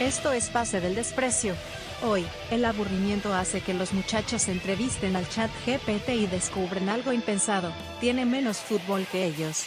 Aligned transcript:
Esto 0.00 0.32
es 0.32 0.48
Pase 0.48 0.80
del 0.80 0.94
Desprecio. 0.94 1.54
Hoy, 2.02 2.24
el 2.50 2.64
aburrimiento 2.64 3.34
hace 3.34 3.60
que 3.60 3.74
los 3.74 3.92
muchachos 3.92 4.48
entrevisten 4.48 5.14
al 5.14 5.28
chat 5.28 5.50
GPT 5.66 6.08
y 6.14 6.26
descubren 6.26 6.88
algo 6.88 7.12
impensado. 7.12 7.70
Tiene 8.00 8.24
menos 8.24 8.56
fútbol 8.60 9.06
que 9.12 9.26
ellos. 9.26 9.66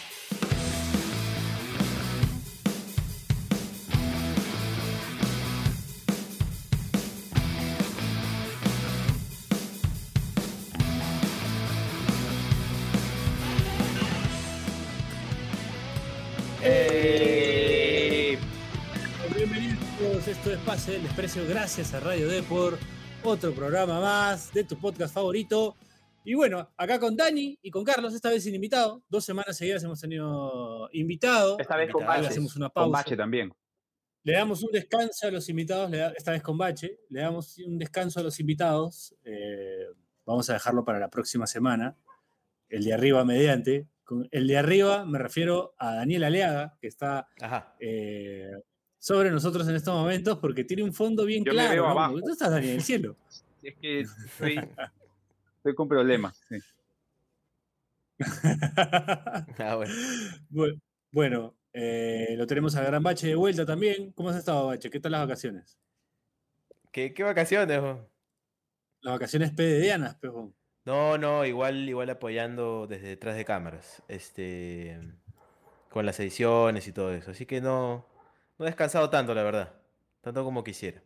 Esto 20.44 20.60
es 20.60 20.60
Pase 20.66 20.92
del 20.92 21.04
Desprecio, 21.04 21.48
gracias 21.48 21.94
a 21.94 22.02
Radio 22.02 22.28
Depor, 22.28 22.78
otro 23.24 23.54
programa 23.54 24.02
más 24.02 24.54
de 24.54 24.66
tu 24.66 24.78
podcast 24.78 25.14
favorito. 25.14 25.78
Y 26.26 26.34
bueno, 26.34 26.70
acá 26.76 27.00
con 27.00 27.16
Dani 27.16 27.58
y 27.62 27.72
con 27.72 27.86
Carlos, 27.86 28.14
esta 28.14 28.30
vez 28.30 28.44
sin 28.44 28.54
invitado. 28.54 29.02
Dos 29.08 29.24
semanas 29.24 29.56
seguidas 29.56 29.82
hemos 29.86 30.02
tenido 30.02 30.90
invitado. 30.92 31.58
Esta 31.60 31.78
vez 31.78 31.90
con 31.90 32.06
Bache. 32.06 32.28
Hacemos 32.28 32.58
una 32.58 32.66
Con 32.66 32.74
pausa. 32.92 32.92
Bache 32.92 33.16
también. 33.16 33.54
Le 34.24 34.34
damos 34.34 34.62
un 34.64 34.72
descanso 34.74 35.28
a 35.28 35.32
los 35.32 35.48
invitados, 35.48 35.90
esta 36.18 36.32
vez 36.32 36.44
con 36.44 36.58
Bache. 36.58 37.00
Le 37.08 37.22
damos 37.22 37.58
un 37.60 37.78
descanso 37.78 38.20
a 38.20 38.24
los 38.24 38.38
invitados. 38.42 39.16
eh, 39.24 39.86
vamos 40.26 40.50
a 40.50 40.54
dejarlo 40.56 40.84
para 40.84 41.00
la 41.00 41.10
próxima 41.10 41.48
semana. 41.48 41.96
El 42.68 42.84
de 42.84 42.92
arriba 42.92 43.24
mediante. 43.24 43.88
Con 44.04 44.28
el 44.30 44.46
de 44.48 44.58
arriba 44.58 45.06
me 45.06 45.20
refiero 45.20 45.74
a 45.78 45.96
Daniel 45.96 46.26
Aleaga, 46.26 46.78
que 46.82 46.88
está 46.90 47.30
Ajá. 47.40 47.78
eh, 47.80 48.52
sobre 49.04 49.32
nosotros 49.32 49.68
en 49.68 49.76
estos 49.76 49.94
momentos 49.94 50.38
porque 50.40 50.64
tiene 50.64 50.82
un 50.82 50.94
fondo 50.94 51.26
bien 51.26 51.44
Yo 51.44 51.52
me 51.52 51.58
claro. 51.58 51.72
veo 51.74 51.84
¿no? 51.84 51.90
abajo. 51.90 52.14
Porque 52.14 52.26
Tú 52.26 52.32
estás, 52.32 52.52
Dani, 52.52 52.70
en 52.70 52.76
el 52.76 52.82
cielo. 52.82 53.18
Es 53.62 53.76
que 53.76 54.00
estoy, 54.02 54.70
estoy 55.58 55.76
con 55.76 55.88
problemas. 55.90 56.42
sí. 56.50 56.58
Ah, 59.60 59.76
bueno. 59.76 59.94
Bu- 60.50 60.82
bueno, 61.12 61.56
eh, 61.74 62.36
lo 62.38 62.48
tenemos 62.48 62.76
a 62.76 62.84
Gran 62.84 63.04
Bache 63.04 63.28
de 63.28 63.36
vuelta 63.36 63.66
también. 63.66 64.12
¿Cómo 64.14 64.30
has 64.30 64.38
estado, 64.38 64.68
Bache? 64.68 64.90
¿Qué 64.90 65.00
tal 65.02 65.12
las 65.14 65.22
vacaciones? 65.22 65.78
¿Qué, 66.92 67.14
qué 67.14 67.24
vacaciones? 67.24 67.80
jo? 67.80 68.10
Las 69.02 69.14
vacaciones 69.16 69.52
pededianas, 69.52 70.16
pero 70.22 70.54
No, 70.86 71.18
no, 71.18 71.46
igual, 71.46 71.88
igual 71.90 72.10
apoyando 72.10 72.88
desde 72.88 73.08
detrás 73.10 73.36
de 73.36 73.46
cámaras. 73.46 74.02
Este. 74.08 74.98
Con 75.90 76.06
las 76.06 76.20
ediciones 76.20 76.88
y 76.88 76.94
todo 76.94 77.14
eso. 77.14 77.32
Así 77.32 77.46
que 77.46 77.60
no. 77.62 78.06
No 78.64 78.68
he 78.68 78.72
descansado 78.72 79.10
tanto, 79.10 79.36
la 79.36 79.44
verdad. 79.44 79.74
Tanto 80.22 80.46
como 80.46 80.64
quisiera. 80.64 81.04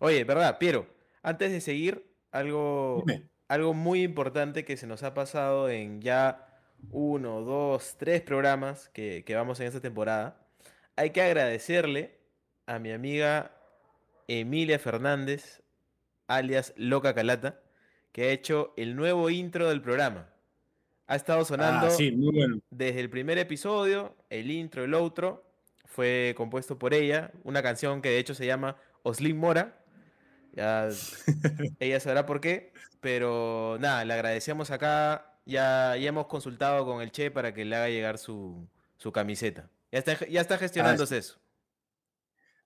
Oye, 0.00 0.24
¿verdad, 0.24 0.58
Piero? 0.58 0.88
Antes 1.22 1.52
de 1.52 1.60
seguir, 1.60 2.12
algo. 2.32 3.04
Dime. 3.06 3.28
algo 3.46 3.72
muy 3.72 4.02
importante 4.02 4.64
que 4.64 4.76
se 4.76 4.88
nos 4.88 5.04
ha 5.04 5.14
pasado 5.14 5.70
en 5.70 6.00
ya 6.00 6.60
uno, 6.90 7.42
dos, 7.42 7.94
tres 7.98 8.20
programas 8.20 8.88
que, 8.88 9.22
que 9.24 9.36
vamos 9.36 9.60
en 9.60 9.68
esta 9.68 9.80
temporada. 9.80 10.44
Hay 10.96 11.10
que 11.10 11.22
agradecerle 11.22 12.18
a 12.66 12.80
mi 12.80 12.90
amiga 12.90 13.52
Emilia 14.26 14.80
Fernández, 14.80 15.62
alias 16.26 16.74
Loca 16.76 17.14
Calata, 17.14 17.60
que 18.10 18.24
ha 18.24 18.32
hecho 18.32 18.74
el 18.76 18.96
nuevo 18.96 19.30
intro 19.30 19.68
del 19.68 19.82
programa. 19.82 20.34
Ha 21.08 21.16
estado 21.16 21.44
sonando 21.44 21.86
Ah, 21.86 21.90
sí, 21.90 22.12
muy 22.12 22.32
bueno. 22.34 22.60
desde 22.70 23.00
el 23.00 23.10
primer 23.10 23.38
episodio, 23.38 24.14
el 24.30 24.50
intro, 24.50 24.84
el 24.84 24.92
outro, 24.94 25.42
fue 25.86 26.34
compuesto 26.36 26.78
por 26.78 26.92
ella, 26.94 27.32
una 27.44 27.62
canción 27.62 28.02
que 28.02 28.10
de 28.10 28.18
hecho 28.18 28.34
se 28.34 28.46
llama 28.46 28.76
Oslin 29.02 29.36
Mora. 29.38 29.82
Ya 30.52 30.88
ella 31.80 31.98
sabrá 31.98 32.26
por 32.26 32.40
qué, 32.40 32.72
pero 33.00 33.78
nada, 33.80 34.04
le 34.04 34.12
agradecemos 34.14 34.70
acá. 34.70 35.34
Ya, 35.46 35.96
ya 35.96 36.08
hemos 36.10 36.26
consultado 36.26 36.84
con 36.84 37.00
el 37.00 37.10
Che 37.10 37.30
para 37.30 37.54
que 37.54 37.64
le 37.64 37.74
haga 37.74 37.88
llegar 37.88 38.18
su, 38.18 38.68
su 38.98 39.10
camiseta. 39.10 39.70
Ya 39.90 40.00
está, 40.00 40.26
ya 40.28 40.42
está 40.42 40.58
gestionándose 40.58 41.16
eso. 41.16 41.40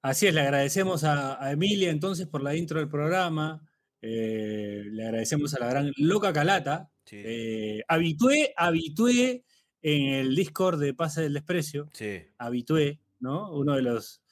Así 0.03 0.27
es, 0.27 0.35
le 0.35 0.41
agradecemos 0.41 1.05
a, 1.05 1.41
a 1.41 1.53
Emilia 1.53 1.91
entonces 1.91 2.27
por 2.27 2.43
la 2.43 2.57
intro 2.57 2.81
del 2.81 2.89
programa. 2.89 3.63
Eh, 4.03 4.83
le 4.91 5.05
agradecemos 5.07 5.55
a 5.55 5.61
la 5.61 5.69
gran 5.69 5.93
Loca 5.97 6.33
Calata. 6.33 6.91
Sí, 7.05 7.17
Eh, 7.25 7.83
habitué, 7.89 8.53
habitué 8.57 9.45
en 9.81 10.09
el 10.15 10.35
Discord 10.37 10.79
de 10.81 10.95
Pase 10.95 11.23
del 11.23 11.35
Desprecio. 11.35 11.89
sí. 11.93 12.21
habitué, 12.39 12.99
¿no? 13.21 13.53
Uno 13.53 13.75
de 13.77 13.83
los, 13.83 14.23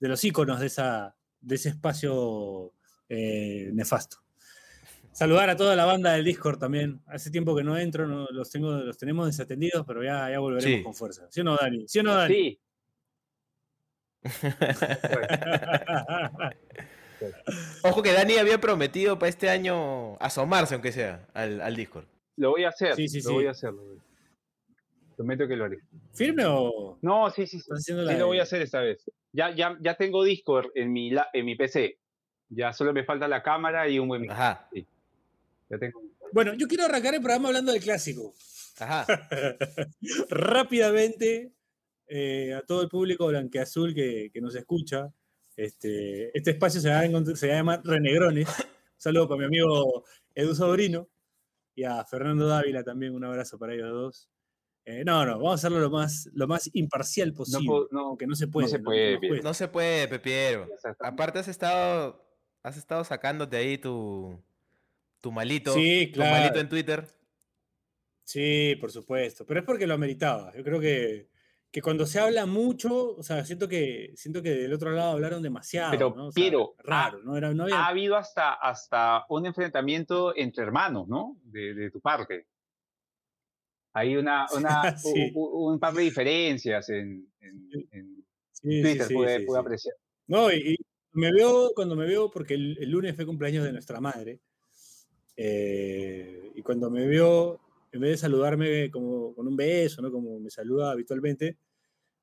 de 0.00 0.08
los 0.08 0.22
íconos 0.24 0.60
de, 0.60 0.66
esa, 0.66 1.16
de 1.40 1.54
ese 1.54 1.68
espacio 1.70 2.72
eh, 3.08 3.70
nefasto. 3.72 4.18
Saludar 5.12 5.50
a 5.50 5.56
toda 5.56 5.74
la 5.74 5.84
banda 5.84 6.12
del 6.12 6.24
Discord 6.24 6.58
también. 6.58 7.00
Hace 7.06 7.30
tiempo 7.30 7.56
que 7.56 7.64
no 7.64 7.76
entro, 7.76 8.06
no- 8.06 8.26
los, 8.30 8.50
tengo, 8.50 8.72
los 8.76 8.96
tenemos 8.98 9.26
desatendidos, 9.26 9.84
pero 9.86 10.04
ya, 10.04 10.30
ya 10.30 10.38
volveremos 10.38 10.78
Sí. 10.78 10.84
con 10.84 10.94
fuerza. 10.94 11.26
¿Sí 11.30 11.40
o 11.40 11.44
no, 11.44 11.56
Dani? 11.56 11.88
¿Sí 11.88 11.98
o 11.98 12.02
no, 12.02 12.14
Dani? 12.14 12.34
Sí, 12.34 12.60
Ojo 17.82 18.02
que 18.02 18.12
Dani 18.12 18.36
había 18.36 18.60
prometido 18.60 19.18
para 19.18 19.28
este 19.30 19.48
año 19.50 20.16
asomarse, 20.20 20.74
aunque 20.74 20.92
sea, 20.92 21.26
al, 21.34 21.60
al 21.60 21.74
Discord. 21.76 22.04
lo 22.36 22.50
voy 22.50 22.64
a 22.64 22.68
hacer. 22.70 22.94
Sí, 22.94 23.08
sí, 23.08 23.18
lo 23.22 23.28
sí. 23.28 23.34
voy 23.34 23.46
a 23.46 23.50
hacer. 23.52 23.72
lo 23.72 23.82
voy- 23.84 23.98
Prometo 25.16 25.48
que 25.48 25.56
lo 25.56 25.64
haré. 25.64 25.78
¿Firme 26.14 26.44
o 26.46 26.96
No, 27.02 27.28
sí, 27.30 27.46
sí, 27.46 27.58
sí. 27.60 27.70
Sí 27.78 27.92
lo 27.92 28.26
voy 28.28 28.38
a 28.38 28.44
hacer 28.44 28.62
esta 28.62 28.80
vez. 28.80 29.02
Ya, 29.32 29.50
ya, 29.54 29.76
ya 29.80 29.94
tengo 29.96 30.22
Discord 30.22 30.66
en 30.76 30.92
mi, 30.92 31.10
la- 31.10 31.28
en 31.32 31.44
mi 31.44 31.56
PC. 31.56 31.98
Ya 32.50 32.72
solo 32.72 32.92
me 32.92 33.04
falta 33.04 33.26
la 33.28 33.42
cámara 33.42 33.88
y 33.88 33.98
un 33.98 34.08
buen 34.08 34.20
micrófono. 34.22 34.46
Ajá, 34.48 34.68
Ya 35.68 35.78
tengo. 35.78 36.00
Bueno, 36.32 36.54
yo 36.54 36.66
quiero 36.68 36.84
arrancar 36.84 37.14
el 37.14 37.20
programa 37.20 37.48
hablando 37.48 37.72
del 37.72 37.82
clásico. 37.82 38.32
ajá. 38.78 39.06
rápidamente 40.30 41.52
eh, 42.06 42.54
a 42.54 42.62
todo 42.62 42.82
el 42.82 42.88
público 42.88 43.26
blanqueazul 43.26 43.94
que, 43.94 44.30
que 44.32 44.40
nos 44.40 44.54
escucha. 44.54 45.12
Este, 45.58 46.36
este 46.38 46.52
espacio 46.52 46.80
se 46.80 46.88
va, 46.88 47.00
a 47.00 47.04
encontrar- 47.04 47.36
se 47.36 47.48
va 47.48 47.54
a 47.54 47.56
llamar 47.56 47.80
Renegrones. 47.84 48.48
Un 48.48 48.64
saludo 48.96 49.28
para 49.28 49.40
mi 49.40 49.44
amigo 49.46 50.04
Edu 50.32 50.54
Sobrino 50.54 51.08
y 51.74 51.82
a 51.82 52.04
Fernando 52.04 52.46
Dávila 52.46 52.84
también. 52.84 53.12
Un 53.12 53.24
abrazo 53.24 53.58
para 53.58 53.74
ellos 53.74 53.90
dos. 53.90 54.30
Eh, 54.84 55.02
no, 55.04 55.26
no, 55.26 55.32
vamos 55.32 55.50
a 55.50 55.54
hacerlo 55.56 55.80
lo 55.80 55.90
más, 55.90 56.30
lo 56.32 56.46
más 56.46 56.70
imparcial 56.74 57.32
posible. 57.32 57.88
no, 57.90 58.00
aunque 58.06 58.26
no 58.28 58.36
se 58.36 58.46
puede. 58.46 58.68
se 58.68 58.78
puede, 58.78 59.18
puede. 59.18 59.42
No 59.42 59.52
se 59.52 59.66
puede, 59.66 60.06
Pepiero. 60.06 60.68
Aparte 61.00 61.40
has 61.40 61.48
estado, 61.48 62.24
has 62.62 62.76
estado 62.76 63.02
sacándote 63.02 63.56
ahí 63.56 63.78
tu, 63.78 64.40
tu 65.20 65.32
malito, 65.32 65.74
Sí, 65.74 66.12
tu 66.14 66.20
malito 66.20 66.60
en 66.60 66.68
Twitter. 66.68 67.04
Sí, 68.22 68.76
por 68.80 68.92
supuesto, 68.92 69.44
pero 69.44 69.60
es 69.60 69.66
porque 69.66 69.86
lo 69.88 69.94
ameritaba. 69.94 70.52
Yo 70.56 70.62
creo 70.62 70.78
que, 70.80 71.28
que 71.70 71.82
cuando 71.82 72.06
se 72.06 72.18
habla 72.18 72.46
mucho, 72.46 73.14
o 73.16 73.22
sea, 73.22 73.44
siento 73.44 73.68
que, 73.68 74.12
siento 74.16 74.42
que 74.42 74.50
del 74.50 74.72
otro 74.72 74.90
lado 74.92 75.12
hablaron 75.12 75.42
demasiado. 75.42 75.90
Pero, 75.90 76.14
¿no? 76.16 76.26
O 76.28 76.32
sea, 76.32 76.40
Piero, 76.42 76.74
raro, 76.78 77.20
¿no? 77.22 77.36
Era, 77.36 77.52
no 77.52 77.64
había- 77.64 77.76
Ha 77.84 77.88
habido 77.88 78.16
hasta, 78.16 78.54
hasta 78.54 79.24
un 79.28 79.44
enfrentamiento 79.46 80.34
entre 80.34 80.64
hermanos, 80.64 81.06
¿no? 81.08 81.36
De, 81.42 81.74
de 81.74 81.90
tu 81.90 82.00
parte. 82.00 82.46
Hay 83.92 84.16
una, 84.16 84.46
una, 84.56 84.96
Sí. 84.98 85.30
u- 85.34 85.70
un 85.70 85.78
par 85.78 85.92
de 85.94 86.02
diferencias 86.02 86.88
en, 86.88 87.30
en- 87.40 87.70
en 87.92 88.24
Sí, 88.50 88.82
Twitter, 88.82 89.06
sí, 89.06 89.14
pude, 89.14 89.58
apreciar. 89.58 89.94
No, 90.26 90.50
y, 90.50 90.72
y 90.74 90.76
me 91.12 91.30
veo, 91.32 91.70
cuando 91.74 91.94
me 91.96 92.06
veo, 92.06 92.30
porque 92.30 92.54
el, 92.54 92.76
el 92.80 92.90
lunes 92.90 93.14
fue 93.14 93.24
cumpleaños 93.26 93.64
de 93.64 93.72
nuestra 93.72 94.00
madre, 94.00 94.40
eh, 95.36 96.50
y 96.54 96.62
cuando 96.62 96.90
me 96.90 97.06
veo, 97.06 97.60
en 97.92 98.00
vez 98.00 98.10
de 98.12 98.16
saludarme 98.18 98.90
como 98.90 99.34
con 99.34 99.46
un 99.48 99.56
beso, 99.56 100.02
¿no? 100.02 100.10
Como 100.12 100.38
me 100.40 100.50
saluda 100.50 100.92
habitualmente, 100.92 101.56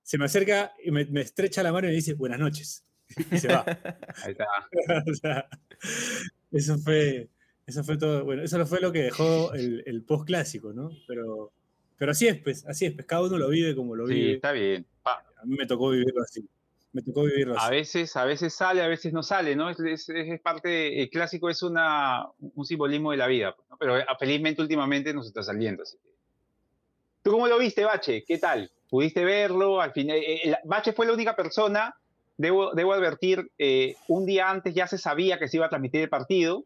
se 0.04 0.18
me 0.18 0.26
acerca 0.26 0.74
y 0.84 0.92
me, 0.92 1.06
me 1.06 1.22
estrecha 1.22 1.64
la 1.64 1.72
mano 1.74 1.88
y 1.88 1.92
me 1.92 1.96
dice 1.96 2.14
buenas 2.14 2.40
noches. 2.40 2.84
Y 3.32 3.38
se 3.38 3.48
va. 3.50 3.64
Ahí 4.24 4.32
está. 4.32 4.46
O 5.12 5.14
sea, 5.14 5.48
eso 6.52 6.78
fue, 6.80 7.30
eso 7.66 7.84
fue 7.84 7.98
todo, 7.98 8.24
bueno, 8.26 8.44
eso 8.44 8.66
fue 8.66 8.80
lo 8.82 8.92
que 8.92 9.04
dejó 9.04 9.54
el, 9.54 9.84
el 9.86 10.04
post 10.04 10.26
clásico, 10.26 10.74
¿no? 10.74 10.90
Pero, 11.08 11.52
pero 11.98 12.12
así 12.12 12.28
es, 12.28 12.42
pues, 12.42 12.66
así 12.66 12.86
es, 12.86 12.94
pues, 12.94 13.06
cada 13.06 13.24
uno 13.24 13.38
lo 13.38 13.50
vive 13.50 13.76
como 13.76 13.96
lo 13.96 14.08
Sí, 14.08 14.14
vive. 14.16 14.34
está 14.34 14.52
bien. 14.52 14.86
Pa- 15.04 15.24
A 15.42 15.46
mí 15.46 15.56
me 15.58 15.66
tocó 15.68 15.90
vivirlo 15.92 16.22
así. 16.22 16.48
Me 16.96 17.02
tocó 17.02 17.24
vivirlo 17.24 17.60
A 17.60 17.70
veces, 17.70 18.16
a 18.16 18.24
veces 18.24 18.54
sale, 18.54 18.82
a 18.82 18.88
veces 18.88 19.12
no 19.12 19.22
sale, 19.22 19.54
¿no? 19.54 19.70
Es, 19.70 19.78
es- 19.82 20.08
es 20.08 20.40
parte, 20.40 21.02
el 21.02 21.10
clásico 21.10 21.50
es 21.50 21.62
una, 21.62 22.26
un 22.40 22.66
simbolismo 22.66 23.12
de 23.12 23.18
la 23.18 23.28
vida, 23.28 23.54
pues, 23.54 23.70
¿no? 23.70 23.76
pero 23.78 23.98
eh, 23.98 24.06
felizmente 24.18 24.62
últimamente 24.62 25.14
nos 25.14 25.28
está 25.28 25.44
saliendo. 25.44 25.84
Así 25.84 25.98
que. 26.02 26.10
¿Tú 27.22 27.32
cómo 27.32 27.48
lo 27.48 27.58
viste, 27.58 27.84
Bache? 27.84 28.24
¿Qué 28.26 28.38
tal? 28.38 28.72
¿Pudiste 28.90 29.26
verlo? 29.26 29.82
Al 29.82 29.92
final, 29.92 30.16
eh, 30.16 30.48
eh, 30.50 30.56
Bache 30.64 30.94
fue 30.94 31.06
la 31.06 31.12
única 31.12 31.36
persona, 31.36 31.96
debo, 32.38 32.74
debo 32.74 32.94
advertir, 32.94 33.52
eh, 33.58 33.96
un 34.08 34.26
día 34.26 34.50
antes 34.50 34.74
ya 34.74 34.88
se 34.88 34.98
sabía 34.98 35.38
que 35.38 35.50
se 35.50 35.58
iba 35.58 35.66
a 35.66 35.70
transmitir 35.70 36.00
el 36.02 36.10
partido. 36.10 36.64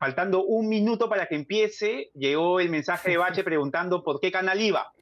Faltando 0.00 0.44
un 0.44 0.68
minuto 0.68 1.08
para 1.08 1.26
que 1.26 1.34
empiece, 1.36 2.10
llegó 2.14 2.58
el 2.58 2.68
mensaje 2.70 3.10
de 3.12 3.16
Bache 3.18 3.44
preguntando 3.44 4.02
por 4.02 4.18
qué 4.20 4.32
canal 4.32 4.60
iba. 4.60 4.92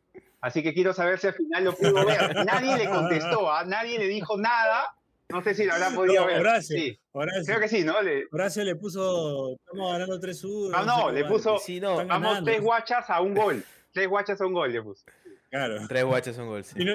Así 0.40 0.62
que 0.62 0.74
quiero 0.74 0.92
saber 0.92 1.18
si 1.18 1.26
al 1.28 1.34
final 1.34 1.64
lo 1.64 1.74
pudo 1.74 2.04
ver. 2.06 2.18
Nadie 2.46 2.76
le 2.76 2.88
contestó, 2.88 3.50
¿ah? 3.50 3.64
nadie 3.64 3.98
le 3.98 4.06
dijo 4.06 4.36
nada. 4.38 4.94
No 5.28 5.42
sé 5.42 5.54
si 5.54 5.64
lo 5.64 5.72
habrá 5.72 5.90
podido 5.90 6.20
No, 6.22 6.26
ver. 6.28 6.38
Horacio. 6.40 6.76
Sí, 6.78 7.00
Horacio, 7.12 7.42
creo 7.46 7.60
que 7.60 7.68
sí, 7.68 7.82
¿no? 7.82 8.00
Le- 8.00 8.26
Horacio 8.30 8.62
le 8.62 8.76
puso, 8.76 9.54
estamos 9.56 9.92
ganando 9.92 10.20
3-1. 10.20 10.70
Ah, 10.72 10.80
sé 10.80 10.86
no, 10.86 11.06
qué 11.08 11.12
le 11.14 11.24
puso- 11.24 11.58
Sí, 11.58 11.80
no, 11.80 11.96
Vamos 11.96 12.08
ganando. 12.08 12.44
tres 12.44 12.60
guachas 12.62 13.10
a 13.10 13.20
un 13.20 13.34
gol. 13.34 13.64
Tres 13.92 14.08
guachas 14.08 14.40
a 14.40 14.46
un 14.46 14.52
gol 14.52 14.72
le 14.72 14.82
puso. 14.82 15.04
Claro. 15.50 15.78
tres 15.88 16.04
guachas 16.04 16.38
un 16.38 16.46
gol. 16.48 16.62
sí. 16.64 16.84
No- 16.84 16.92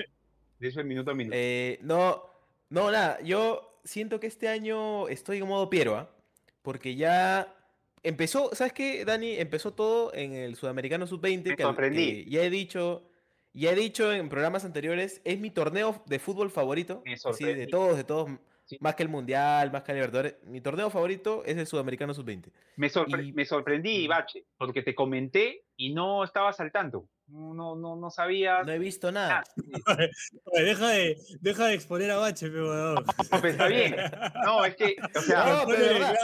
De 0.60 0.68
eso 0.68 0.80
el 0.80 0.86
minuto 0.86 1.12
a 1.12 1.14
minuto. 1.14 1.36
Eh, 1.38 1.80
no, 1.82 2.24
no, 2.70 2.90
nada, 2.92 3.20
yo 3.22 3.80
siento 3.84 4.20
que 4.20 4.28
este 4.28 4.48
año 4.48 5.08
estoy 5.10 5.40
en 5.40 5.48
modo 5.48 5.70
Piero, 5.70 5.98
¿ah? 5.98 6.10
Porque 6.62 6.96
ya 6.96 7.54
empezó, 8.04 8.52
¿sabes 8.54 8.72
qué, 8.72 9.04
Dani? 9.04 9.38
Empezó 9.40 9.74
todo 9.74 10.14
en 10.14 10.34
el 10.34 10.56
Sudamericano 10.56 11.06
Sub-20, 11.08 11.50
Me 11.50 11.56
que, 11.58 11.64
sorprendí. 11.64 12.24
que 12.26 12.30
ya 12.30 12.44
he 12.44 12.50
dicho, 12.50 13.04
ya 13.53 13.71
he 13.71 13.75
dicho 13.75 14.12
en 14.13 14.30
programas 14.30 14.65
anteriores, 14.65 15.21
es 15.25 15.39
mi 15.39 15.50
torneo 15.51 16.01
de 16.06 16.19
fútbol 16.19 16.50
favorito, 16.51 17.01
Me 17.06 17.13
así 17.13 17.44
de 17.45 17.68
todos, 17.68 17.98
de 17.98 18.03
todos, 18.03 18.30
Sí. 18.65 18.77
más 18.80 18.95
que 18.95 19.03
el 19.03 19.09
Mundial, 19.09 19.69
más 19.71 19.81
que 19.83 19.92
el 19.92 19.98
Libertadores, 19.98 20.36
mi 20.44 20.62
torneo 20.62 20.89
favorito 20.89 21.44
es 21.45 21.57
el 21.57 21.68
Sudamericano 21.68 22.13
Sub-20. 22.13 22.51
Me, 22.77 22.89
sorpre- 22.89 23.27
y- 23.27 23.33
me 23.33 23.44
sorprendí, 23.44 24.07
Bache, 24.07 24.45
porque 24.57 24.81
te 24.81 24.95
comenté 24.95 25.65
y 25.75 25.94
no 25.94 26.24
estabas 26.24 26.57
al 26.62 26.71
tanto. 26.71 27.09
No, 27.27 27.53
no, 27.53 27.75
no, 27.75 27.98
no 27.98 28.09
sabías. 28.09 28.65
No 28.65 28.71
he 28.71 28.80
visto 28.80 29.12
nada. 29.12 29.44
Ah, 29.88 29.98
Oye, 30.45 30.63
deja, 30.63 30.88
de, 30.89 31.18
deja 31.42 31.65
de 31.68 31.74
exponer 31.74 32.12
a 32.12 32.18
Bache, 32.18 32.50
pe, 32.50 32.62
weón. 32.62 33.03
pues 33.42 33.44
está 33.53 33.68
bien. 33.68 33.95
No, 34.45 34.63
es 34.63 34.75
que, 34.77 34.95
o 35.15 35.21
sea, 35.21 35.39
No, 35.45 35.65
pero 35.68 35.77
Ponele 35.77 35.94
verdad. 35.94 36.15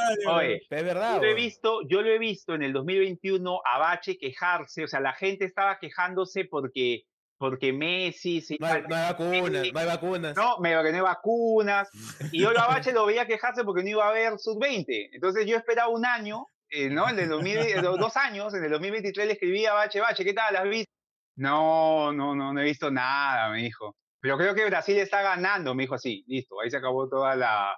Es 0.70 0.84
verdad. 0.86 1.16
yo 1.18 1.22
lo 1.24 1.30
he 1.30 1.34
visto, 1.34 1.82
yo 1.90 2.02
lo 2.02 2.10
he 2.10 2.20
visto 2.20 2.56
en 2.56 2.64
el 2.64 2.72
2021 2.72 3.62
a 3.66 3.78
Bache 3.78 4.18
quejarse, 4.18 4.86
o 4.86 4.88
sea, 4.88 5.02
la 5.02 5.14
gente 5.14 5.44
estaba 5.44 5.80
quejándose 5.80 6.46
porque, 6.46 7.04
porque 7.38 7.72
Messi 7.74 8.42
se 8.42 8.58
No 8.60 8.68
hay, 8.68 8.82
no 8.88 8.96
hay 8.96 9.12
vacunas, 9.12 9.66
no 9.74 9.80
hay 9.80 9.86
vacunas. 9.88 10.36
no, 10.36 10.58
me 10.60 10.76
vacunas. 11.02 11.90
Y 12.34 12.42
yo 12.42 12.50
a 12.50 12.68
Bache 12.68 12.92
lo 12.92 13.06
veía 13.06 13.26
quejarse 13.28 13.64
porque 13.64 13.84
no 13.84 13.90
iba 13.90 14.06
a 14.06 14.10
haber 14.10 14.40
sub-20. 14.40 15.10
Entonces 15.14 15.46
yo 15.46 15.56
esperaba 15.58 15.90
un 15.90 16.06
año, 16.06 16.46
eh, 16.70 16.90
¿no? 16.90 17.08
En 17.10 17.20
el 17.20 17.30
2000, 17.30 17.58
eh, 17.58 17.82
do- 17.82 17.98
dos 17.98 18.18
años, 18.18 18.54
en 18.54 18.64
el 18.64 18.72
2023 18.72 19.28
le 19.28 19.34
escribí 19.34 19.66
a 19.66 19.74
Bache, 19.74 20.00
Bache, 20.02 20.24
¿qué 20.26 20.34
tal? 20.34 20.56
¿Has 20.56 20.64
visto? 20.70 20.92
No, 21.36 22.12
no, 22.12 22.34
no, 22.36 22.52
no 22.54 22.60
he 22.62 22.64
visto 22.64 22.90
nada, 22.90 23.50
me 23.52 23.62
dijo. 23.62 23.96
Pero 24.20 24.36
creo 24.38 24.56
que 24.56 24.66
Brasil 24.66 24.98
está 24.98 25.22
ganando, 25.22 25.76
me 25.76 25.84
dijo 25.84 25.94
así. 25.94 26.24
Listo, 26.28 26.60
ahí 26.60 26.72
se 26.72 26.78
acabó 26.78 27.08
toda 27.08 27.36
la, 27.36 27.78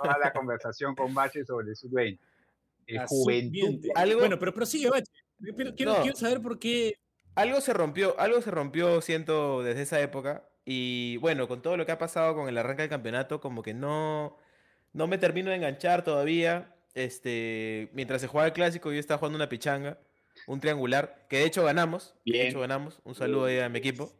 toda 0.00 0.16
la 0.18 0.32
conversación 0.32 0.94
con 0.94 1.12
Bache 1.12 1.44
sobre 1.44 1.70
el 1.70 1.76
sub-20. 1.76 2.18
Eh, 2.86 2.94
La 2.94 3.06
juventud. 3.08 3.58
sub-20. 3.82 3.90
Algo- 3.96 4.20
Bueno, 4.20 4.38
pero 4.38 4.54
prosigue, 4.54 4.88
Bache. 4.88 5.10
Quiero, 5.56 5.74
quiero, 5.74 5.94
No. 5.94 6.02
quiero 6.02 6.16
saber 6.16 6.40
por 6.40 6.58
qué. 6.58 6.94
Algo 7.36 7.60
se 7.60 7.74
rompió, 7.74 8.18
algo 8.18 8.40
se 8.40 8.50
rompió, 8.50 9.02
siento, 9.02 9.62
desde 9.62 9.82
esa 9.82 10.00
época. 10.00 10.48
Y 10.64 11.18
bueno, 11.18 11.46
con 11.46 11.60
todo 11.60 11.76
lo 11.76 11.84
que 11.84 11.92
ha 11.92 11.98
pasado 11.98 12.34
con 12.34 12.48
el 12.48 12.56
arranque 12.56 12.82
del 12.82 12.88
campeonato, 12.88 13.40
como 13.42 13.62
que 13.62 13.74
no, 13.74 14.38
no 14.94 15.06
me 15.06 15.18
termino 15.18 15.50
de 15.50 15.56
enganchar 15.56 16.02
todavía. 16.02 16.74
Este, 16.94 17.90
mientras 17.92 18.22
se 18.22 18.26
jugaba 18.26 18.46
el 18.48 18.54
clásico, 18.54 18.90
yo 18.90 18.98
estaba 18.98 19.18
jugando 19.18 19.36
una 19.36 19.50
pichanga, 19.50 19.98
un 20.46 20.60
triangular, 20.60 21.26
que 21.28 21.36
de 21.36 21.44
hecho 21.44 21.62
ganamos. 21.62 22.14
De 22.24 22.48
hecho 22.48 22.60
ganamos. 22.60 23.00
Un 23.04 23.14
saludo 23.14 23.44
ahí 23.44 23.58
a 23.58 23.68
mi 23.68 23.78
equipo. 23.78 24.12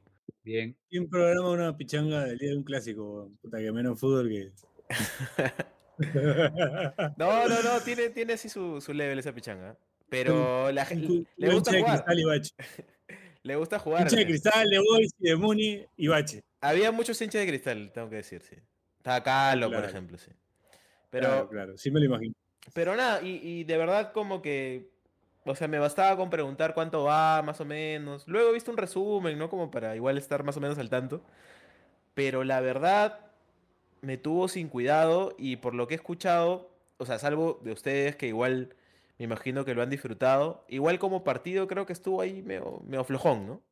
Bien. 0.44 0.76
¿Quién 0.90 1.08
programa 1.08 1.50
una 1.50 1.76
pichanga 1.76 2.24
del 2.24 2.36
día 2.38 2.50
de 2.50 2.56
un 2.58 2.64
clásico? 2.64 3.32
Puta, 3.40 3.58
que 3.58 3.72
menos 3.72 3.98
fútbol 3.98 4.28
que. 4.28 4.52
No, 7.16 7.48
no, 7.48 7.62
no, 7.62 7.80
tiene, 7.82 8.10
tiene 8.10 8.34
así 8.34 8.50
su, 8.50 8.82
su 8.82 8.92
level 8.92 9.18
esa 9.18 9.32
pichanga. 9.32 9.78
Pero 10.10 10.70
la 10.70 10.84
gente 10.84 11.06
Un 11.06 11.28
le 11.36 11.54
gusta 11.54 11.72
jugar. 11.72 12.04
Le 13.46 13.54
gusta 13.54 13.78
jugar. 13.78 14.02
Hincha 14.02 14.16
de. 14.16 14.26
Cristal, 14.26 14.68
de 14.68 14.78
Boys, 14.78 15.14
de 15.18 15.36
Muni 15.36 15.86
y 15.96 16.08
Bache. 16.08 16.42
Había 16.60 16.90
muchos 16.90 17.20
hinchas 17.22 17.40
de 17.42 17.46
cristal, 17.46 17.92
tengo 17.92 18.10
que 18.10 18.16
decir, 18.16 18.42
sí. 18.42 18.56
Estaba 18.96 19.22
Carlos, 19.22 19.72
por 19.72 19.84
ejemplo, 19.84 20.18
sí. 20.18 20.32
Pero, 21.10 21.28
Claro, 21.28 21.48
claro, 21.48 21.78
sí 21.78 21.92
me 21.92 22.00
lo 22.00 22.06
imagino. 22.06 22.34
Pero 22.74 22.96
nada, 22.96 23.22
y, 23.22 23.40
y 23.42 23.62
de 23.62 23.78
verdad 23.78 24.10
como 24.12 24.42
que, 24.42 24.90
o 25.44 25.54
sea, 25.54 25.68
me 25.68 25.78
bastaba 25.78 26.16
con 26.16 26.28
preguntar 26.28 26.74
cuánto 26.74 27.04
va, 27.04 27.40
más 27.42 27.60
o 27.60 27.64
menos. 27.64 28.26
Luego 28.26 28.50
he 28.50 28.54
visto 28.54 28.72
un 28.72 28.76
resumen, 28.76 29.38
¿no? 29.38 29.48
Como 29.48 29.70
para 29.70 29.94
igual 29.94 30.18
estar 30.18 30.42
más 30.42 30.56
o 30.56 30.60
menos 30.60 30.78
al 30.78 30.90
tanto. 30.90 31.22
Pero 32.14 32.42
la 32.42 32.60
verdad, 32.60 33.20
me 34.00 34.16
tuvo 34.16 34.48
sin 34.48 34.68
cuidado 34.68 35.36
y 35.38 35.56
por 35.56 35.72
lo 35.72 35.86
que 35.86 35.94
he 35.94 35.96
escuchado, 35.96 36.68
o 36.96 37.06
sea, 37.06 37.20
salvo 37.20 37.60
de 37.62 37.70
ustedes 37.70 38.16
que 38.16 38.26
igual 38.26 38.74
me 39.18 39.24
imagino 39.24 39.64
que 39.64 39.74
lo 39.74 39.82
han 39.82 39.90
disfrutado, 39.90 40.64
igual 40.68 40.98
como 40.98 41.24
partido 41.24 41.66
creo 41.66 41.86
que 41.86 41.92
estuvo 41.92 42.20
ahí 42.20 42.42
medio, 42.42 42.80
medio 42.84 43.04
flojón, 43.04 43.46
¿no? 43.46 43.62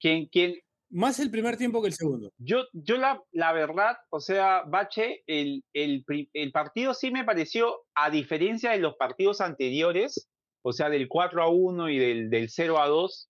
¿Quién, 0.00 0.26
quién, 0.26 0.56
Más 0.90 1.20
el 1.20 1.30
primer 1.30 1.56
tiempo 1.56 1.80
que 1.80 1.88
el 1.88 1.94
segundo. 1.94 2.32
Yo, 2.38 2.64
yo 2.72 2.96
la, 2.96 3.22
la 3.30 3.52
verdad, 3.52 3.96
o 4.10 4.18
sea, 4.18 4.62
Bache, 4.66 5.22
el, 5.26 5.62
el, 5.72 6.04
el 6.32 6.52
partido 6.52 6.92
sí 6.94 7.10
me 7.10 7.24
pareció, 7.24 7.82
a 7.94 8.10
diferencia 8.10 8.72
de 8.72 8.78
los 8.78 8.96
partidos 8.96 9.40
anteriores, 9.40 10.28
o 10.62 10.72
sea, 10.72 10.88
del 10.88 11.08
4 11.08 11.42
a 11.42 11.48
1 11.48 11.88
y 11.90 11.98
del, 11.98 12.30
del 12.30 12.48
0 12.48 12.80
a 12.80 12.88
2, 12.88 13.28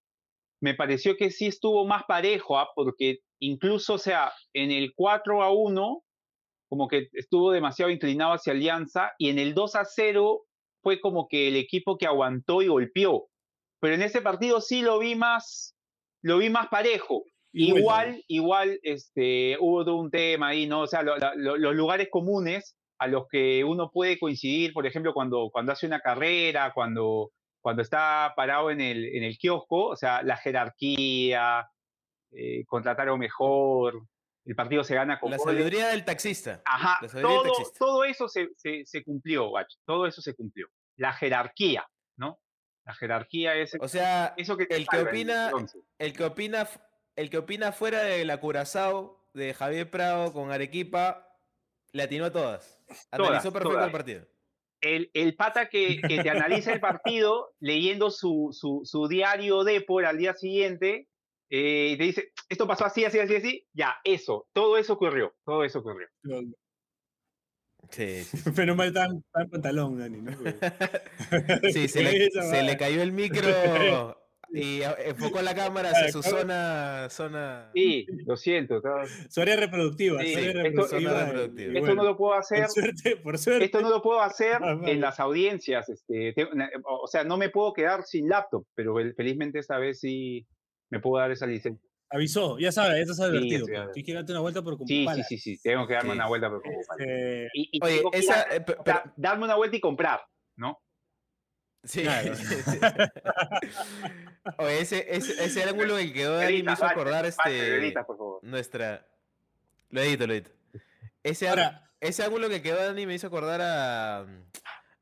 me 0.63 0.75
pareció 0.75 1.17
que 1.17 1.31
sí 1.31 1.47
estuvo 1.47 1.85
más 1.85 2.05
parejo, 2.05 2.59
¿ah? 2.59 2.69
porque 2.75 3.19
incluso, 3.41 3.95
o 3.95 3.99
sea, 3.99 4.33
en 4.55 4.71
el 4.71 4.93
4 4.95 5.43
a 5.43 5.53
1, 5.53 6.05
como 6.73 6.89
que 6.89 7.11
estuvo 7.13 7.53
demasiado 7.53 7.91
inclinado 7.91 8.33
hacia 8.33 8.55
Alianza, 8.55 9.13
y 9.19 9.29
en 9.29 9.39
el 9.39 9.53
2 9.53 9.75
a 9.77 9.85
0 9.85 10.41
fue 10.83 11.01
como 11.03 11.29
que 11.29 11.49
el 11.49 11.57
equipo 11.57 11.99
que 11.99 12.07
aguantó 12.07 12.63
y 12.63 12.69
golpeó. 12.69 13.27
Pero 13.79 13.95
en 13.95 14.01
ese 14.01 14.23
partido 14.23 14.63
sí 14.63 14.81
lo 14.81 14.99
vi 14.99 15.15
más, 15.15 15.75
lo 16.23 16.39
vi 16.39 16.49
más 16.49 16.69
parejo. 16.69 17.25
Y 17.53 17.77
Igual, 17.77 18.25
igual, 18.27 18.81
este, 18.83 19.59
hubo 19.61 19.85
todo 19.85 19.97
un 19.97 20.11
tema 20.11 20.49
ahí, 20.49 20.67
¿no? 20.67 20.81
O 20.81 20.87
sea, 20.87 21.03
lo- 21.03 21.19
la- 21.19 21.35
lo- 21.37 21.59
los 21.59 21.75
lugares 21.75 22.09
comunes 22.11 22.75
a 22.99 23.07
los 23.07 23.25
que 23.31 23.65
uno 23.65 23.91
puede 23.93 24.19
coincidir, 24.19 24.73
por 24.73 24.87
ejemplo, 24.87 25.13
cuando, 25.13 25.51
cuando 25.53 25.73
hace 25.73 25.87
una 25.87 26.01
carrera, 26.01 26.73
cuando, 26.75 27.33
cuando 27.61 27.83
está 27.83 28.33
parado 28.35 28.71
en 28.71 28.81
el, 28.81 29.15
en 29.15 29.25
el 29.25 29.37
kiosco, 29.37 29.89
o 29.89 29.97
sea, 29.97 30.23
la 30.23 30.39
jerarquía, 30.39 31.69
eh, 32.31 32.65
contratar 32.65 33.09
a 33.09 33.13
un 33.13 33.21
mejor, 33.21 34.01
el 34.45 34.57
partido 34.57 34.83
se 34.85 34.95
gana 34.95 35.21
con 35.21 35.31
La 35.31 35.37
goles. 35.37 35.55
sabiduría 35.55 35.89
del 35.89 36.05
taxista. 36.05 36.63
Ajá, 36.65 36.99
todo, 37.21 37.43
taxista. 37.43 37.79
todo 37.79 38.05
eso 38.05 38.29
se, 38.29 38.49
se, 38.57 38.85
se 38.85 39.05
cumplió, 39.05 39.51
Bach, 39.53 39.69
todo 39.85 40.07
eso 40.07 40.21
se 40.21 40.35
cumplió. 40.35 40.69
La 40.97 41.13
jerarquía, 41.13 41.87
¿no? 42.17 42.41
La 42.85 42.95
jerarquía 42.95 43.55
es 43.55 43.77
O 43.81 43.89
sea, 43.89 44.35
eso 44.37 44.57
que 44.57 44.65
el 44.71 44.87
que 44.89 44.99
opina, 45.01 45.51
el 45.99 46.13
que 46.13 46.25
opina, 46.25 46.69
el 47.17 47.31
que 47.31 47.39
opina 47.39 47.73
fuera 47.73 48.03
de 48.03 48.25
la 48.25 48.41
Curazao 48.41 49.25
de 49.33 49.55
Javier 49.55 49.89
Prado 49.91 50.33
con 50.33 50.51
Arequipa, 50.51 51.29
le 51.93 52.03
atinó 52.03 52.25
a 52.27 52.33
todas. 52.33 52.81
Analizó 53.13 53.53
perfecto 53.53 53.71
todas. 53.75 53.87
el 53.87 53.93
partido. 53.93 54.27
el, 54.81 55.11
el 55.15 55.37
pata 55.37 55.69
que, 55.69 56.01
que 56.01 56.23
te 56.23 56.31
analiza 56.31 56.73
el 56.73 56.81
partido 56.81 57.55
leyendo 57.61 58.11
su, 58.11 58.49
su, 58.53 58.81
su 58.85 59.07
diario 59.07 59.63
Depor 59.63 60.05
al 60.05 60.19
día 60.19 60.35
siguiente 60.35 61.09
eh, 61.55 61.91
y 61.93 61.97
te 61.99 62.05
dice, 62.05 62.33
esto 62.49 62.67
pasó 62.67 62.87
así, 62.87 63.05
así, 63.05 63.19
así, 63.19 63.37
así, 63.37 63.67
ya, 63.75 63.97
eso, 64.05 64.49
todo 64.55 64.79
eso 64.79 64.95
ocurrió, 64.95 65.35
todo 65.45 65.65
eso 65.65 65.81
ocurrió. 65.81 66.09
Sí. 67.91 68.23
Pero 68.57 68.75
mal 68.77 68.93
tan, 68.93 69.23
tan 69.33 69.51
pantalón, 69.51 69.99
Dani, 69.99 70.23
¿no? 70.23 70.33
Sí, 71.73 71.89
se 71.89 72.03
le, 72.05 72.31
se 72.31 72.77
cayó 72.79 73.03
el 73.03 73.13
micro 73.13 74.17
y 74.55 74.83
a- 74.83 74.97
enfocó 75.07 75.41
la 75.41 75.55
cámara 75.55 75.91
hacia 75.91 76.13
su 76.13 76.21
Claro. 76.21 76.39
zona. 76.41 77.09
zona... 77.11 77.71
Sí, 77.75 78.07
lo 78.27 78.37
siento, 78.37 78.83
Su 79.31 79.41
área 79.41 79.57
reproductiva. 79.57 80.21
Sí, 80.23 80.33
su 80.33 80.39
área 80.39 80.51
esto- 80.51 80.63
reproductiva, 80.63 81.69
esto 81.73 81.81
bueno, 81.81 81.95
no 81.95 82.05
lo 82.05 82.17
puedo 82.17 82.35
hacer, 82.35 82.61
Por 82.65 82.71
suerte, 82.71 83.17
por 83.17 83.39
suerte. 83.39 83.65
esto 83.65 83.81
no 83.81 83.89
lo 83.91 84.03
puedo 84.03 84.21
hacer 84.21 84.55
Ah, 84.63 84.75
vale. 84.75 84.93
en 84.93 85.01
las 85.01 85.21
audiencias, 85.21 85.89
este, 85.89 86.35
o 86.85 87.07
sea, 87.07 87.25
no 87.25 87.37
me 87.39 87.49
puedo 87.51 87.73
quedar 87.73 88.05
sin 88.05 88.29
laptop, 88.29 88.67
pero 88.75 88.95
fel- 88.95 89.15
felizmente 89.15 89.59
esta 89.59 89.79
vez 89.79 90.01
sí 90.01 90.47
me 90.93 91.01
puedo 91.01 91.21
dar 91.21 91.31
esa 91.31 91.47
licencia. 91.47 91.89
Avisó, 92.11 92.59
ya 92.59 92.71
sabes, 92.71 92.97
ya 92.97 93.01
estás 93.13 93.21
advertido. 93.21 93.65
sí, 93.67 93.73
sí. 93.73 93.81
Tienes 93.95 94.05
que 94.07 94.13
darte 94.15 94.33
una 94.33 94.41
vuelta 94.43 94.61
por 94.63 94.77
Sí, 94.87 95.05
comprar. 95.07 95.25
sí, 95.25 95.39
sí, 95.39 95.57
sí, 95.57 95.63
tengo 95.63 95.87
que 95.87 95.95
darme 95.95 96.11
Sí. 96.11 96.17
una 96.17 96.29
vuelta 96.29 96.51
por 96.51 96.63
Eh, 97.01 97.49
y, 97.55 97.71
y 97.73 97.81
Oye, 97.83 98.03
esa. 98.13 98.41
a- 98.43 98.57
eh, 98.57 98.65
o 98.79 98.85
sea, 98.85 99.13
darme 99.17 99.45
una 99.45 99.55
vuelta 99.57 99.77
y 99.77 99.81
comprar, 99.81 100.21
¿no? 100.57 100.79
sí, 101.83 102.03
Claro. 102.03 102.35
Oye, 104.59 104.81
ese, 104.81 105.07
ese, 105.17 105.43
ese 105.45 105.63
ángulo 105.65 105.97
que 105.97 106.13
quedó 106.13 106.39
ahí 106.39 106.63
me 106.63 106.73
hizo 106.73 106.85
acordar 106.85 107.25
este. 107.25 107.77
edita, 107.77 108.05
por 108.05 108.17
favor. 108.19 108.41
nuestra. 108.43 109.07
Lo 109.91 110.01
edito, 110.03 110.27
lo 110.27 110.35
edito. 110.35 110.51
Ese, 111.23 111.49
ar- 111.49 111.59
Ahora, 111.59 111.91
ese 112.01 112.25
ángulo 112.25 112.49
que 112.49 112.61
quedó 112.63 112.77
Dani 112.77 113.07
me 113.07 113.15
hizo 113.15 113.27
acordar 113.29 113.61
a. 113.63 114.27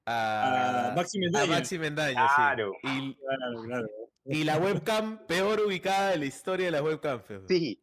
A, 0.07 0.89
a 0.91 0.95
Maxi 0.95 1.19
a 1.19 1.21
Mendaña. 1.23 1.47
Maxi 1.59 1.79
Mendaña, 1.79 2.27
Claro. 2.37 2.73
sí. 2.83 2.89
Y, 2.89 3.15
Claro, 3.17 3.63
claro. 3.65 3.87
Y 4.25 4.45
la 4.45 4.59
webcam 4.59 5.27
peor 5.27 5.61
ubicada 5.61 6.11
de 6.11 6.19
la 6.19 6.25
historia 6.27 6.67
de 6.67 6.73
las 6.73 6.83
webcams. 6.83 7.25
Sí. 7.49 7.83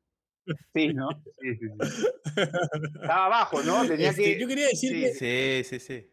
Sí, 0.73 0.87
¿no? 0.93 1.09
Sí, 1.41 1.55
sí, 1.59 1.67
sí. 1.67 2.05
Estaba 3.01 3.25
abajo, 3.25 3.61
¿no? 3.63 3.85
Tenía 3.85 4.09
Este, 4.11 4.23
que. 4.23 4.39
Yo 4.39 4.47
quería 4.47 4.67
decir 4.67 4.91
sí, 4.93 5.01
que 5.01 5.63
Sí, 5.63 5.79
sí, 5.79 5.79
sí. 5.85 6.07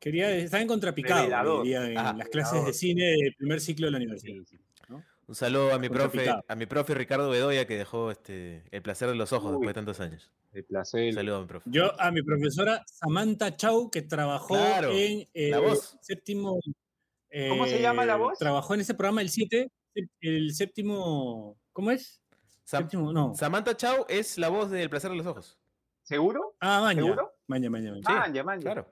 quería, 0.00 0.34
estaba 0.36 0.62
en 0.62 0.68
contrapicado 0.68 1.62
diría, 1.62 1.88
en 1.88 1.96
Ajá. 1.98 2.12
las 2.14 2.28
clases 2.28 2.64
de 2.64 2.72
cine 2.72 3.04
del 3.04 3.34
primer 3.36 3.60
ciclo 3.60 3.86
de 3.86 3.92
la 3.92 3.98
universidad. 3.98 4.34
Sí, 4.34 4.56
sí. 4.56 4.58
Un 5.28 5.36
saludo 5.36 5.72
a 5.72 5.78
mi 5.78 5.88
profe, 5.88 6.28
a 6.28 6.56
mi 6.56 6.66
profe 6.66 6.92
Ricardo 6.92 7.30
Bedoya 7.30 7.64
que 7.64 7.76
dejó 7.76 8.10
este 8.10 8.64
el 8.72 8.82
placer 8.82 9.08
de 9.08 9.14
los 9.14 9.32
ojos 9.32 9.50
Uy. 9.50 9.58
después 9.58 9.68
de 9.68 9.74
tantos 9.74 10.00
años. 10.00 10.32
El 10.52 10.64
placer. 10.64 11.06
Un 11.06 11.12
saludo 11.12 11.36
a 11.36 11.40
mi 11.42 11.46
profe. 11.46 11.70
Yo 11.70 12.00
a 12.00 12.10
mi 12.10 12.22
profesora 12.22 12.82
Samantha 12.86 13.54
Chau, 13.56 13.90
que 13.92 14.02
trabajó 14.02 14.54
Claro, 14.54 14.90
en 14.90 15.28
eh, 15.34 15.50
la 15.50 15.60
¿Cómo 17.50 17.66
se 17.66 17.80
llama 17.80 18.04
la 18.04 18.14
eh, 18.14 18.18
voz? 18.18 18.38
Trabajó 18.38 18.74
en 18.74 18.80
ese 18.80 18.94
programa 18.94 19.20
el 19.22 19.30
7, 19.30 19.70
el 20.20 20.54
séptimo. 20.54 21.58
¿Cómo 21.72 21.90
es? 21.90 22.20
Sam- 22.64 22.82
Séptimo, 22.82 23.12
no. 23.12 23.34
Samantha 23.34 23.76
Chau 23.76 24.04
es 24.08 24.38
la 24.38 24.48
voz 24.48 24.70
del 24.70 24.90
placer 24.90 25.10
de 25.10 25.16
los 25.16 25.26
ojos. 25.26 25.58
¿Seguro? 26.02 26.56
Ah, 26.60 26.80
Maña. 26.80 27.02
¿Seguro? 27.02 27.32
Maña, 27.46 27.70
Maña, 27.70 27.90
Maña. 27.92 28.02
Sí, 28.06 28.12
Manja, 28.12 28.42
manja. 28.44 28.60
Claro. 28.62 28.88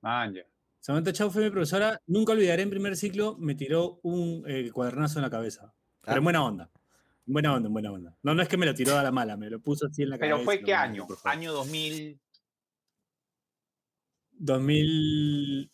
Manja. 0.00 0.40
Samantha 0.80 1.12
Chau 1.12 1.30
fue 1.30 1.44
mi 1.44 1.50
profesora. 1.50 2.00
Nunca 2.06 2.32
olvidaré 2.32 2.62
en 2.62 2.70
primer 2.70 2.96
ciclo, 2.96 3.36
me 3.38 3.54
tiró 3.54 3.98
un 4.02 4.44
eh, 4.46 4.70
cuadernazo 4.72 5.18
en 5.18 5.22
la 5.24 5.30
cabeza. 5.30 5.72
Pero 6.00 6.14
Ah. 6.14 6.18
en 6.18 6.24
buena 6.24 6.44
onda. 6.44 6.70
En 7.26 7.32
buena 7.32 7.54
onda, 7.54 7.66
en 7.68 7.72
buena 7.72 7.92
onda. 7.92 8.16
No, 8.22 8.34
no 8.34 8.42
es 8.42 8.48
que 8.48 8.56
me 8.56 8.66
lo 8.66 8.74
tiró 8.74 8.96
a 8.96 9.02
la 9.02 9.10
mala, 9.10 9.36
me 9.36 9.50
lo 9.50 9.60
puso 9.60 9.86
así 9.86 10.02
en 10.02 10.10
la 10.10 10.18
cabeza. 10.18 10.36
¿Pero 10.36 10.44
fue 10.44 10.62
qué 10.62 10.74
año? 10.74 11.06
Año 11.24 11.52
2000. 11.52 12.20
2000. 14.38 15.70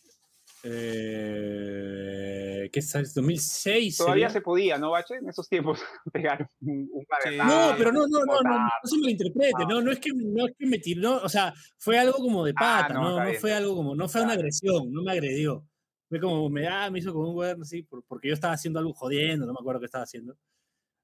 Eh, 1.34 2.68
¿Qué 2.72 2.82
sabes? 2.82 3.14
2006. 3.14 3.96
Todavía 3.98 4.28
sería. 4.28 4.30
se 4.30 4.40
podía, 4.42 4.78
¿no, 4.78 4.90
Bache? 4.90 5.16
En 5.16 5.28
esos 5.28 5.48
tiempos 5.48 5.80
pegar 6.12 6.48
un, 6.60 6.88
un 6.92 7.04
Sí. 7.24 7.36
No, 7.36 7.74
pero 7.76 7.92
no, 7.92 8.06
no, 8.06 8.24
no, 8.24 8.40
no, 8.42 8.58
no, 8.58 8.68
se 8.84 8.96
me 8.96 9.02
lo 9.04 9.10
interprete, 9.10 9.52
Ah. 9.62 9.66
no, 9.68 9.80
no 9.82 9.92
es 9.92 9.98
que 10.00 10.10
no 10.14 10.46
es 10.46 10.54
que 10.58 10.66
me 10.66 10.78
tiró, 10.78 11.00
no, 11.02 11.16
o 11.18 11.28
sea, 11.28 11.52
fue 11.78 11.98
algo 11.98 12.14
como 12.18 12.44
de 12.44 12.52
Ah, 12.56 12.82
pata, 12.88 12.94
no, 12.94 13.02
no, 13.10 13.18
no 13.20 13.26
bien, 13.26 13.40
fue 13.40 13.52
algo 13.52 13.74
como, 13.76 13.94
no 13.94 14.08
fue 14.08 14.22
una 14.22 14.32
agresión, 14.34 14.90
no 14.92 15.02
me 15.02 15.12
agredió. 15.12 15.66
Fue 16.08 16.20
como, 16.20 16.48
me, 16.50 16.66
ah, 16.68 16.90
me 16.90 16.98
hizo 16.98 17.12
como 17.12 17.28
un 17.30 17.34
cuaderno 17.34 17.62
así, 17.62 17.82
por- 17.82 18.04
porque 18.04 18.28
yo 18.28 18.34
estaba 18.34 18.54
haciendo 18.54 18.78
algo 18.78 18.92
jodiendo, 18.92 19.46
no 19.46 19.52
me 19.52 19.58
acuerdo 19.60 19.80
qué 19.80 19.86
estaba 19.86 20.04
haciendo. 20.04 20.36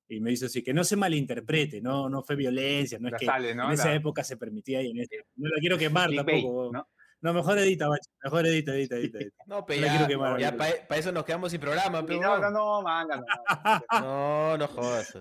Y 0.09 0.21
me 0.21 0.33
hizo 0.33 0.47
así, 0.47 0.62
que 0.62 0.73
no 0.73 0.85
se 0.85 0.97
malinterprete, 0.97 1.81
no, 1.83 2.09
no 2.09 2.23
fue 2.23 2.35
violencia, 2.37 2.99
no 2.99 3.09
es 3.09 3.12
Ya 3.12 3.19
que 3.19 3.27
sale, 3.27 3.55
¿no? 3.55 3.67
en 3.67 3.73
esa 3.73 3.88
La- 3.88 3.95
época 3.97 4.25
se 4.25 4.37
permitía 4.38 4.83
y 4.83 4.91
en 4.91 4.99
esta. 5.00 5.17
No 5.37 5.49
la 5.49 5.61
quiero 5.61 5.77
quemar 5.79 6.09
clickbait, 6.09 6.43
tampoco. 6.43 6.71
¿no? 6.73 6.88
¿No? 7.20 7.32
mejor 7.32 7.58
edita, 7.58 7.88
bache, 7.88 8.10
mejor 8.22 8.46
edita, 8.46 8.72
edita, 8.72 8.96
edita. 8.96 9.18
edita. 9.18 9.44
No, 9.46 9.64
pero 9.66 9.80
No 9.80 9.87
la 9.87 10.38
ya, 10.38 10.50
ya 10.50 10.56
para 10.56 11.00
eso 11.00 11.12
nos 11.12 11.25
quedamos 11.25 11.50
sin 11.50 11.60
programa, 11.60 12.04
pero 12.04 12.20
No, 12.20 12.38
no, 12.38 12.50
no, 12.50 12.82
manga, 12.82 13.16
no. 13.16 13.25
no, 14.00 14.58
no 14.58 14.68
jodas. 14.68 15.18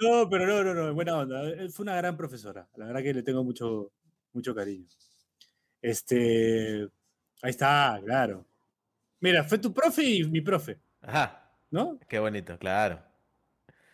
No, 0.00 0.28
pero 0.28 0.46
no, 0.46 0.64
no, 0.64 0.74
no, 0.74 0.88
en 0.88 0.94
buena 0.94 1.16
onda. 1.18 1.42
Fue 1.70 1.84
una 1.84 1.96
gran 1.96 2.16
profesora. 2.16 2.68
La 2.76 2.86
verdad 2.86 3.02
que 3.02 3.14
le 3.14 3.22
tengo 3.22 3.44
mucho, 3.44 3.92
mucho 4.32 4.54
cariño. 4.54 4.86
Este, 5.80 6.88
ahí 7.42 7.50
está, 7.50 8.00
claro. 8.04 8.44
Mira, 9.20 9.44
fue 9.44 9.58
tu 9.58 9.72
profe 9.72 10.02
y 10.02 10.24
mi 10.24 10.40
profe, 10.40 10.80
Ajá, 11.00 11.48
¿no? 11.70 11.98
qué 12.08 12.18
bonito, 12.18 12.58
claro. 12.58 13.00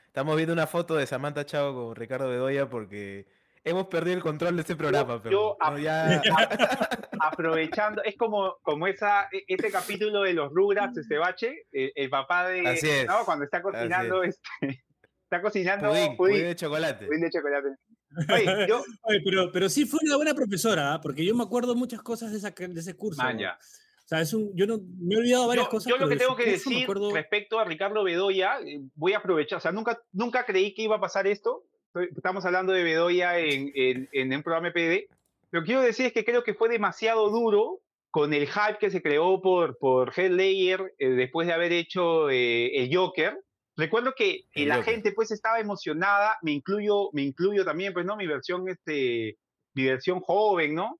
Estamos 0.07 0.37
viendo 0.37 0.54
una 0.54 0.66
foto 0.66 0.97
de 0.97 1.07
Samantha 1.07 1.45
Chao 1.45 1.75
con 1.75 1.95
Ricardo 1.95 2.28
Bedoya 2.28 2.68
porque 2.68 3.28
hemos 3.65 3.87
perdido 3.88 4.17
el 4.17 4.23
control 4.23 4.57
de 4.57 4.62
este 4.62 4.77
programa, 4.77 5.23
pero 5.23 5.57
yo 5.61 5.71
no, 5.71 5.79
ya... 5.79 6.21
Aprovechando, 7.21 8.03
es 8.05 8.17
como, 8.17 8.57
como 8.62 8.87
esa, 8.87 9.29
e- 9.33 9.45
ese 9.49 9.71
capítulo 9.71 10.23
de 10.23 10.35
los 10.35 10.53
Rugrats, 10.53 10.97
este 10.99 11.19
bache, 11.19 11.67
el, 11.73 11.93
el 11.95 12.11
papá 12.11 12.49
de. 12.49 12.67
Así 12.69 12.88
es, 12.88 13.07
¿no? 13.07 13.25
Cuando 13.25 13.45
está 13.45 13.61
cocinando, 13.62 14.23
este, 14.23 14.41
está 15.25 15.43
cocinando 15.43 15.88
pudín, 15.91 16.17
pudín, 16.17 16.35
pudín 16.35 16.47
de 16.47 16.57
chocolate. 16.57 17.07
pudín 17.07 17.21
de 17.23 17.31
chocolate. 17.31 17.69
Oye, 18.33 18.67
yo, 18.69 18.83
Oye, 19.03 19.21
pero, 19.25 19.50
pero 19.53 19.69
sí 19.69 19.85
fue 19.85 20.00
una 20.05 20.17
buena 20.17 20.35
profesora, 20.35 20.95
¿ah? 20.95 21.00
porque 21.00 21.25
yo 21.25 21.35
me 21.35 21.43
acuerdo 21.43 21.75
muchas 21.75 22.03
cosas 22.03 22.31
de, 22.31 22.38
esa, 22.38 22.50
de 22.50 22.81
ese 22.81 22.97
curso. 22.97 23.23
man, 23.23 23.37
¿no? 23.37 23.43
ya. 23.43 23.59
O 23.61 24.09
sea, 24.09 24.21
es 24.23 24.33
un, 24.33 24.50
yo 24.57 24.67
no, 24.67 24.79
me 25.00 25.17
he 25.17 25.19
olvidado 25.19 25.47
varias 25.49 25.67
Yo, 25.67 25.71
cosas. 25.71 25.91
yo 25.91 25.99
lo 25.99 26.09
que 26.09 26.17
tengo 26.17 26.35
que 26.35 26.50
decir 26.53 26.85
acuerdo- 26.85 27.12
respecto 27.12 27.59
a 27.59 27.65
Ricardo 27.65 28.03
Bedoya, 28.05 28.59
eh, 28.61 28.81
voy 28.95 29.12
a 29.12 29.19
aprovechar, 29.19 29.59
o 29.59 29.61
sea, 29.61 29.71
nunca, 29.73 30.00
nunca 30.12 30.47
creí 30.47 30.73
que 30.73 30.83
iba 30.83 30.97
a 30.97 31.00
pasar 31.00 31.27
esto. 31.27 31.65
Estamos 31.95 32.45
hablando 32.45 32.73
de 32.73 32.83
Bedoya 32.83 33.38
en, 33.38 33.73
en, 33.75 34.09
en 34.12 34.35
un 34.35 34.42
programa 34.42 34.73
PD. 34.73 35.09
Lo 35.50 35.61
que 35.62 35.66
quiero 35.66 35.80
decir 35.83 36.07
es 36.07 36.12
que 36.12 36.25
creo 36.25 36.45
que 36.45 36.54
fue 36.54 36.68
demasiado 36.68 37.30
duro 37.30 37.80
con 38.11 38.33
el 38.35 38.47
hype 38.47 38.78
que 38.78 38.90
se 38.90 39.02
creó 39.02 39.40
por, 39.40 39.78
por 39.78 40.12
Heath 40.16 40.33
Ledger 40.33 40.95
eh, 40.99 41.09
después 41.11 41.47
de 41.47 41.54
haber 41.54 41.73
hecho 41.73 42.30
eh, 42.30 42.76
el 42.83 42.95
Joker. 42.95 43.38
Recuerdo 43.76 44.12
que, 44.16 44.45
El 44.54 44.68
la 44.68 44.76
Joker. 44.78 44.95
gente 44.95 45.12
pues 45.12 45.30
estaba 45.30 45.61
emocionada, 45.61 46.37
me 46.42 46.52
incluyo, 46.52 47.11
me 47.12 47.23
incluyo 47.23 47.64
también, 47.64 47.92
pues, 47.92 48.04
¿no? 48.04 48.16
Mi 48.16 48.26
versión, 48.26 48.68
este, 48.68 49.37
mi 49.75 49.85
versión 49.85 50.21
joven, 50.21 50.75
¿no? 50.75 50.99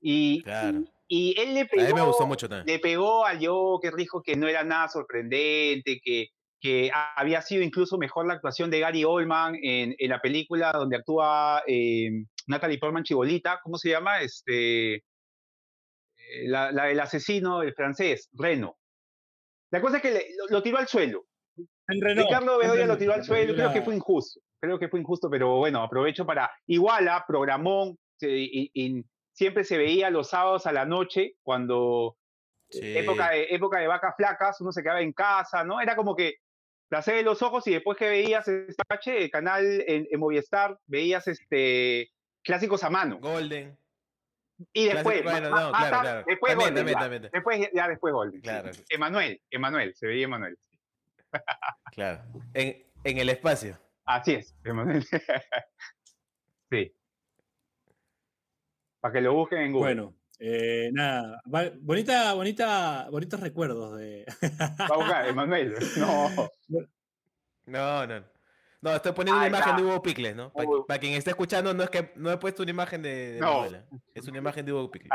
Y, 0.00 0.42
Claro. 0.42 0.84
y 1.08 1.34
él 1.40 1.54
le 1.54 1.62
A 1.62 1.66
pegó, 1.66 1.86
mí 1.86 1.94
me 1.94 2.06
gustó 2.06 2.26
mucho 2.26 2.48
también. 2.48 2.66
le 2.76 2.80
pegó 2.80 3.24
al 3.24 3.44
Joker, 3.44 3.94
dijo 3.94 4.22
que 4.22 4.36
no 4.36 4.46
era 4.46 4.62
nada 4.62 4.88
sorprendente, 4.88 6.00
que, 6.02 6.28
que 6.60 6.90
había 7.16 7.40
sido 7.42 7.62
incluso 7.62 7.98
mejor 7.98 8.26
la 8.26 8.34
actuación 8.34 8.70
de 8.70 8.80
Gary 8.80 9.04
Oldman 9.04 9.54
en, 9.62 9.94
en 9.98 10.10
la 10.10 10.20
película 10.20 10.72
donde 10.72 10.96
actúa 10.96 11.62
eh, 11.66 12.10
Natalie 12.46 12.78
Portman 12.78 13.04
Chibolita, 13.04 13.60
¿cómo 13.62 13.78
se 13.78 13.90
llama? 13.90 14.20
Este, 14.20 14.94
eh, 14.94 15.02
la, 16.46 16.72
la 16.72 16.84
del 16.86 17.00
asesino, 17.00 17.62
el 17.62 17.74
francés, 17.74 18.28
Reno. 18.32 18.76
La 19.70 19.80
cosa 19.80 19.96
es 19.98 20.02
que 20.02 20.10
le- 20.10 20.26
lo, 20.36 20.46
lo 20.56 20.62
tiró 20.62 20.78
al 20.78 20.88
suelo. 20.88 21.24
En 21.56 22.00
Renault, 22.00 22.28
Ricardo 22.28 22.58
Bedoya 22.58 22.86
lo 22.86 22.98
tiró 22.98 23.14
al 23.14 23.24
suelo, 23.24 23.54
creo 23.54 23.72
que 23.72 23.82
fue 23.82 23.94
injusto, 23.94 24.40
creo 24.60 24.78
que 24.78 24.88
fue 24.88 25.00
injusto, 25.00 25.30
pero 25.30 25.56
bueno, 25.56 25.82
aprovecho 25.82 26.26
para, 26.26 26.50
iguala, 26.66 27.24
programón, 27.26 27.96
y- 28.20 28.70
y 28.74 29.04
siempre 29.32 29.64
se 29.64 29.78
veía 29.78 30.10
los 30.10 30.28
sábados 30.30 30.66
a 30.66 30.72
la 30.72 30.84
noche, 30.84 31.34
cuando 31.42 32.16
Sí. 32.70 32.98
época, 32.98 33.30
de, 33.30 33.46
época 33.50 33.78
de 33.80 33.86
vacas 33.86 34.14
flacas, 34.16 34.60
uno 34.60 34.72
se 34.72 34.82
quedaba 34.82 35.00
en 35.00 35.12
casa, 35.14 35.64
¿no? 35.64 35.80
Era 35.80 35.96
como 35.96 36.14
que 36.14 36.34
placer 36.88 37.16
de 37.16 37.22
los 37.22 37.42
ojos 37.42 37.66
y 37.66 37.72
después 37.72 37.96
que 37.98 38.08
veías 38.08 38.46
este 38.48 39.24
el 39.24 39.30
canal 39.30 39.64
en, 39.86 40.08
en 40.10 40.20
Movistar, 40.20 40.78
veías 40.86 41.26
este 41.28 42.10
clásicos 42.42 42.82
a 42.84 42.90
mano. 42.90 43.18
Golden. 43.18 43.76
Y 44.72 44.86
después, 44.86 45.22
Clásico- 45.22 45.30
bueno, 45.30 45.50
no, 45.50 45.70
claro, 45.72 46.00
claro. 46.00 46.24
después 46.26 46.50
También, 46.52 46.58
Golden, 46.58 46.74
también, 46.74 46.96
ya. 46.96 47.00
también. 47.00 47.30
Después, 47.32 47.70
ya 47.72 47.88
después 47.88 48.12
Golden. 48.14 48.40
sí. 48.40 48.42
Claro. 48.42 48.70
Emanuel, 48.88 49.40
Emanuel, 49.50 49.94
se 49.94 50.06
veía 50.06 50.24
Emanuel. 50.24 50.58
Claro. 51.92 52.22
En, 52.54 52.84
en 53.04 53.18
el 53.18 53.28
espacio. 53.28 53.78
Así 54.04 54.34
es, 54.34 54.54
Emanuel. 54.64 55.04
sí. 56.70 56.92
Para 59.00 59.12
que 59.12 59.20
lo 59.20 59.34
busquen 59.34 59.58
en 59.60 59.72
Google. 59.72 59.94
Bueno, 59.94 60.14
eh, 60.38 60.90
nada, 60.92 61.40
va- 61.52 61.70
bonita, 61.80 62.32
bonita, 62.34 63.08
bonitos 63.10 63.40
recuerdos 63.40 63.98
de. 63.98 64.24
Va 64.90 65.18
a 65.20 65.28
Emanuel. 65.28 65.74
No. 65.96 66.30
No, 67.66 68.06
no. 68.06 68.24
No, 68.80 68.94
estoy 68.94 69.12
poniendo 69.12 69.40
Ahí 69.40 69.48
una 69.48 69.58
imagen 69.58 69.70
está. 69.74 69.82
de 69.82 69.88
Hugo 69.88 70.02
Picles, 70.02 70.36
¿no? 70.36 70.52
Para, 70.52 70.68
Hugo. 70.68 70.86
quien 71.00 71.14
esté 71.14 71.30
escuchando, 71.30 71.74
no 71.74 71.82
es 71.82 71.90
que 71.90 72.12
no 72.14 72.30
he 72.30 72.36
puesto 72.38 72.62
una 72.62 72.70
imagen 72.70 73.02
de, 73.02 73.32
de 73.32 73.40
No. 73.40 73.54
Manuela. 73.54 73.84
Es 74.14 74.28
una 74.28 74.38
imagen 74.38 74.64
de 74.64 74.72
Hugo 74.72 74.90
Picles. 74.90 75.10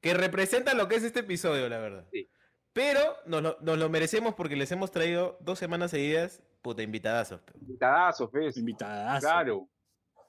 que 0.00 0.14
representa 0.14 0.74
lo 0.74 0.88
que 0.88 0.96
es 0.96 1.04
este 1.04 1.20
episodio, 1.20 1.68
la 1.68 1.78
verdad. 1.78 2.06
Sí. 2.12 2.28
Pero 2.72 3.00
nos 3.26 3.42
lo, 3.42 3.56
nos 3.60 3.78
lo 3.78 3.88
merecemos 3.88 4.34
porque 4.34 4.56
les 4.56 4.72
hemos 4.72 4.90
traído 4.90 5.36
dos 5.40 5.58
semanas 5.60 5.92
seguidas, 5.92 6.42
puta, 6.60 6.82
invitadazos. 6.82 7.40
pe. 7.42 7.52
Invitadazo, 7.60 8.28
pues. 8.30 8.56
Invitadas. 8.56 9.20
Claro. 9.22 9.68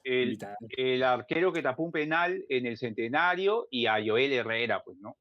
El, 0.04 0.38
el 0.78 1.04
arquero 1.04 1.54
que 1.54 1.62
tapó 1.62 1.84
un 1.84 1.92
penal 1.92 2.44
en 2.50 2.66
el 2.66 2.78
centenario 2.78 3.68
y 3.72 3.86
a 3.86 3.96
Joel 4.06 4.34
Herrera, 4.34 4.82
pues, 4.84 4.98
¿no? 5.00 5.16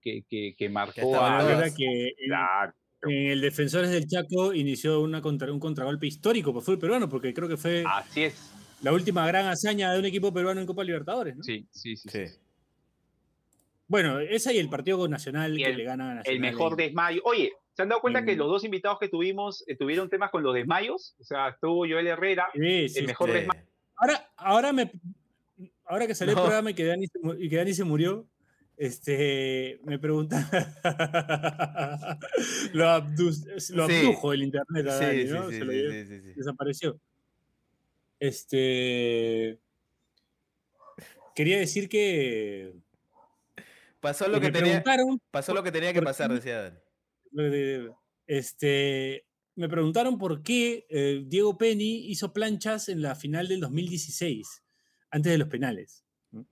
Que, 0.00 0.22
que, 0.28 0.54
que 0.58 0.68
marcó 0.68 1.00
estaban 1.00 1.34
a. 1.34 1.38
todos. 1.40 1.50
verdad 1.56 1.72
que 1.76 2.08
en, 2.08 2.14
Claro. 2.26 2.72
en 3.02 3.26
el 3.30 3.40
Defensores 3.40 3.90
del 3.90 4.06
Chaco 4.06 4.52
inició 4.52 5.00
una 5.00 5.20
contra, 5.22 5.52
un 5.52 5.60
contragolpe 5.60 6.06
histórico 6.06 6.52
por 6.52 6.62
fútbol 6.62 6.78
peruano, 6.80 7.08
porque 7.08 7.32
creo 7.32 7.48
que 7.48 7.56
fue 7.56 7.84
Así 7.86 8.24
es. 8.24 8.52
la 8.82 8.92
última 8.92 9.26
gran 9.26 9.46
hazaña 9.46 9.92
de 9.92 9.98
un 10.00 10.04
equipo 10.06 10.32
peruano 10.34 10.60
en 10.60 10.66
Copa 10.66 10.84
Libertadores, 10.84 11.36
¿no? 11.36 11.42
Sí, 11.42 11.66
sí, 11.70 11.96
sí. 11.96 12.08
Sí. 12.08 12.26
sí. 12.26 12.38
Bueno, 13.86 14.18
esa 14.18 14.52
y 14.52 14.58
el 14.58 14.68
partido 14.68 15.06
nacional 15.08 15.56
que 15.56 15.64
el- 15.64 15.76
le 15.76 15.84
gana 15.84 16.04
a 16.04 16.10
El 16.12 16.16
Nacional 16.16 16.40
mejor 16.40 16.72
en- 16.72 16.76
desmayo. 16.78 17.20
Oye, 17.24 17.52
¿se 17.74 17.82
han 17.82 17.88
dado 17.90 18.00
cuenta 18.00 18.24
que 18.24 18.34
los 18.34 18.48
dos 18.48 18.64
invitados 18.64 18.98
que 18.98 19.08
tuvimos 19.08 19.62
eh, 19.68 19.76
tuvieron 19.76 20.08
temas 20.08 20.30
con 20.30 20.42
los 20.42 20.54
desmayos? 20.54 21.14
O 21.20 21.24
sea, 21.24 21.48
estuvo 21.50 21.86
Joel 21.86 22.06
Herrera. 22.06 22.46
Sí, 22.54 22.88
sí, 22.88 22.98
el 23.00 23.06
mejor 23.06 23.28
Sí. 23.30 23.34
desmayo. 23.36 23.62
Ahora, 23.96 24.32
ahora 24.36 24.72
me 24.72 24.90
ahora 25.86 26.06
que 26.06 26.14
salió 26.14 26.34
No. 26.34 26.40
el 26.40 26.46
programa 26.46 26.70
y 26.70 26.74
que, 26.74 26.84
Dani 26.84 27.06
se, 27.06 27.18
y 27.38 27.48
que 27.48 27.56
Dani 27.56 27.74
se 27.74 27.84
murió, 27.84 28.26
este 28.76 29.78
me 29.84 29.98
pregunta 29.98 30.36
lo, 32.72 32.84
abdu- 32.86 33.44
lo 33.74 33.86
Sí. 33.88 33.96
abdujo 33.96 34.32
el 34.32 34.42
internet 34.42 34.86
a 34.88 34.96
Dani, 34.98 35.22
Sí, 35.26 35.32
¿no? 35.32 35.44
sí, 35.50 35.52
Se 35.52 35.58
sí, 35.60 35.64
lo 35.64 35.72
desapareció. 36.34 37.00
Este 38.20 39.58
quería 41.34 41.58
decir 41.58 41.88
que, 41.88 42.74
Pasó 44.00 44.28
lo 44.28 44.38
que 44.40 44.50
tenía, 44.50 44.84
pasó 45.30 45.54
lo 45.54 45.62
que 45.62 45.72
tenía 45.72 45.92
que 45.92 46.02
pasar, 46.02 46.30
decía 46.32 46.62
Dani. 46.62 47.88
este 48.26 49.23
me 49.56 49.68
preguntaron 49.68 50.18
por 50.18 50.42
qué 50.42 50.86
eh, 50.90 51.22
Diego 51.26 51.56
Penny 51.58 52.06
hizo 52.10 52.32
planchas 52.32 52.88
en 52.88 53.02
la 53.02 53.14
final 53.14 53.48
del 53.48 53.60
2016, 53.60 54.62
antes 55.10 55.32
de 55.32 55.38
los 55.38 55.48
penales. 55.48 56.04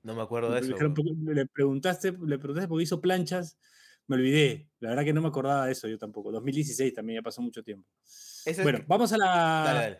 No 0.02 0.14
me 0.14 0.23
acuerdo 0.23 0.50
de 0.52 0.61
eso. 0.61 0.68
dijeron, 0.68 0.94
weón. 0.97 1.16
"¿Por 1.25 1.35
qué 1.35 1.35
le 1.40 1.47
preguntaste, 1.47 2.12
le 2.12 2.38
preguntaste 2.38 2.68
por 2.68 2.78
qué 2.78 2.85
hizo 2.85 3.00
planchas, 3.00 3.59
me 4.06 4.16
olvidé. 4.16 4.71
La 4.80 4.90
verdad 4.90 5.04
que 5.04 5.12
no 5.12 5.23
me 5.23 5.28
acordaba 5.28 5.66
de 5.66 5.73
eso 5.73 5.88
yo 5.88 5.99
tampoco. 5.99 6.30
2016 6.32 6.92
también 6.94 7.18
ya 7.21 7.23
pasó 7.23 7.42
mucho 7.42 7.62
tiempo. 7.64 7.88
Ese- 8.44 8.62
Bueno, 8.62 8.85
vamos 8.87 9.12
a 9.12 9.18
la. 9.18 9.26
Dale, 9.64 9.80
dale. 9.80 9.99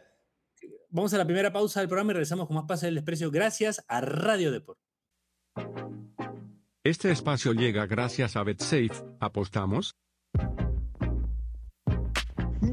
Vamos 0.91 1.13
a 1.15 1.19
la 1.19 1.25
primera 1.25 1.53
pausa 1.53 1.81
del 1.81 1.89
programa 1.89 2.13
y 2.13 2.15
regresamos 2.15 2.47
con 2.47 2.55
más 2.55 2.65
Pase 2.69 2.87
del 2.87 2.95
Desprecio 2.97 3.31
gracias 3.33 3.85
a 3.89 4.01
Radio 4.01 4.53
Deport. 4.53 4.79
Este 6.85 7.11
espacio 7.11 7.53
llega 7.53 7.87
gracias 7.87 8.37
a 8.37 8.43
BetSafe. 8.45 8.91
¿Apostamos? 9.21 9.97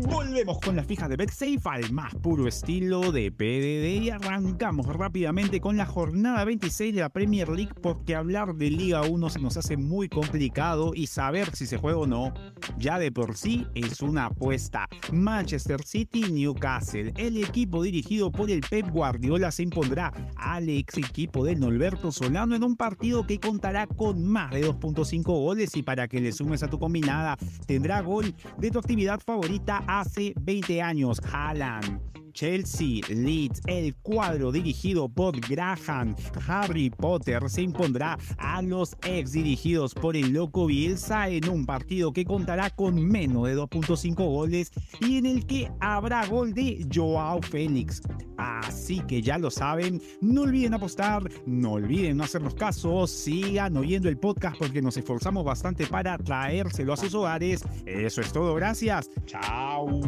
Volvemos 0.10 0.60
con 0.60 0.75
las 0.75 0.88
fijas 0.88 1.08
de 1.08 1.16
BetSafe 1.16 1.60
al 1.66 1.92
más 1.92 2.16
puro 2.16 2.48
estilo 2.48 3.12
de 3.12 3.32
PDD 3.32 4.04
y 4.04 4.10
arrancamos 4.10 4.88
rápidamente 4.88 5.62
con 5.62 5.78
la 5.78 5.86
jornada 5.86 6.44
26 6.46 6.96
de 6.96 7.01
la 7.01 7.10
Premier 7.10 7.48
League 7.50 7.74
porque 7.82 8.16
hablar 8.16 8.56
de 8.56 8.72
Liga 8.72 9.04
1 9.04 9.30
se 9.30 9.39
nos 9.39 9.58
hace 9.58 9.78
muy 9.78 10.10
complicado 10.10 10.94
y 10.96 11.08
saber 11.08 11.56
si 11.56 11.68
se 11.68 11.78
juega 11.78 11.98
o 11.98 12.08
no 12.08 12.34
ya 12.78 12.98
de 12.98 13.12
por 13.12 13.36
sí 13.36 13.68
es 13.75 14.01
una 14.01 14.28
apuesta. 14.28 14.88
Manchester 15.12 15.84
City 15.84 16.32
Newcastle, 16.32 17.13
el 17.18 17.38
equipo 17.38 17.84
dirigido 17.84 18.32
por 18.32 18.50
el 18.50 18.62
Pep 18.62 18.89
Guardiola 18.89 19.51
se 19.51 19.63
impondrá 19.63 20.12
al 20.38 20.70
ex 20.70 20.98
equipo 20.98 21.46
de 21.46 21.56
Norberto 21.56 22.12
Solano 22.12 22.56
en 22.56 22.63
un 22.63 22.75
partido 22.75 23.28
que 23.28 23.39
contará 23.39 23.86
con 23.86 24.25
más 24.25 24.51
de 24.51 24.68
2.5 24.68 25.24
goles 25.24 25.75
y 25.75 25.84
para 25.84 26.08
que 26.08 26.22
le 26.22 26.32
sumes 26.32 26.63
a 26.63 26.70
tu 26.70 26.80
combinada 26.80 27.38
tendrá 27.66 28.01
gol 28.01 28.34
de 28.58 28.72
tu 28.72 28.80
actividad 28.80 29.20
favorita 29.20 29.84
hace 30.00 30.34
20 30.39 30.82
años, 30.82 31.20
Haaland. 31.32 32.00
Chelsea, 32.39 33.01
Leeds, 33.10 33.62
el 33.67 33.93
cuadro 33.98 34.53
dirigido 34.53 35.10
por 35.10 35.38
Graham, 35.41 36.15
Harry 36.48 36.89
Potter 36.89 37.50
se 37.50 37.63
impondrá 37.63 38.17
a 38.38 38.62
los 38.62 38.96
ex 39.03 39.34
dirigidos 39.34 39.93
por 39.93 40.15
el 40.15 40.31
loco 40.31 40.67
Bielsa 40.67 41.27
en 41.27 41.50
un 41.50 41.65
partido 41.65 42.13
que 42.13 42.24
contará 42.24 42.69
con 42.69 42.96
menos 42.96 43.46
de 43.46 43.58
2.5 43.58 44.15
goles 44.15 44.72
y 45.01 45.17
en 45.17 45.25
el 45.25 45.46
que 45.46 45.69
habrá 45.81 46.25
gol 46.27 46.53
de 46.53 46.88
Joao 46.89 47.41
Félix. 47.41 48.01
Así 48.38 49.01
que 49.01 49.22
ya 49.22 49.38
lo 49.38 49.51
saben, 49.51 50.01
no 50.22 50.43
olviden 50.43 50.75
apostar, 50.75 51.29
no 51.46 51.74
olviden 51.74 52.15
no 52.15 52.24
hacernos 52.24 52.53
caso, 52.55 53.05
sigan 53.05 53.75
oyendo 53.75 54.08
el 54.08 54.17
podcast 54.17 54.58
porque 54.58 54.81
nos 54.81 54.96
esforzamos 54.96 55.43
bastante 55.43 55.86
para 55.88 56.17
traérselo 56.17 56.93
a 56.93 56.98
sus 56.98 57.13
hogares. 57.13 57.65
Eso 57.86 58.22
es 58.22 58.31
todo, 58.31 58.55
gracias. 58.55 59.10
Chao. 59.25 60.00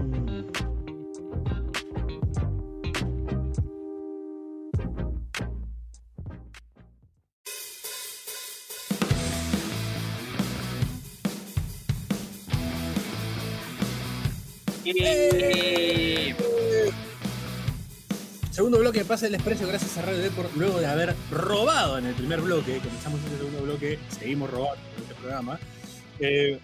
Segundo 18.52 18.80
bloque 18.80 19.00
de 19.00 19.06
Pase 19.06 19.28
del 19.28 19.34
Desprecio 19.34 19.66
gracias 19.68 19.98
a 19.98 20.02
Radio 20.02 20.20
Deport 20.20 20.54
luego 20.56 20.80
de 20.80 20.86
haber 20.86 21.16
robado 21.32 21.98
en 21.98 22.08
el 22.08 22.16
primer 22.16 22.42
bloque. 22.42 22.80
Comenzamos 22.80 23.22
este 23.22 23.38
segundo 23.38 23.62
bloque, 23.62 24.00
seguimos 24.10 24.50
robando 24.52 24.82
en 24.98 25.04
este 25.04 25.16
programa. 25.16 25.60
Eh, 26.20 26.60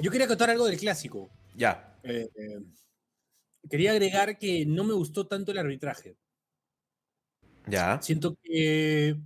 yo 0.00 0.10
quería 0.10 0.26
contar 0.26 0.48
algo 0.48 0.66
del 0.66 0.78
clásico. 0.78 1.28
Ya. 1.54 1.98
Eh, 2.02 2.30
eh, 2.34 2.62
quería 3.68 3.92
agregar 3.92 4.38
que 4.38 4.64
no 4.64 4.84
me 4.84 4.94
gustó 4.94 5.26
tanto 5.26 5.52
el 5.52 5.58
arbitraje. 5.58 6.16
Ya. 7.66 8.00
Siento 8.00 8.38
que, 8.42 9.18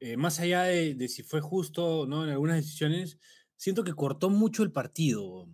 eh, 0.00 0.16
más 0.16 0.40
allá 0.40 0.64
de, 0.64 0.94
de 0.94 1.08
si 1.08 1.22
fue 1.22 1.40
justo 1.40 2.00
o 2.00 2.06
no 2.06 2.24
en 2.24 2.30
algunas 2.30 2.56
decisiones, 2.56 3.18
siento 3.56 3.84
que 3.84 3.94
cortó 3.94 4.28
mucho 4.28 4.64
el 4.64 4.72
partido. 4.72 5.48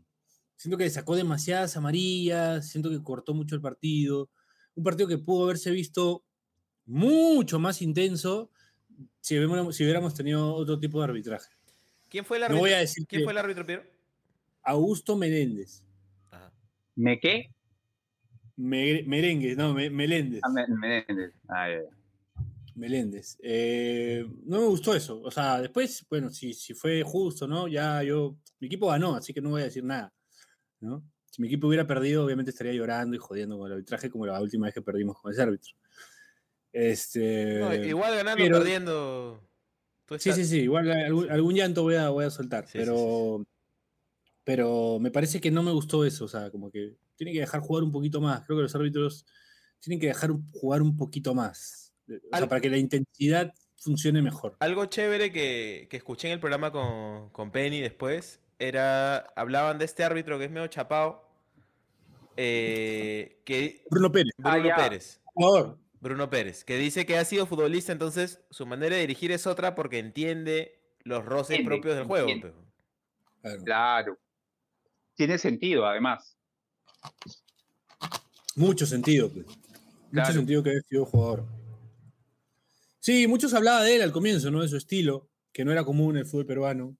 Siento 0.56 0.78
que 0.78 0.88
sacó 0.90 1.14
demasiadas 1.16 1.76
amarillas, 1.76 2.68
siento 2.68 2.90
que 2.90 3.02
cortó 3.02 3.34
mucho 3.34 3.54
el 3.54 3.60
partido. 3.60 4.30
Un 4.74 4.84
partido 4.84 5.08
que 5.08 5.18
pudo 5.18 5.44
haberse 5.44 5.70
visto 5.70 6.24
mucho 6.86 7.58
más 7.58 7.82
intenso 7.82 8.50
si 9.20 9.36
hubiéramos, 9.36 9.76
si 9.76 9.82
hubiéramos 9.84 10.14
tenido 10.14 10.54
otro 10.54 10.78
tipo 10.78 10.98
de 10.98 11.04
arbitraje. 11.04 11.50
¿Quién 12.08 12.24
fue 12.24 12.36
el 12.38 12.42
No 12.42 12.46
árbitro? 12.46 12.60
voy 12.62 12.72
a 12.72 12.78
decir 12.78 13.06
¿Quién 13.06 13.20
que- 13.20 13.24
fue 13.24 13.32
el 13.32 13.38
árbitro, 13.38 13.66
Piero? 13.66 13.82
Augusto 14.62 15.16
Menéndez. 15.16 15.82
Ajá. 16.30 16.52
¿Me 16.94 17.18
qué? 17.20 17.50
Me- 18.56 19.02
merengue, 19.02 19.54
no, 19.54 19.74
Me- 19.74 19.90
Meléndez. 19.90 20.40
Ah, 20.42 20.48
me- 20.48 20.66
Menéndez. 20.68 21.32
Ah, 21.48 21.68
ya, 21.68 21.82
ya. 21.82 22.44
Meléndez. 22.74 23.36
Eh, 23.42 24.26
no 24.44 24.60
me 24.60 24.66
gustó 24.66 24.94
eso. 24.94 25.20
O 25.22 25.30
sea, 25.30 25.60
después, 25.60 26.04
bueno, 26.08 26.30
si, 26.30 26.52
si 26.54 26.74
fue 26.74 27.02
justo, 27.02 27.46
¿no? 27.46 27.68
Ya 27.68 28.02
yo. 28.02 28.36
Mi 28.60 28.66
equipo 28.68 28.86
ganó, 28.88 29.14
así 29.14 29.32
que 29.34 29.40
no 29.40 29.50
voy 29.50 29.62
a 29.62 29.66
decir 29.66 29.84
nada. 29.84 30.12
¿No? 30.80 31.02
Si 31.30 31.42
mi 31.42 31.48
equipo 31.48 31.66
hubiera 31.66 31.86
perdido, 31.86 32.24
obviamente 32.24 32.50
estaría 32.50 32.72
llorando 32.72 33.14
y 33.14 33.18
jodiendo 33.18 33.58
con 33.58 33.66
el 33.66 33.74
arbitraje, 33.74 34.10
como 34.10 34.26
la 34.26 34.40
última 34.40 34.66
vez 34.66 34.74
que 34.74 34.82
perdimos 34.82 35.20
con 35.20 35.32
ese 35.32 35.42
árbitro. 35.42 35.74
Este. 36.72 37.58
No, 37.58 37.74
igual 37.74 38.16
ganando 38.16 38.42
pero- 38.42 38.58
perdiendo. 38.58 39.42
Sí, 40.18 40.32
sí, 40.32 40.44
sí. 40.44 40.60
Igual 40.60 40.90
algún, 40.90 41.30
algún 41.30 41.54
llanto 41.54 41.82
voy 41.82 41.96
a, 41.96 42.10
voy 42.10 42.24
a 42.24 42.30
soltar. 42.30 42.64
Sí, 42.66 42.72
sí, 42.72 42.78
pero. 42.78 43.44
Pero 44.44 44.98
me 45.00 45.10
parece 45.10 45.40
que 45.40 45.50
no 45.50 45.62
me 45.64 45.72
gustó 45.72 46.04
eso. 46.04 46.26
O 46.26 46.28
sea, 46.28 46.50
como 46.50 46.70
que 46.70 46.94
tiene 47.16 47.32
que 47.32 47.40
dejar 47.40 47.60
jugar 47.60 47.82
un 47.82 47.90
poquito 47.90 48.20
más. 48.20 48.46
Creo 48.46 48.58
que 48.58 48.62
los 48.62 48.74
árbitros 48.76 49.26
tienen 49.80 49.98
que 49.98 50.06
dejar 50.06 50.30
jugar 50.52 50.82
un 50.82 50.96
poquito 50.96 51.34
más. 51.34 51.92
O 52.08 52.36
sea, 52.36 52.48
para 52.48 52.60
que 52.60 52.70
la 52.70 52.78
intensidad 52.78 53.52
funcione 53.76 54.22
mejor. 54.22 54.56
Algo 54.60 54.86
chévere 54.86 55.32
que, 55.32 55.88
que 55.90 55.96
escuché 55.96 56.28
en 56.28 56.34
el 56.34 56.40
programa 56.40 56.70
con, 56.70 57.30
con 57.30 57.50
Penny 57.50 57.80
después 57.80 58.40
era. 58.58 59.18
Hablaban 59.36 59.78
de 59.78 59.84
este 59.84 60.04
árbitro 60.04 60.38
que 60.38 60.46
es 60.46 60.50
medio 60.50 60.66
chapado. 60.68 61.24
eh, 62.38 63.40
que 63.46 63.82
Bruno 63.90 64.12
Pérez, 64.12 64.32
Bruno 64.36 64.68
Ah. 64.72 64.76
Pérez. 64.76 65.20
jugador. 65.24 65.78
Bruno 66.00 66.28
Pérez, 66.28 66.64
que 66.64 66.76
dice 66.76 67.06
que 67.06 67.16
ha 67.16 67.24
sido 67.24 67.46
futbolista, 67.46 67.92
entonces 67.92 68.40
su 68.50 68.66
manera 68.66 68.94
de 68.96 69.00
dirigir 69.00 69.32
es 69.32 69.46
otra 69.46 69.74
porque 69.74 69.98
entiende 69.98 70.78
los 71.02 71.24
roces 71.24 71.52
Entiende, 71.58 71.70
propios 71.76 71.96
del 71.96 72.04
juego. 72.04 72.28
pues. 72.42 72.52
Claro. 73.40 73.62
Claro. 73.64 74.18
Tiene 75.14 75.38
sentido, 75.38 75.86
además. 75.86 76.36
Mucho 78.54 78.86
sentido, 78.86 79.30
pues. 79.30 79.46
Mucho 79.46 79.56
Claro. 80.10 80.32
sentido 80.34 80.62
que 80.62 80.70
haya 80.70 80.80
sido 80.82 81.04
jugador. 81.06 81.44
Sí, 83.00 83.26
muchos 83.26 83.54
hablaba 83.54 83.82
de 83.82 83.96
él 83.96 84.02
al 84.02 84.12
comienzo, 84.12 84.50
¿no? 84.50 84.62
De 84.62 84.68
su 84.68 84.76
estilo, 84.76 85.28
que 85.52 85.64
no 85.64 85.72
era 85.72 85.84
común 85.84 86.16
en 86.16 86.20
el 86.20 86.26
fútbol 86.26 86.46
peruano. 86.46 86.96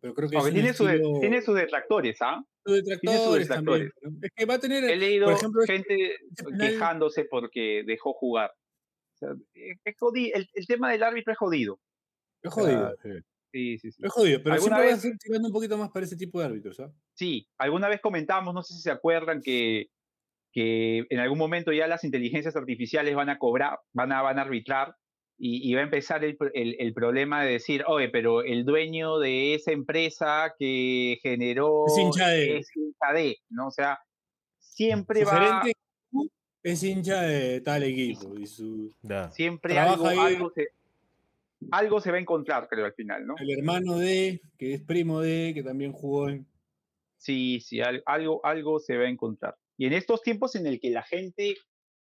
Pero 0.00 0.14
creo 0.14 0.28
que 0.28 0.36
es 0.36 0.42
Aunque 0.42 0.50
un 0.50 0.54
tiene, 0.62 0.74
su- 0.74 1.20
tiene 1.20 1.42
sus 1.42 1.54
detractores, 1.56 2.16
¿ah? 2.20 2.42
sus 2.64 2.76
detractores 2.76 3.48
también, 3.48 3.88
detractores. 3.88 3.92
¿no? 4.02 4.18
Es 4.22 4.30
que 4.34 4.44
va 4.46 4.54
a 4.54 4.58
tener, 4.60 4.84
He 4.84 4.96
leído 4.96 5.26
por 5.26 5.34
ejemplo, 5.34 5.62
este- 5.62 5.72
gente 5.74 6.14
este 6.36 6.56
quejándose 6.58 7.24
porque 7.24 7.82
dejó 7.86 8.12
jugar. 8.12 8.50
O 9.14 9.18
sea, 9.18 9.30
es- 9.54 9.78
es 9.84 9.96
jodi- 9.96 10.30
el, 10.34 10.48
el 10.54 10.66
tema 10.66 10.92
del 10.92 11.02
árbitro 11.02 11.32
es 11.32 11.38
jodido. 11.38 11.80
es 12.42 12.52
jodido. 12.52 12.94
Sí. 13.02 13.10
Sí, 13.50 13.78
sí, 13.78 13.90
sí. 13.92 14.02
Es 14.04 14.12
jodido, 14.12 14.40
pero 14.42 14.54
¿Alguna 14.54 14.76
siempre 14.76 14.84
va 14.86 14.92
a 14.92 14.94
vez- 14.94 15.00
seguir 15.02 15.18
tirando 15.18 15.48
un 15.48 15.52
poquito 15.54 15.78
más 15.78 15.90
para 15.90 16.04
ese 16.04 16.16
tipo 16.16 16.38
de 16.38 16.46
árbitros, 16.46 16.78
¿ah? 16.80 16.92
Sí, 17.14 17.48
alguna 17.56 17.88
vez 17.88 18.00
comentamos, 18.00 18.52
no 18.54 18.62
sé 18.62 18.74
si 18.74 18.80
se 18.82 18.90
acuerdan, 18.90 19.40
que, 19.42 19.86
que 20.52 21.04
en 21.08 21.18
algún 21.18 21.38
momento 21.38 21.72
ya 21.72 21.86
las 21.88 22.04
inteligencias 22.04 22.54
artificiales 22.56 23.14
van 23.14 23.30
a 23.30 23.38
cobrar, 23.38 23.78
van 23.94 24.12
a, 24.12 24.20
van 24.22 24.38
a 24.38 24.42
arbitrar 24.42 24.94
y, 25.38 25.70
y 25.70 25.74
va 25.74 25.80
a 25.80 25.84
empezar 25.84 26.24
el, 26.24 26.36
el- 26.52 26.76
el 26.78 26.92
problema 26.92 27.44
de 27.44 27.52
decir, 27.52 27.84
oye, 27.86 28.08
pero 28.08 28.42
el 28.42 28.64
dueño 28.64 29.18
de 29.18 29.54
esa 29.54 29.70
empresa 29.72 30.54
que 30.58 31.18
generó 31.22 31.84
Es 31.86 31.96
hincha 31.98 32.28
de- 32.28 32.56
es 32.58 32.76
hincha 32.76 33.12
de", 33.14 33.38
¿no? 33.50 33.68
O 33.68 33.70
sea, 33.70 34.00
siempre 34.58 35.20
Su 35.20 35.26
va, 35.30 35.38
gerente 35.62 35.72
es 36.62 36.82
hincha 36.82 37.22
de 37.22 37.60
tal 37.60 37.84
equipo 37.84 38.34
y 38.36 38.46
su, 38.46 38.92
siempre 39.30 39.78
algo, 39.78 40.06
ahí. 40.06 40.18
algo, 40.18 40.50
se, 40.54 40.68
algo 41.70 42.00
se 42.00 42.10
va 42.10 42.16
a 42.16 42.20
encontrar, 42.20 42.68
creo, 42.68 42.84
al 42.84 42.94
final, 42.94 43.26
¿no? 43.26 43.34
el 43.38 43.50
hermano 43.50 43.96
de, 43.96 44.40
que 44.58 44.74
es 44.74 44.82
primo 44.82 45.20
de, 45.20 45.52
que 45.54 45.62
también 45.62 45.92
jugó 45.92 46.28
en... 46.28 46.46
Sí, 47.16 47.60
sí, 47.60 47.80
al- 47.80 48.02
algo, 48.06 48.44
algo 48.44 48.78
se 48.80 48.96
va 48.96 49.04
a 49.04 49.08
encontrar. 49.08 49.56
Y 49.76 49.86
en 49.86 49.92
estos 49.92 50.22
tiempos 50.22 50.54
en 50.56 50.66
el 50.66 50.80
que 50.80 50.90
la 50.90 51.02
gente 51.02 51.56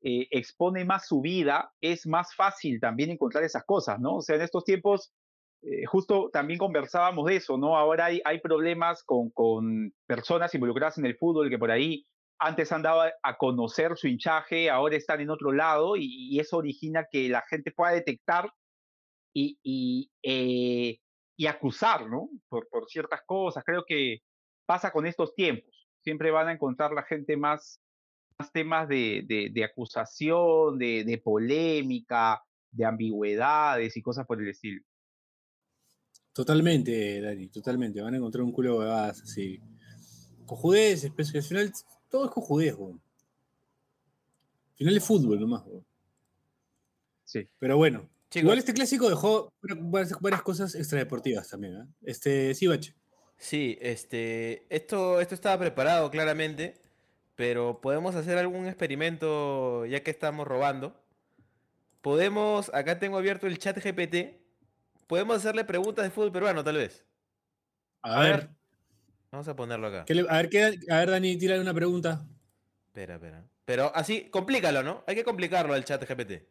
eh, 0.02 0.28
expone 0.32 0.86
más 0.86 1.08
su 1.08 1.22
vida, 1.22 1.74
es 1.82 2.08
más 2.08 2.34
fácil 2.36 2.80
también 2.80 3.12
encontrar 3.12 3.44
esas 3.44 3.66
cosas, 3.66 4.00
¿no? 4.00 4.18
O 4.18 4.22
sea, 4.22 4.36
en 4.36 4.42
estos 4.44 4.64
tiempos, 4.64 5.14
eh, 5.62 5.86
justo 5.86 6.30
también 6.32 6.58
conversábamos 6.60 7.26
de 7.26 7.36
eso, 7.38 7.58
¿no? 7.58 7.78
Ahora 7.78 8.06
hay, 8.06 8.22
hay 8.26 8.40
problemas 8.40 9.04
con, 9.04 9.30
con 9.32 9.94
personas 10.08 10.54
involucradas 10.56 10.98
en 10.98 11.06
el 11.06 11.18
fútbol 11.18 11.50
que 11.50 11.60
por 11.60 11.72
ahí 11.72 12.06
antes 12.40 12.72
han 12.72 12.82
dado 12.82 13.02
a- 13.22 13.38
conocer 13.38 13.98
su 13.98 14.08
hinchaje, 14.08 14.70
ahora 14.70 14.96
están 14.96 15.20
en 15.22 15.30
otro 15.30 15.52
lado 15.52 15.96
y, 15.98 16.40
eso 16.40 16.58
origina 16.58 17.06
que 17.12 17.28
la 17.30 17.44
gente 17.50 17.72
pueda 17.72 17.92
detectar 17.92 18.50
y, 19.34 19.60
y, 19.64 20.12
eh, 20.24 21.00
y 21.38 21.48
acusar, 21.48 22.10
¿no? 22.10 22.30
Por, 22.50 22.68
por 22.70 22.88
ciertas 22.90 23.22
cosas. 23.26 23.64
Creo 23.66 23.84
que 23.86 24.20
pasa 24.66 24.92
con 24.92 25.06
estos 25.06 25.36
tiempos. 25.36 25.90
Siempre 26.02 26.32
van 26.32 26.48
a 26.48 26.54
encontrar 26.54 26.92
la 26.94 27.04
gente 27.04 27.36
más 27.38 27.82
temas 28.52 28.88
de, 28.88 29.24
de, 29.28 29.50
de 29.52 29.64
acusación, 29.64 30.78
de, 30.78 31.04
de 31.04 31.18
polémica, 31.18 32.42
de 32.72 32.86
ambigüedades 32.86 33.96
y 33.98 34.02
cosas 34.02 34.26
por 34.26 34.42
el 34.42 34.50
estilo. 34.50 34.84
Totalmente, 36.34 37.22
Dani, 37.22 37.48
totalmente. 37.50 38.02
Van 38.02 38.14
a 38.14 38.18
encontrar 38.18 38.44
un 38.44 38.52
culo 38.52 38.74
de 38.74 38.80
huevadas 38.80 39.22
así. 39.22 39.60
Cojudeces, 40.46 41.12
pues, 41.12 41.32
que 41.32 41.40
al 41.40 41.44
final 41.44 41.74
todo 42.10 42.26
es 42.26 42.32
cojudez, 42.32 42.76
weón. 42.76 43.02
Al 44.72 44.78
final 44.78 44.98
es 44.98 45.04
fútbol 45.04 45.40
nomás, 45.40 45.64
weón. 45.66 45.86
Sí. 47.26 47.48
Pero 47.60 47.78
bueno, 47.78 48.10
Chicos, 48.30 48.44
igual 48.44 48.60
este 48.60 48.74
clásico 48.74 49.10
dejó 49.10 49.52
varias, 49.62 50.20
varias 50.20 50.42
cosas 50.42 50.76
extradeportivas 50.76 51.50
también, 51.50 51.76
¿eh? 51.76 51.86
Este, 52.04 52.56
sí, 52.56 52.68
Bache. 52.68 52.96
Sí, 53.38 53.78
este, 53.82 54.66
esto, 54.74 55.20
esto 55.22 55.36
estaba 55.36 55.60
preparado 55.60 56.10
claramente, 56.12 56.80
pero 57.40 57.80
podemos 57.80 58.16
hacer 58.16 58.38
algún 58.38 58.66
experimento 58.68 59.86
ya 59.86 60.04
que 60.04 60.12
estamos 60.12 60.46
robando. 60.46 60.94
Podemos, 62.02 62.70
acá 62.74 63.00
tengo 63.00 63.18
abierto 63.18 63.48
el 63.48 63.58
chat 63.58 63.78
GPT, 63.78 64.42
podemos 65.08 65.38
hacerle 65.38 65.64
preguntas 65.64 66.04
de 66.04 66.12
fútbol 66.12 66.34
peruano 66.34 66.66
tal 66.66 66.76
vez. 66.76 67.06
A, 68.02 68.18
A 68.18 68.24
ver, 68.24 68.32
ver. 68.36 68.50
Vamos 69.32 69.48
a 69.48 69.56
ponerlo 69.56 69.88
acá. 69.88 70.04
¿qué 70.04 70.16
le- 70.16 70.26
a 70.30 70.36
ver, 70.36 70.50
¿qué- 70.50 70.80
a 70.90 70.98
ver, 70.98 71.12
Dani, 71.12 71.38
tírale 71.38 71.62
una 71.62 71.74
pregunta. 71.74 72.28
Espera, 72.88 73.14
espera. 73.16 73.46
Pero 73.64 73.90
así, 73.96 74.30
complícalo, 74.30 74.84
¿no? 74.84 75.06
Hay 75.08 75.16
que 75.16 75.24
complicarlo 75.24 75.74
al 75.74 75.86
chat 75.86 76.04
GPT. 76.06 76.46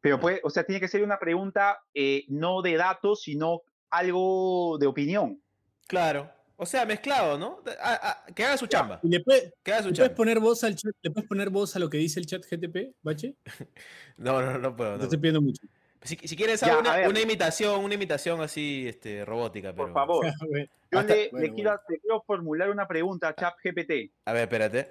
Pero 0.00 0.18
puede, 0.18 0.40
o 0.42 0.50
sea, 0.50 0.64
tiene 0.64 0.80
que 0.80 0.88
ser 0.88 1.04
una 1.04 1.20
pregunta 1.20 1.78
eh, 1.94 2.24
no 2.26 2.62
de 2.62 2.76
datos, 2.76 3.22
sino 3.22 3.62
algo 3.90 4.76
de 4.80 4.88
opinión. 4.88 5.40
Claro. 5.86 6.28
O 6.62 6.66
sea, 6.66 6.86
mezclado, 6.86 7.36
¿no? 7.36 7.60
A- 7.80 8.22
a- 8.28 8.32
que 8.32 8.44
haga 8.44 8.56
su 8.56 8.68
chamba. 8.68 9.00
¿Y 9.02 9.08
le, 9.08 9.18
puede- 9.18 9.52
Que 9.64 9.72
haga 9.72 9.82
su 9.82 9.88
le 9.90 9.96
puedes 9.96 10.12
poner 10.12 10.38
voz 10.38 10.62
al 10.62 10.76
chat? 10.76 10.94
¿Le 11.02 11.10
puedes 11.10 11.28
poner 11.28 11.50
voz 11.50 11.74
a 11.74 11.80
lo 11.80 11.90
que 11.90 11.98
dice 11.98 12.20
el 12.20 12.26
chat 12.26 12.44
GTP, 12.48 12.94
Bache? 13.02 13.34
No, 14.16 14.40
no, 14.40 14.58
no 14.58 14.76
puedo. 14.76 14.92
Te 14.92 14.98
no. 14.98 15.02
estoy 15.04 15.18
pidiendo 15.18 15.40
mucho. 15.42 15.60
Si, 16.02 16.16
si 16.16 16.36
quieres, 16.36 16.60
Ya, 16.60 16.78
una, 16.78 17.20
imitación, 17.20 17.82
una 17.82 17.94
imitación 17.94 18.40
así, 18.42 18.86
este, 18.86 19.24
robótica, 19.24 19.72
pero... 19.72 19.86
Por 19.86 19.92
favor. 19.94 20.26
Yo 20.92 20.98
Hasta- 21.00 21.14
le, 21.14 21.22
le 21.24 21.30
bueno, 21.32 21.54
quiero, 21.54 21.80
le 21.88 21.98
quiero 21.98 22.22
formular 22.22 22.70
una 22.70 22.86
pregunta 22.86 23.28
a 23.28 23.34
ChatGPT. 23.34 24.12
A 24.26 24.32
ver, 24.32 24.42
espérate. 24.42 24.88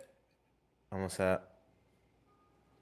Vamos 0.89 1.17
a. 1.21 1.47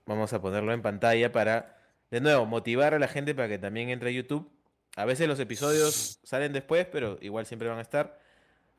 Vamos 0.08 0.34
a 0.34 0.42
ponerlo 0.42 0.74
en 0.74 0.82
pantalla 0.82 1.32
para, 1.32 1.78
de 2.10 2.22
nuevo, 2.22 2.48
motivar 2.48 2.96
a 2.96 3.00
la 3.00 3.08
gente 3.08 3.36
para 3.36 3.48
que 3.50 3.60
también 3.60 3.90
entre 3.90 4.10
a 4.10 4.14
YouTube. 4.14 4.50
A 4.96 5.06
veces 5.06 5.28
los 5.28 5.40
episodios 5.40 6.20
salen 6.24 6.54
después, 6.54 6.88
pero 6.92 7.20
igual 7.22 7.46
siempre 7.46 7.68
van 7.70 7.78
a 7.78 7.82
estar. 7.84 8.18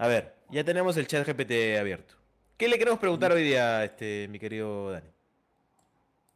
A 0.00 0.08
ver, 0.08 0.34
ya 0.50 0.64
tenemos 0.64 0.96
el 0.96 1.06
chat 1.06 1.26
GPT 1.26 1.78
abierto. 1.78 2.14
¿Qué 2.56 2.68
le 2.68 2.78
queremos 2.78 2.98
preguntar 2.98 3.32
hoy 3.32 3.42
día, 3.42 3.84
este, 3.84 4.28
mi 4.28 4.38
querido 4.38 4.92
Dani? 4.92 5.10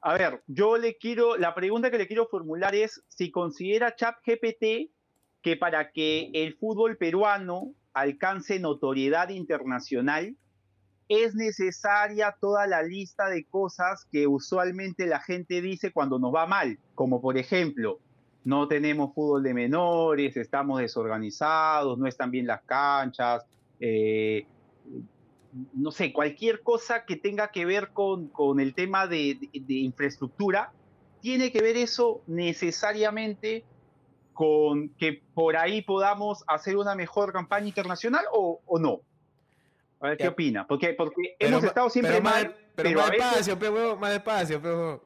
A 0.03 0.13
ver, 0.13 0.43
yo 0.47 0.77
le 0.77 0.99
quiero, 0.99 1.39
la 1.39 1.55
pregunta 1.55 1.91
que 1.91 1.97
le 1.97 2.07
quiero 2.07 2.27
formular 2.27 2.75
es 2.75 3.03
si 3.09 3.31
considera 3.31 3.97
ChatGPT 3.97 4.91
que 5.41 5.57
para 5.59 5.93
que 5.93 6.31
el 6.35 6.59
fútbol 6.59 6.99
peruano 6.99 7.73
alcance 7.95 8.61
notoriedad 8.61 9.31
internacional 9.31 10.37
es 11.09 11.35
necesaria 11.35 12.37
toda 12.39 12.67
la 12.67 12.83
lista 12.83 13.31
de 13.31 13.47
cosas 13.47 14.07
que 14.13 14.27
usualmente 14.27 15.07
la 15.07 15.21
gente 15.21 15.63
dice 15.63 15.91
cuando 15.91 16.19
nos 16.19 16.35
va 16.35 16.45
mal, 16.45 16.79
como 16.95 17.23
por 17.23 17.39
ejemplo, 17.39 17.99
no 18.45 18.69
tenemos 18.69 19.15
fútbol 19.15 19.43
de 19.43 19.55
menores, 19.55 20.37
estamos 20.37 20.81
desorganizados, 20.81 21.99
no 21.99 22.07
están 22.07 22.31
bien 22.31 22.47
las 22.47 22.63
canchas, 22.63 23.45
eh, 23.81 24.47
no 25.73 25.91
sé, 25.91 26.13
cualquier 26.13 26.63
cosa 26.63 27.05
que 27.05 27.17
tenga 27.17 27.49
que 27.53 27.65
ver 27.65 27.91
con, 27.93 28.29
con 28.29 28.61
el 28.61 28.75
tema 28.75 29.07
de, 29.07 29.39
de- 29.41 29.61
de 29.61 29.75
infraestructura, 29.75 30.73
tiene 31.21 31.51
que 31.53 31.61
ver 31.63 31.77
eso 31.77 32.23
necesariamente 32.27 33.65
con 34.33 34.89
que 34.91 35.23
por 35.33 35.57
ahí 35.57 35.81
podamos 35.83 36.45
hacer 36.49 36.77
una 36.77 36.95
mejor 36.97 37.33
campaña 37.33 37.69
internacional 37.69 38.25
o, 38.33 38.61
o 38.67 38.79
no. 38.79 39.01
A 40.01 40.09
ver 40.09 40.19
qué 40.19 40.29
opina, 40.29 40.67
porque, 40.67 40.93
porque 40.93 41.37
Pero 41.39 41.51
hemos 41.53 41.65
estado 41.65 41.89
siempre 41.89 42.13
pero 42.15 42.25
más, 42.25 42.35
mal, 42.35 42.55
pero 42.75 42.89
pero 42.89 43.01
más 43.01 43.11
veces- 43.11 43.47
despacio, 43.47 43.97
más 43.97 44.11
despacio, 44.11 44.61
pe, 44.61 44.69
huevón. 44.69 45.01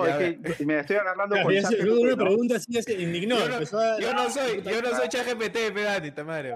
No, 0.00 0.06
Ya, 0.06 0.20
es 0.26 0.56
que 0.56 0.66
me 0.66 0.78
estoy 0.80 0.96
agarrando 0.96 1.36
con 1.42 1.52
ya 1.54 1.62
ChatGPT, 1.62 1.82
luego 1.84 2.00
una 2.02 2.10
¿no? 2.12 2.24
pregunta 2.24 2.56
así 2.56 2.66
ya 2.72 2.82
se 2.82 2.92
indignó. 2.94 3.36
Yo 3.38 3.48
no- 3.48 3.56
a- 3.80 3.98
Yo 4.00 4.14
no 4.14 4.30
soy, 4.30 4.62
yo 4.62 4.82
no 4.82 4.90
madre. 4.90 4.96
soy 4.96 5.08
chat 5.08 5.26
GPT, 5.26 5.72
pe, 5.72 5.82
Dani, 5.82 6.10
ta 6.12 6.24
madre. 6.24 6.52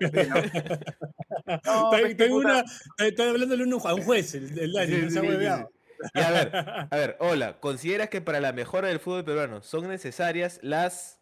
ChatGPT, 0.00 0.28
¿no? 0.28 0.34
No, 1.64 1.90
puta, 1.90 2.24
una- 2.30 2.64
estoy 2.98 3.28
hablándole 3.28 3.62
a 3.62 3.94
un- 3.94 4.02
juez, 4.02 4.34
el, 4.34 4.58
el 4.58 4.72
Dani, 4.72 4.86
Sí, 4.94 5.02
no 5.02 5.10
se 5.10 5.18
ha 5.18 5.22
sí, 5.22 5.28
hueveado. 5.28 5.70
A 6.14 6.30
ver, 6.30 6.50
a 6.90 6.96
ver, 6.96 7.16
hola, 7.20 7.58
¿consideras 7.60 8.08
que 8.10 8.20
para 8.20 8.40
la 8.40 8.52
mejora 8.52 8.88
del 8.88 9.00
fútbol 9.00 9.24
peruano 9.24 9.62
son 9.62 9.88
necesarias 9.88 10.58
las 10.62 11.18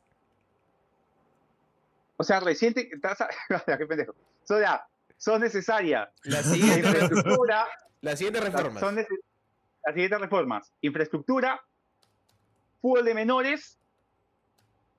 O 2.16 2.24
sea, 2.24 2.40
reciente, 2.40 2.88
qué 2.88 3.87
pendejo. 3.87 4.12
O 4.12 4.46
sea, 4.59 4.87
son 5.18 5.40
necesarias 5.42 6.09
las 6.24 6.46
la 6.46 6.52
siguientes, 6.54 6.85
infraestructura, 6.87 7.66
las 8.00 8.18
siguientes 8.18 8.44
reformas? 8.44 8.80
son 8.80 8.96
neces- 8.96 9.20
las 9.87 9.94
siguientes 9.94 10.20
reformas: 10.20 10.72
infraestructura, 10.83 11.62
fútbol 12.83 13.05
de 13.05 13.14
menores 13.14 13.79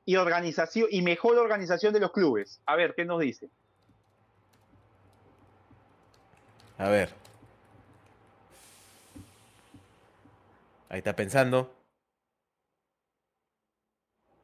y 0.06 0.16
organización 0.16 0.88
y 0.90 1.02
mejor 1.02 1.38
organización 1.38 1.94
de 1.94 2.00
los 2.00 2.12
clubes. 2.12 2.62
A 2.66 2.76
ver, 2.76 2.96
¿qué 2.96 3.06
nos 3.06 3.20
dice? 3.20 3.50
A 6.78 6.90
ver. 6.90 7.14
Ahí 10.90 11.00
está 11.00 11.14
pensando. 11.14 11.76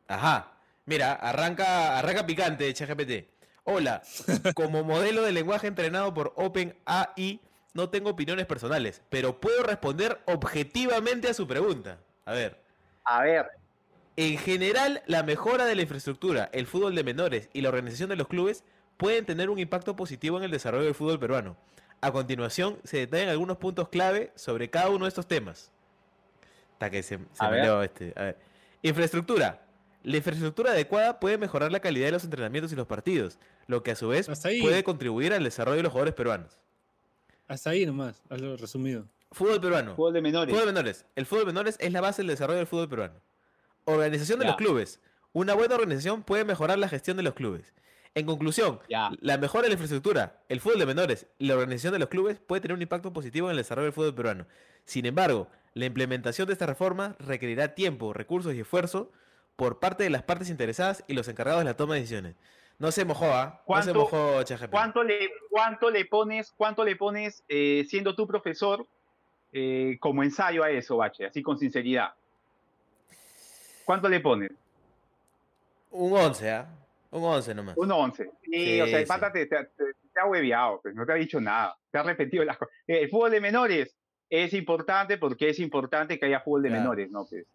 Ajá. 0.08 0.52
Mira, 0.86 1.14
arranca, 1.14 1.98
arranca 1.98 2.26
picante, 2.26 2.74
ChatGPT. 2.74 3.30
Hola, 3.64 4.02
como 4.56 4.84
modelo 4.84 5.22
de 5.22 5.32
lenguaje 5.32 5.68
entrenado 5.68 6.14
por 6.14 6.34
OpenAI, 6.36 7.40
no 7.74 7.90
tengo 7.90 8.10
opiniones 8.12 8.46
personales, 8.46 9.02
pero 9.10 9.40
puedo 9.40 9.64
responder 9.64 10.22
objetivamente 10.26 11.28
a 11.30 11.34
su 11.34 11.48
pregunta. 11.48 12.00
A 12.26 12.34
ver. 12.34 12.62
A 13.06 13.22
ver, 13.24 13.48
En 14.16 14.38
general, 14.38 15.02
la 15.08 15.24
mejora 15.24 15.66
de 15.66 15.76
la 15.76 15.82
infraestructura, 15.82 16.50
el 16.54 16.68
fútbol 16.68 16.94
de 16.96 17.04
menores 17.04 17.50
y 17.52 17.62
la 17.62 17.70
organización 17.70 18.10
de 18.10 18.16
los 18.16 18.28
clubes 18.28 18.64
pueden 18.98 19.26
tener 19.26 19.50
un 19.50 19.58
impacto 19.60 19.96
positivo 19.96 20.38
en 20.38 20.44
el 20.44 20.52
desarrollo 20.52 20.86
del 20.86 20.94
fútbol 20.96 21.20
peruano. 21.20 21.58
A 22.02 22.12
continuación, 22.12 22.80
se 22.84 22.98
detallan 22.98 23.30
algunos 23.30 23.58
puntos 23.58 23.90
clave 23.90 24.32
sobre 24.36 24.70
cada 24.70 24.90
uno 24.90 25.06
de 25.06 25.10
estos 25.10 25.28
temas. 25.28 25.72
Hasta 26.74 26.90
que 26.92 27.02
se, 27.04 27.18
se 27.18 27.24
A 27.40 27.50
ver. 27.50 27.60
maleó 27.62 27.82
este. 27.84 28.14
A 28.16 28.24
ver. 28.24 28.38
Infraestructura. 28.84 29.66
La 30.04 30.18
infraestructura 30.18 30.72
adecuada 30.72 31.20
puede 31.20 31.38
mejorar 31.38 31.72
la 31.72 31.80
calidad 31.80 32.08
de 32.08 32.12
los 32.12 32.24
entrenamientos 32.26 32.72
y 32.74 32.76
los 32.76 32.88
partidos, 32.88 33.40
lo 33.68 33.84
que 33.84 33.92
a 33.92 33.96
su 33.96 34.10
vez 34.10 34.28
puede 34.62 34.84
contribuir 34.84 35.34
al 35.34 35.44
desarrollo 35.44 35.78
de 35.78 35.84
los 35.84 35.92
jugadores 35.94 36.14
peruanos. 36.14 36.60
Hasta 37.54 37.70
ahí 37.70 37.86
nomás, 37.86 38.20
hazlo 38.32 38.58
resumido. 38.58 39.06
Fútbol 39.32 39.62
peruano. 39.62 39.96
fútbol 39.96 40.14
de 40.14 40.22
menores. 40.24 40.52
Fútbol 40.52 40.66
de 40.66 40.74
menores. 40.74 41.06
El 41.16 41.26
fútbol 41.28 41.42
de 41.42 41.46
menores 41.54 41.78
es 41.80 41.92
la 41.92 42.02
base 42.02 42.24
del 42.24 42.30
desarrollo 42.30 42.58
del 42.58 42.66
fútbol 42.68 42.90
peruano. 42.90 43.14
Organización 43.86 44.40
de 44.40 44.46
Ya. 44.46 44.50
los 44.52 44.58
clubes. 44.58 45.00
Una 45.34 45.54
buena 45.54 45.76
organización 45.76 46.24
puede 46.24 46.46
mejorar 46.46 46.80
la 46.80 46.90
gestión 46.90 47.16
de 47.16 47.22
los 47.22 47.36
clubes. 47.36 47.72
En 48.16 48.26
conclusión, 48.26 48.80
Ya. 48.90 49.12
la 49.22 49.38
mejora 49.38 49.64
de 49.64 49.70
la 49.70 49.74
infraestructura, 49.74 50.42
el 50.50 50.62
fútbol 50.62 50.80
de 50.80 50.86
menores 50.88 51.28
y 51.38 51.46
la 51.46 51.54
organización 51.54 51.94
de 51.94 52.00
los 52.00 52.10
clubes 52.10 52.40
puede 52.40 52.62
tener 52.62 52.74
un 52.76 52.82
impacto 52.82 53.14
positivo 53.14 53.48
en 53.48 53.52
el 53.52 53.58
desarrollo 53.58 53.86
del 53.86 53.94
fútbol 53.94 54.16
peruano. 54.16 54.48
Sin 54.86 55.06
embargo, 55.06 55.48
la 55.76 55.86
implementación 55.86 56.48
de 56.48 56.54
esta 56.54 56.66
reforma 56.66 57.16
requerirá 57.20 57.76
tiempo, 57.76 58.14
recursos 58.14 58.56
y 58.56 58.62
esfuerzo 58.62 59.12
por 59.56 59.80
parte 59.80 60.04
de 60.04 60.10
las 60.10 60.24
partes 60.24 60.50
interesadas 60.50 61.04
y 61.08 61.14
los 61.14 61.28
encargados 61.28 61.62
de 61.62 61.66
la 61.66 61.76
toma 61.78 61.94
de 61.94 62.00
decisiones. 62.02 62.36
No 62.80 62.92
se 62.92 63.06
mojó, 63.06 63.26
¿ah? 63.26 63.46
No 63.46 63.58
se 63.58 63.64
¿Cuánto- 63.66 63.94
mojó, 63.96 64.44
ChatGPT. 64.44 64.72
¿Cuánto 64.72 65.04
le, 65.04 65.30
cuánto 65.50 65.90
le 65.90 66.06
pones, 66.06 66.52
cuánto 66.58 66.84
le 66.84 66.96
pones 66.96 67.44
eh, 67.48 67.86
siendo 67.88 68.16
tu 68.16 68.28
profesor 68.28 68.86
eh, 69.52 69.98
como 70.00 70.24
ensayo 70.24 70.64
a 70.64 70.70
eso, 70.72 70.98
Bache? 70.98 71.26
Así 71.26 71.42
con 71.42 71.58
sinceridad. 71.58 72.14
¿Cuánto 73.86 74.10
le 74.10 74.20
pones? 74.20 74.52
Un 75.92 76.14
11, 76.18 76.52
¿ah? 76.52 76.68
Un 77.12 77.24
11 77.24 77.54
nomás. 77.54 77.78
Un 77.78 77.92
11. 77.92 78.32
Sí, 78.44 78.52
Sí, 78.66 78.82
o 78.82 78.88
sea, 78.88 79.00
el 79.00 79.06
pata 79.08 79.32
te, 79.32 79.46
te- 79.46 79.66
te- 79.66 79.94
te 80.14 80.20
ha 80.20 80.26
hueveado, 80.26 80.80
pues, 80.82 80.96
no 80.96 81.06
te 81.06 81.12
ha 81.12 81.16
dicho 81.16 81.40
nada. 81.40 81.78
Te 81.92 81.98
ha 82.00 82.04
repetido 82.04 82.44
las 82.44 82.58
cosas. 82.58 82.74
Eh, 82.88 83.04
El 83.04 83.10
fútbol 83.10 83.32
de 83.32 83.42
menores 83.42 83.96
es 84.30 84.54
importante 84.54 85.18
porque 85.18 85.50
es 85.50 85.60
importante 85.60 86.18
que 86.20 86.26
haya 86.26 86.40
fútbol 86.40 86.64
de 86.64 86.70
menores, 86.72 87.12
¿no? 87.12 87.26
Pues, 87.26 87.46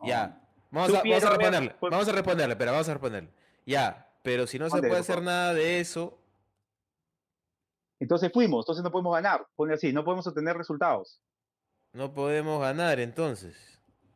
no. 0.00 0.06
Ya. 0.06 0.40
Vamos 0.70 0.90
a, 0.94 1.02
vamos 1.02 1.22
responderle. 1.22 1.74
Vamos 1.80 2.08
a 2.08 2.12
responderle, 2.12 2.56
pero 2.56 2.72
vamos 2.72 2.88
a 2.88 2.92
responderle. 2.94 3.30
Ya. 3.66 4.06
Pero 4.22 4.46
si 4.46 4.58
no 4.58 4.68
se 4.68 4.78
puede 4.80 4.98
hacer 4.98 5.22
nada 5.22 5.54
de 5.54 5.80
eso, 5.80 6.16
Entonces 8.00 8.30
fuimos, 8.32 8.64
entonces 8.64 8.82
no 8.84 8.90
podemos 8.90 9.14
ganar. 9.14 9.46
Pone 9.56 9.74
así, 9.74 9.92
no 9.92 10.04
podemos 10.04 10.26
obtener 10.26 10.56
resultados. 10.56 11.20
no 11.92 12.12
podemos 12.14 12.60
ganar 12.60 12.98
entonces. 13.00 13.56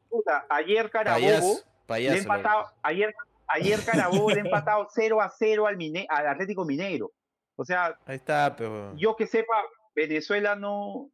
Puta, 0.09 0.47
ayer 0.49 0.91
Carabobo 0.91 1.21
Payaso. 1.27 1.55
le 1.57 1.87
Payaso. 1.87 2.19
empatado, 2.19 2.71
ayer, 2.83 3.15
ayer 3.49 3.85
Carabobo 3.85 4.31
le 4.31 4.37
ha 4.41 4.45
empatado 4.45 4.87
0 4.95 5.21
a 5.21 5.29
0 5.29 5.67
al, 5.67 5.77
Mine- 5.77 6.07
al 6.09 6.29
Atlético 6.29 6.65
Mineiro. 6.65 7.13
O 7.57 7.65
sea, 7.65 7.89
verdad. 7.89 8.01
Ahí 8.07 8.17
está, 8.17 8.55
pero. 8.57 8.95
yo 8.97 9.17
que 9.17 9.27
sepa, 9.27 9.55
Venezuela 9.95 10.55
no. 10.57 11.11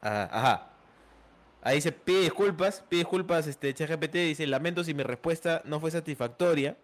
Ajá, 0.00 0.24
ajá. 0.32 0.71
Ahí 1.62 1.76
dice, 1.76 1.92
pide 1.92 2.22
disculpas, 2.22 2.82
pide 2.88 3.00
disculpas, 3.00 3.46
este, 3.46 3.72
ChatGPT 3.72 4.14
dice, 4.14 4.46
lamento 4.48 4.82
si 4.82 4.94
mi 4.94 5.04
respuesta 5.04 5.62
no 5.64 5.78
fue 5.78 5.92
satisfactoria. 5.92 6.76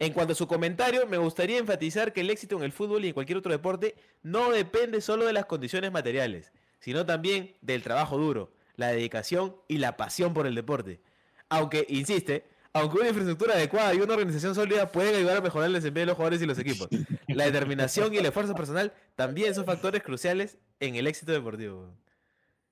En 0.00 0.12
cuanto 0.12 0.32
a 0.32 0.36
su 0.36 0.48
comentario, 0.48 1.06
me 1.06 1.18
gustaría 1.18 1.58
enfatizar 1.58 2.12
que 2.12 2.22
el 2.22 2.30
éxito 2.30 2.56
en 2.56 2.64
el 2.64 2.72
fútbol 2.72 3.04
y 3.04 3.08
en 3.08 3.14
cualquier 3.14 3.38
otro 3.38 3.52
deporte 3.52 3.94
no 4.24 4.50
depende 4.50 5.00
solo 5.00 5.24
de 5.24 5.32
las 5.32 5.46
condiciones 5.46 5.92
materiales, 5.92 6.50
sino 6.80 7.06
también 7.06 7.54
del 7.60 7.82
trabajo 7.82 8.18
duro, 8.18 8.50
la 8.74 8.88
dedicación 8.88 9.54
y 9.68 9.78
la 9.78 9.96
pasión 9.96 10.34
por 10.34 10.48
el 10.48 10.56
deporte. 10.56 11.00
Aunque, 11.48 11.86
insiste, 11.88 12.46
aunque 12.72 12.98
una 12.98 13.08
infraestructura 13.08 13.54
adecuada 13.54 13.94
y 13.94 14.00
una 14.00 14.14
organización 14.14 14.54
sólida 14.56 14.90
pueden 14.90 15.14
ayudar 15.14 15.36
a 15.36 15.42
mejorar 15.42 15.68
el 15.68 15.74
desempeño 15.74 16.02
de 16.02 16.06
los 16.06 16.16
jugadores 16.16 16.42
y 16.42 16.46
los 16.46 16.58
equipos, 16.58 16.88
la 17.28 17.44
determinación 17.44 18.12
y 18.12 18.16
el 18.16 18.26
esfuerzo 18.26 18.54
personal 18.54 18.92
también 19.14 19.54
son 19.54 19.64
factores 19.64 20.02
cruciales 20.02 20.58
en 20.80 20.96
el 20.96 21.06
éxito 21.06 21.30
deportivo. 21.30 21.88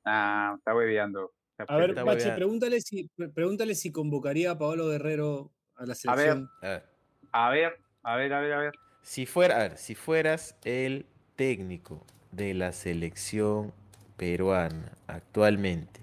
Ah, 0.04 0.54
está 0.58 0.74
hueveando. 0.74 1.32
A 1.66 1.76
ver, 1.76 1.90
Está 1.90 2.04
Pache, 2.04 2.32
pregúntale 2.32 2.80
si, 2.80 3.08
pre- 3.08 3.28
pregúntale 3.30 3.74
si 3.74 3.90
convocaría 3.90 4.52
a 4.52 4.58
Pablo 4.58 4.88
Guerrero 4.88 5.50
a 5.74 5.86
la 5.86 5.94
selección. 5.94 6.50
A 6.62 6.68
ver. 6.68 6.84
A 7.32 7.50
ver, 7.50 7.78
a 8.02 8.16
ver, 8.16 8.32
a 8.32 8.40
ver, 8.40 8.52
a 8.52 8.58
ver. 8.60 8.72
Si 9.02 9.26
fuera, 9.26 9.56
a 9.56 9.58
ver, 9.60 9.76
si 9.78 9.94
fueras 9.94 10.56
el 10.64 11.06
técnico 11.36 12.04
de 12.30 12.54
la 12.54 12.72
selección 12.72 13.72
peruana 14.16 14.96
actualmente, 15.08 16.00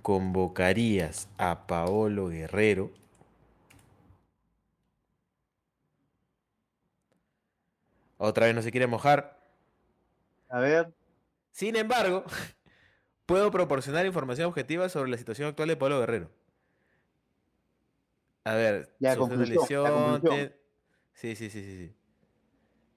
¿convocarías 0.00 1.28
a 1.38 1.66
Paolo 1.66 2.28
Guerrero? 2.28 2.90
Otra 8.18 8.46
vez 8.46 8.54
no 8.54 8.62
se 8.62 8.70
quiere 8.70 8.86
mojar. 8.86 9.38
A 10.48 10.60
ver. 10.60 10.92
Sin 11.50 11.76
embargo, 11.76 12.24
puedo 13.26 13.50
proporcionar 13.50 14.06
información 14.06 14.46
objetiva 14.48 14.88
sobre 14.88 15.10
la 15.10 15.18
situación 15.18 15.48
actual 15.48 15.68
de 15.68 15.76
Pablo 15.76 16.00
Guerrero. 16.00 16.30
A 18.44 18.54
ver, 18.54 18.94
Ya, 18.98 19.14
lesión, 19.14 20.20
te- 20.22 20.58
Sí, 21.14 21.36
sí, 21.36 21.50
sí, 21.50 21.62
sí, 21.62 21.76
sí. 21.88 21.94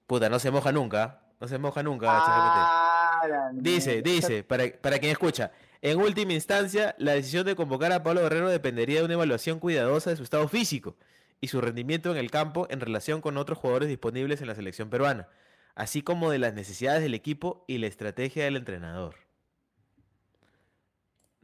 Puta, 0.06 0.28
no 0.28 0.38
se 0.38 0.50
moja 0.50 0.72
nunca. 0.72 1.22
No 1.40 1.46
se 1.48 1.58
moja 1.58 1.82
nunca, 1.82 2.06
Ah. 2.10 3.50
Dice, 3.52 4.02
dice, 4.02 4.42
para, 4.42 4.64
para 4.80 4.98
quien 4.98 5.12
escucha. 5.12 5.52
En 5.82 5.98
última 6.00 6.32
instancia, 6.32 6.94
la 6.98 7.12
decisión 7.12 7.44
de 7.44 7.54
convocar 7.54 7.92
a 7.92 8.02
Pablo 8.02 8.22
Guerrero 8.22 8.48
dependería 8.48 9.00
de 9.00 9.04
una 9.04 9.14
evaluación 9.14 9.58
cuidadosa 9.60 10.10
de 10.10 10.16
su 10.16 10.22
estado 10.22 10.48
físico 10.48 10.96
y 11.40 11.48
su 11.48 11.60
rendimiento 11.60 12.10
en 12.10 12.16
el 12.16 12.30
campo 12.30 12.66
en 12.70 12.80
relación 12.80 13.20
con 13.20 13.36
otros 13.36 13.58
jugadores 13.58 13.88
disponibles 13.88 14.40
en 14.40 14.46
la 14.48 14.54
selección 14.54 14.88
peruana, 14.88 15.28
así 15.74 16.00
como 16.02 16.30
de 16.30 16.38
las 16.38 16.54
necesidades 16.54 17.02
del 17.02 17.14
equipo 17.14 17.64
y 17.68 17.78
la 17.78 17.86
estrategia 17.86 18.44
del 18.44 18.56
entrenador. 18.56 19.16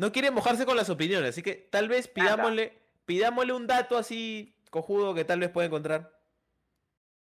No 0.03 0.11
quiere 0.11 0.33
mojarse 0.33 0.67
con 0.67 0.77
las 0.77 0.91
opiniones, 0.91 1.31
así 1.31 1.45
que 1.45 1.55
tal 1.55 1.89
vez 1.89 2.09
pidámosle, 2.09 2.77
pidámosle 3.05 3.53
un 3.53 3.69
dato 3.69 3.97
así 3.97 4.53
cojudo 4.69 5.15
que 5.15 5.25
tal 5.25 5.39
vez 5.39 5.49
pueda 5.51 5.69
encontrar. 5.69 6.13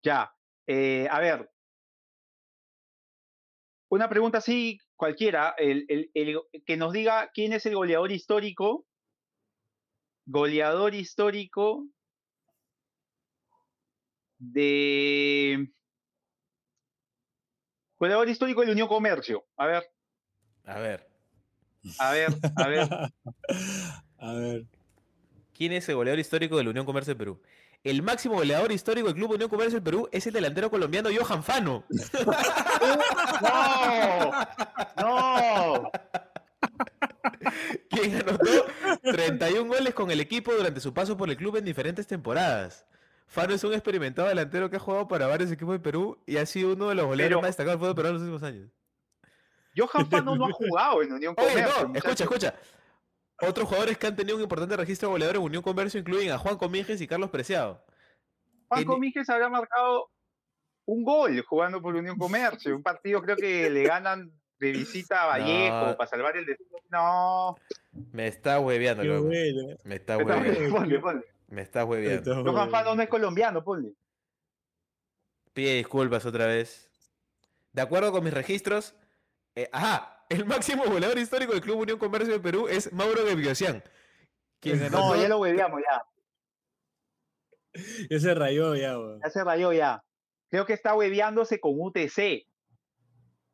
Ya. 0.04 0.32
eh, 0.68 1.08
a 1.10 1.18
ver. 1.18 1.50
Una 3.88 4.08
pregunta 4.08 4.38
así 4.38 4.78
cualquiera. 4.94 5.56
El, 5.58 5.84
el- 5.88 6.12
el- 6.14 6.40
que 6.64 6.76
nos 6.76 6.92
diga 6.92 7.32
quién 7.34 7.52
es 7.54 7.66
el 7.66 7.74
goleador 7.74 8.12
histórico. 8.12 8.86
Goleador 10.26 10.94
histórico 10.94 11.88
de. 14.38 15.72
Goleador 17.98 18.28
histórico 18.28 18.60
de 18.60 18.68
la 18.68 18.72
Unión 18.74 18.86
Comercio. 18.86 19.44
A 19.56 19.66
ver, 19.66 19.90
A 20.66 20.78
ver, 20.78 21.09
a 21.98 22.12
ver, 22.12 22.28
a 22.56 22.68
ver. 22.68 22.88
A 24.22 24.32
ver. 24.34 24.64
¿quién 25.56 25.72
es 25.72 25.88
el 25.88 25.94
goleador 25.96 26.18
histórico 26.18 26.56
de 26.58 26.64
la 26.64 26.70
Unión 26.70 26.84
Comercio 26.84 27.12
del 27.12 27.18
Perú? 27.18 27.40
El 27.82 28.02
máximo 28.02 28.34
goleador 28.34 28.70
histórico 28.70 29.06
del 29.06 29.16
Club 29.16 29.30
Unión 29.32 29.48
Comercio 29.48 29.74
del 29.76 29.82
Perú 29.82 30.08
es 30.12 30.26
el 30.26 30.34
delantero 30.34 30.70
colombiano 30.70 31.08
Johan 31.18 31.42
Fano. 31.42 31.84
¡No! 33.42 34.30
¡No! 34.98 35.90
quien 37.88 38.16
anotó 38.16 38.66
31 39.02 39.66
goles 39.74 39.94
con 39.94 40.10
el 40.10 40.20
equipo 40.20 40.52
durante 40.52 40.80
su 40.80 40.92
paso 40.92 41.16
por 41.16 41.30
el 41.30 41.36
club 41.36 41.56
en 41.56 41.64
diferentes 41.64 42.06
temporadas. 42.06 42.84
Fano 43.26 43.54
es 43.54 43.64
un 43.64 43.72
experimentado 43.72 44.28
delantero 44.28 44.68
que 44.68 44.76
ha 44.76 44.80
jugado 44.80 45.08
para 45.08 45.26
varios 45.26 45.50
equipos 45.50 45.74
de 45.74 45.80
Perú 45.80 46.18
y 46.26 46.36
ha 46.36 46.44
sido 46.46 46.74
uno 46.74 46.88
de 46.88 46.94
los 46.96 47.06
goleadores 47.06 47.28
Pero- 47.28 47.40
más 47.40 47.48
destacados 47.48 47.80
del 47.80 47.86
fútbol 47.88 47.94
peruano 47.96 48.18
en 48.18 48.22
los 48.26 48.32
últimos 48.34 48.48
años. 48.48 48.70
Johan 49.76 50.10
Fano 50.10 50.36
no 50.36 50.46
ha 50.46 50.52
jugado 50.52 51.02
en 51.02 51.12
Unión 51.12 51.34
Oye, 51.38 51.48
Comercio. 51.48 51.88
no, 51.88 51.94
escucha, 51.94 52.24
muchacho. 52.24 52.24
escucha. 52.24 52.54
Otros 53.42 53.68
jugadores 53.68 53.96
que 53.96 54.06
han 54.06 54.16
tenido 54.16 54.36
un 54.36 54.42
importante 54.42 54.76
registro 54.76 55.08
de 55.08 55.12
goleador 55.12 55.36
en 55.36 55.42
Unión 55.42 55.62
Comercio 55.62 55.98
incluyen 55.98 56.32
a 56.32 56.38
Juan 56.38 56.58
Comínguez 56.58 57.00
y 57.00 57.06
Carlos 57.06 57.30
Preciado. 57.30 57.82
Juan 58.68 58.84
Comínguez 58.84 59.28
habrá 59.30 59.48
marcado 59.48 60.10
un 60.84 61.02
gol 61.04 61.40
jugando 61.48 61.80
por 61.80 61.94
Unión 61.94 62.18
Comercio. 62.18 62.76
Un 62.76 62.82
partido 62.82 63.22
creo 63.22 63.36
que 63.36 63.70
le 63.70 63.82
ganan 63.84 64.30
de 64.58 64.72
visita 64.72 65.22
a 65.22 65.26
Vallejo 65.26 65.86
No. 65.86 65.96
para 65.96 66.10
salvar 66.10 66.36
el 66.36 66.44
destino. 66.44 66.76
No. 66.90 67.56
Me 68.12 68.26
está 68.26 68.60
hueveando, 68.60 69.02
loco. 69.04 69.28
Me 69.84 69.94
está 69.96 70.18
hueveando. 70.18 70.76
ponle, 70.76 70.98
ponle. 70.98 71.24
Me 71.48 71.62
está 71.62 71.84
hueveando. 71.86 72.44
Johan. 72.44 72.70
Fano 72.70 72.94
no 72.94 73.02
es 73.02 73.08
colombiano, 73.08 73.64
ponle. 73.64 73.94
Pide 75.54 75.76
disculpas 75.76 76.26
otra 76.26 76.46
vez. 76.46 76.90
De 77.72 77.80
acuerdo 77.82 78.12
con 78.12 78.22
mis 78.22 78.34
registros, 78.34 78.94
eh, 79.54 79.68
ajá, 79.72 80.24
el 80.28 80.44
máximo 80.44 80.84
goleador 80.84 81.18
histórico 81.18 81.52
del 81.52 81.60
Club 81.60 81.78
Unión 81.80 81.98
Comercio 81.98 82.32
de 82.32 82.40
Perú 82.40 82.68
es 82.68 82.92
Mauro 82.92 83.26
Geviosian. 83.26 83.82
Quien 84.60 84.90
No, 84.90 85.16
ya 85.16 85.28
lo 85.28 85.38
hueveamos, 85.40 85.80
ya. 85.80 86.02
Ya 88.10 88.18
se 88.20 88.34
rayó 88.34 88.74
ya, 88.74 88.98
weón. 88.98 89.20
Ya 89.22 89.30
se 89.30 89.44
rayó, 89.44 89.72
ya. 89.72 90.02
Creo 90.48 90.66
que 90.66 90.72
está 90.72 90.94
hueveándose 90.94 91.60
con 91.60 91.72
UTC. 91.76 92.46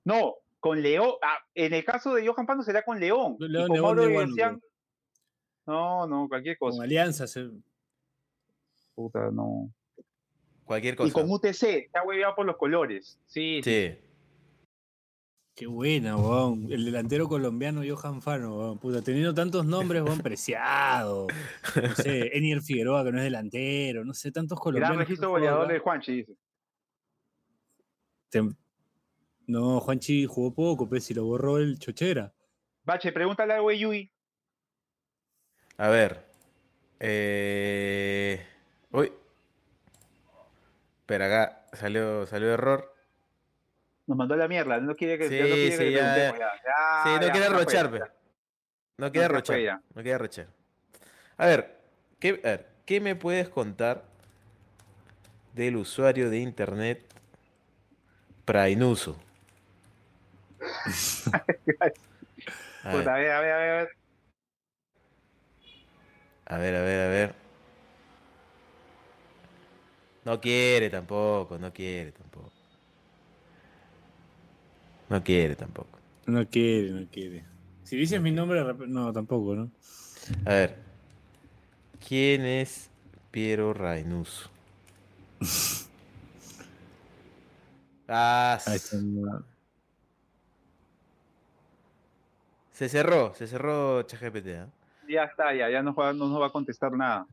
No, 0.05 0.35
con 0.61 0.83
León. 0.83 1.13
Ah, 1.23 1.39
en 1.55 1.75
el 1.75 1.85
caso 1.85 2.15
de 2.15 2.27
Johan 2.27 2.47
Fano 2.47 2.63
será 2.63 2.83
con 2.83 2.99
León. 2.99 3.37
Y 3.39 3.49
León 3.49 3.69
con 3.69 3.81
Mauro 3.81 4.03
Georgian- 4.09 4.61
No, 5.67 6.07
no, 6.07 6.29
cualquier 6.29 6.57
Con 6.59 6.71
cosa. 6.71 6.85
alianzas. 6.85 7.37
eh. 7.37 7.51
Puta, 8.95 9.31
no. 9.31 9.71
Cualquier 10.65 10.95
Y 10.95 10.97
cosa. 10.97 11.13
con 11.13 11.31
UTC, 11.31 11.63
está 11.85 12.03
hueveado 12.03 12.35
por 12.35 12.47
los 12.47 12.57
colores. 12.57 13.21
Sí, 13.27 13.61
sí. 13.63 13.91
Sí. 13.93 13.99
Qué 15.57 15.67
buena, 15.67 16.19
weón. 16.19 16.71
El 16.71 16.85
delantero 16.85 17.27
colombiano 17.29 17.81
Johan 17.83 18.21
Fano, 18.21 18.59
weón. 18.59 18.79
Puta, 18.79 19.01
teniendo 19.01 19.33
tantos 19.33 19.65
nombres, 19.65 20.03
weón, 20.03 20.19
preciado. 20.19 21.29
No 21.75 21.95
sé, 21.95 22.31
Enier 22.37 22.61
Figueroa, 22.61 23.03
que 23.03 23.13
no 23.13 23.19
es 23.19 23.25
delantero. 23.25 24.05
No 24.05 24.13
sé, 24.13 24.31
tantos 24.31 24.61
colombianos. 24.61 24.99
Gran 24.99 25.07
registro 25.07 25.31
goleador 25.31 25.67
de 25.69 25.79
Juanchi, 25.79 26.13
dice. 26.13 26.37
No, 29.47 29.81
Juanchi 29.81 30.27
jugó 30.27 30.53
poco, 30.53 30.87
pues 30.91 31.05
si 31.05 31.15
lo 31.15 31.25
borró 31.25 31.57
el 31.57 31.79
Chochera. 31.79 32.35
Bache, 32.85 33.11
pregúntale 33.13 33.55
algo 33.55 33.71
a 33.71 33.75
Yui. 33.75 34.13
A 35.79 35.89
ver. 35.89 36.27
Eh... 37.01 38.45
Uy. 38.93 39.11
Espera, 41.01 41.27
acá 41.27 41.67
salió, 41.73 42.27
salió 42.27 42.49
error. 42.53 42.96
Nos 44.07 44.17
mandó 44.17 44.37
la 44.37 44.47
mierda. 44.47 44.79
No 44.79 44.95
quiere 44.95 45.19
que, 45.19 45.29
Sí, 45.29 45.39
no 45.41 45.47
quiere 45.47 45.71
que 45.71 45.77
sí, 45.77 45.85
le 45.85 45.93
ya, 45.93 46.17
ya. 46.17 46.37
Ya, 46.39 47.03
sí, 47.03 47.11
no 47.27 47.33
quiere 47.33 47.47
arrochar. 47.47 48.13
No 48.99 49.13
quiere 49.13 49.25
arrochar. 49.27 49.81
No 49.95 50.03
quiere 50.03 50.15
arrochar. 50.15 50.47
A 51.37 51.47
ver, 51.47 51.77
¿qué, 52.19 52.41
a 52.45 52.49
ver, 52.49 52.67
¿qué 52.87 53.01
me 53.01 53.17
puedes 53.17 53.49
contar 53.49 54.05
del 55.55 55.77
usuario 55.77 56.31
de 56.31 56.39
internet 56.39 57.03
Prainuso? 58.45 59.21
A 62.85 62.91
ver, 62.91 62.99
Puta, 62.99 63.15
a 63.15 63.19
ver, 63.19 63.31
a 63.33 63.41
ver, 63.41 63.53
a 63.53 63.59
ver. 63.59 63.89
a 66.47 66.59
ver, 66.59 66.75
a 66.77 66.81
ver, 66.83 67.01
a 67.01 67.09
ver. 67.09 67.35
No 70.25 70.41
quiere 70.41 70.89
tampoco, 70.89 71.59
no 71.59 71.73
quiere 71.73 72.13
tampoco. 72.13 72.56
No 75.09 75.23
quiere 75.23 75.55
tampoco. 75.57 75.99
No 76.27 76.47
quiere, 76.49 76.91
no 76.91 77.07
quiere. 77.11 77.45
Si 77.85 77.97
dices 77.97 78.21
mi 78.21 78.33
nombre, 78.33 78.63
no, 78.89 79.13
tampoco, 79.13 79.55
¿no? 79.55 79.71
A 80.45 80.51
ver. 80.51 80.77
¿Quién 82.07 82.45
es 82.45 82.91
Piero 83.31 83.73
Rainuso? 83.73 84.51
Ah, 88.09 88.59
se 92.73 92.89
cerró, 92.89 93.35
se 93.35 93.47
cerró 93.47 94.03
ChatGPT. 94.03 94.49
¿ah? 94.59 94.69
Ya 95.09 95.25
está, 95.25 95.55
ya, 95.55 95.71
ya 95.71 95.83
no, 95.83 95.95
va- 95.95 96.13
no 96.13 96.29
nos 96.29 96.41
va 96.41 96.47
a 96.47 96.51
contestar 96.51 96.93
nada. 96.93 97.27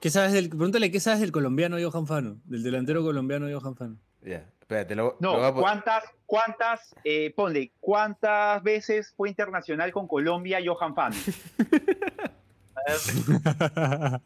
¿Qué 0.00 0.10
sabes 0.10 0.32
del, 0.32 0.48
pregúntale 0.48 0.90
qué 0.90 0.98
sabes 1.00 1.20
del 1.20 1.30
colombiano 1.32 1.76
Johan 1.80 2.06
Fano, 2.06 2.40
del 2.44 2.62
delantero 2.62 3.02
colombiano 3.02 3.46
Johan 3.48 3.76
Fano. 3.76 3.96
Ya, 4.22 4.48
espérate, 4.62 4.94
lo, 4.94 5.16
No, 5.20 5.36
lo 5.36 5.44
a 5.44 5.54
¿cuántas, 5.54 6.04
cuántas, 6.24 6.94
eh, 7.04 7.32
ponle, 7.36 7.72
cuántas 7.80 8.62
veces 8.62 9.12
fue 9.16 9.28
internacional 9.28 9.92
con 9.92 10.08
Colombia 10.08 10.58
Johan 10.64 10.94
Fan? 10.94 11.12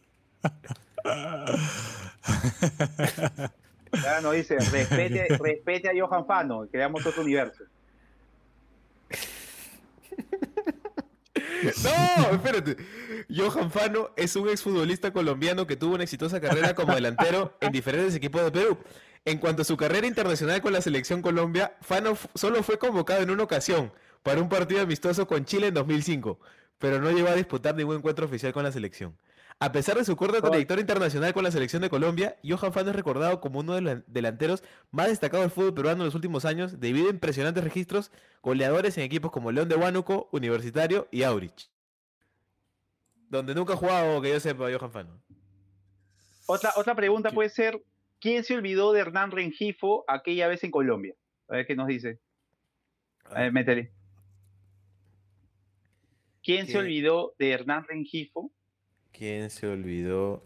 Ya 3.93 4.21
nos 4.21 4.35
dice, 4.35 4.59
respete, 4.59 5.39
respete 5.39 5.89
a 5.89 5.93
Johan 5.97 6.27
Fano, 6.27 6.67
creamos 6.71 7.07
otro 7.07 7.23
universo. 7.23 7.65
No, 11.83 12.31
espérate. 12.33 12.77
Johan 13.35 13.71
Fano 13.71 14.11
es 14.17 14.37
un 14.37 14.49
exfutbolista 14.49 15.13
colombiano 15.13 15.67
que 15.67 15.77
tuvo 15.77 15.95
una 15.95 16.05
exitosa 16.05 16.41
carrera 16.41 16.75
como 16.75 16.95
delantero 16.95 17.57
en 17.61 17.73
diferentes 17.73 18.15
equipos 18.15 18.45
de 18.45 18.53
Perú. 18.53 18.79
En 19.27 19.39
cuanto 19.39 19.63
a 19.63 19.65
su 19.65 19.77
carrera 19.77 20.07
internacional 20.07 20.63
con 20.63 20.73
la 20.73 20.81
selección 20.81 21.21
Colombia, 21.21 21.77
Fano 21.81 22.17
solo 22.37 22.63
fue 22.63 22.79
convocado 22.79 23.23
en 23.23 23.31
una 23.31 23.43
ocasión 23.43 23.93
para 24.23 24.41
un 24.41 24.49
partido 24.49 24.83
amistoso 24.83 25.27
con 25.27 25.45
Chile 25.45 25.67
en 25.67 25.75
2005, 25.75 26.39
pero 26.79 27.01
no 27.01 27.11
llegó 27.11 27.27
a 27.27 27.35
disputar 27.35 27.75
ningún 27.75 27.97
encuentro 27.97 28.27
oficial 28.27 28.53
con 28.53 28.63
la 28.63 28.71
selección. 28.71 29.19
A 29.59 29.73
pesar 29.73 29.97
de 29.97 30.05
su 30.05 30.15
corta 30.15 30.41
trayectoria 30.41 30.81
internacional 30.81 31.35
con 31.35 31.43
la 31.43 31.51
selección 31.51 31.83
de 31.83 31.91
Colombia, 31.91 32.37
Johan 32.45 32.73
Fano 32.73 32.91
es 32.91 32.95
recordado 32.95 33.41
como 33.41 33.59
uno 33.59 33.75
de 33.75 33.81
los 33.81 33.99
delanteros 34.07 34.63
más 34.93 35.09
destacados 35.09 35.43
del 35.43 35.51
fútbol 35.51 35.75
peruano 35.75 36.03
en 36.03 36.07
los 36.07 36.15
últimos 36.15 36.45
años 36.45 36.79
debido 36.79 37.09
a 37.09 37.11
impresionantes 37.11 37.65
registros 37.65 38.13
goleadores 38.45 38.97
en 38.97 39.03
equipos 39.03 39.33
como 39.33 39.51
León 39.51 39.69
de 39.69 39.75
Huánuco, 39.75 40.29
Universitario 40.31 41.09
y 41.11 41.25
Aurich. 41.25 41.69
Donde 43.29 43.57
nunca 43.57 43.73
ha 43.73 43.77
jugado, 43.77 44.23
que 44.23 44.31
yo 44.31 44.39
sepa, 44.39 44.67
Johan 44.73 44.93
Fano. 44.93 45.21
Otra, 46.47 46.75
otra 46.77 46.95
pregunta 46.95 47.33
puede 47.33 47.49
ser, 47.49 47.83
¿quién 48.21 48.45
se 48.45 48.55
olvidó 48.57 48.93
de 48.93 49.01
Hernán 49.01 49.31
Rengifo 49.31 50.05
aquella 50.09 50.49
vez 50.49 50.63
en 50.65 50.71
Colombia? 50.71 51.15
A 51.49 51.57
ver 51.57 51.67
qué 51.67 51.77
nos 51.77 51.87
dice. 51.87 52.19
A 53.25 53.41
ver, 53.43 53.53
métele. 53.53 53.93
¿Quién 56.43 56.67
se 56.67 56.79
olvidó 56.79 57.35
de 57.39 57.51
Hernán 57.51 57.85
Rengifo? 57.89 58.53
¿Quién 59.13 59.51
se 59.51 59.67
olvidó 59.67 60.45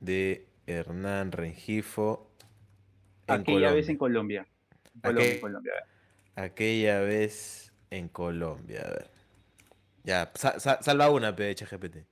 de 0.00 0.46
Hernán 0.66 1.30
Rengifo 1.32 2.30
en 3.26 3.40
aquella 3.40 3.72
vez 3.72 3.88
en 3.88 3.98
Colombia? 3.98 4.46
Colombia. 5.02 5.02
Colombia, 5.02 5.32
Aquel- 5.32 5.40
Colombia. 5.40 5.72
Aquella 6.34 7.00
vez 7.00 7.72
en 7.90 8.08
Colombia, 8.08 8.80
a 8.86 8.90
ver. 8.90 9.10
Ya, 10.04 10.32
sa- 10.34 10.58
sa- 10.58 10.82
salva 10.82 11.10
una, 11.10 11.36
PH 11.36 11.66
GPT. 11.66 12.06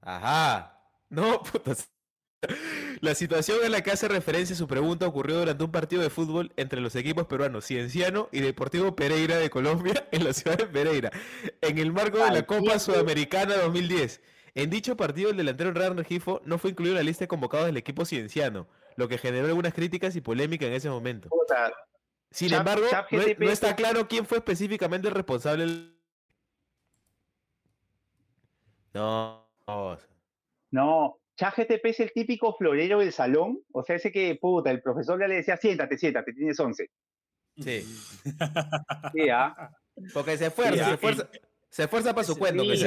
Ajá. 0.00 0.80
No, 1.10 1.42
putas. 1.42 1.90
La 3.00 3.14
situación 3.14 3.58
en 3.64 3.72
la 3.72 3.82
que 3.82 3.90
hace 3.90 4.08
referencia 4.08 4.56
su 4.56 4.66
pregunta 4.66 5.06
ocurrió 5.06 5.38
durante 5.38 5.62
un 5.62 5.70
partido 5.70 6.00
de 6.02 6.08
fútbol 6.10 6.52
entre 6.56 6.80
los 6.80 6.94
equipos 6.96 7.26
peruanos 7.26 7.66
Cienciano 7.66 8.28
y 8.32 8.40
Deportivo 8.40 8.96
Pereira 8.96 9.36
de 9.36 9.50
Colombia 9.50 10.08
en 10.12 10.24
la 10.24 10.32
ciudad 10.32 10.56
de 10.56 10.66
Pereira, 10.66 11.10
en 11.60 11.78
el 11.78 11.92
marco 11.92 12.18
de 12.18 12.30
la 12.30 12.46
Copa. 12.46 12.78
Sudamericana 12.78 13.56
2010. 13.56 14.22
En 14.54 14.70
dicho 14.70 14.96
partido, 14.96 15.30
el 15.30 15.36
delantero 15.36 15.70
Hernán 15.70 15.96
Regifo 15.98 16.40
no 16.44 16.58
fue 16.58 16.70
incluido 16.70 16.94
en 16.94 16.98
la 16.98 17.02
lista 17.04 17.24
de 17.24 17.28
convocados 17.28 17.66
del 17.66 17.76
equipo 17.76 18.04
Cienciano, 18.04 18.66
lo 18.96 19.06
que 19.08 19.18
generó 19.18 19.46
algunas 19.46 19.74
críticas 19.74 20.16
y 20.16 20.20
polémica 20.20 20.66
en 20.66 20.72
ese 20.72 20.88
momento. 20.90 21.28
Sin 22.30 22.52
embargo, 22.54 22.86
no, 23.10 23.18
no 23.38 23.50
está 23.50 23.76
claro 23.76 24.08
quién 24.08 24.24
fue 24.26 24.38
específicamente 24.38 25.08
el 25.08 25.14
responsable. 25.14 25.66
del- 25.66 25.96
no, 28.94 29.48
No, 30.72 31.18
ChatGTP 31.40 31.86
es 31.86 32.00
el 32.00 32.12
típico 32.12 32.54
florero 32.54 32.98
del 33.00 33.12
salón. 33.12 33.60
O 33.72 33.82
sea, 33.82 33.96
ese 33.96 34.12
que, 34.12 34.34
puta, 34.36 34.70
el 34.70 34.82
profesor 34.82 35.18
ya 35.18 35.26
le 35.26 35.36
decía, 35.36 35.56
siéntate, 35.56 35.96
siéntate, 35.96 36.32
tienes 36.34 36.60
11. 36.60 36.90
sí. 37.56 37.80
Sí, 39.14 39.28
¿ah? 39.30 39.70
Porque 40.14 40.36
se 40.36 40.46
esfuerza, 40.46 40.72
Sí, 40.74 40.78
se 40.80 40.86
el- 40.88 40.94
esfuerza, 40.94 41.30
se 41.68 41.82
esfuerza 41.84 42.14
para 42.14 42.26
su 42.26 42.36
cuento, 42.36 42.62
que 42.64 42.76
sí. 42.76 42.86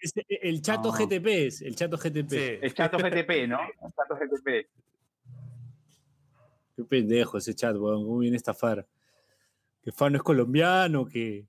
Es 0.00 0.14
el 0.42 0.62
chato. 0.62 0.90
GTP 0.92 1.26
es, 1.46 1.60
el 1.62 1.76
chato 1.76 1.96
GTP. 1.98 2.30
Sí. 2.30 2.58
El 2.62 2.74
chato 2.74 2.96
GTP, 2.98 3.46
¿no? 3.48 3.60
El 3.60 3.92
chato 3.94 4.16
GTP. 4.16 4.68
Qué 6.76 6.84
pendejo 6.84 7.38
ese 7.38 7.54
chat, 7.54 7.76
weón. 7.76 8.04
¿Cómo 8.04 8.18
viene 8.18 8.36
a 8.36 8.38
estafar? 8.38 8.86
Que 9.82 9.92
Fano 9.92 10.16
es 10.16 10.22
colombiano, 10.22 11.04
que, 11.06 11.46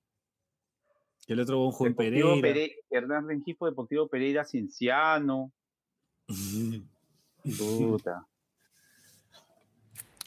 que 1.25 1.33
el 1.33 1.39
otro 1.39 1.59
weón 1.69 1.71
Deportivo 1.95 2.41
Pereira. 2.41 2.41
Pere- 2.41 2.75
Hernán 2.89 3.27
Rengifo, 3.27 3.65
Deportivo 3.65 4.07
Pereira, 4.07 4.43
Cienciano. 4.45 5.51
Puta. 7.57 8.27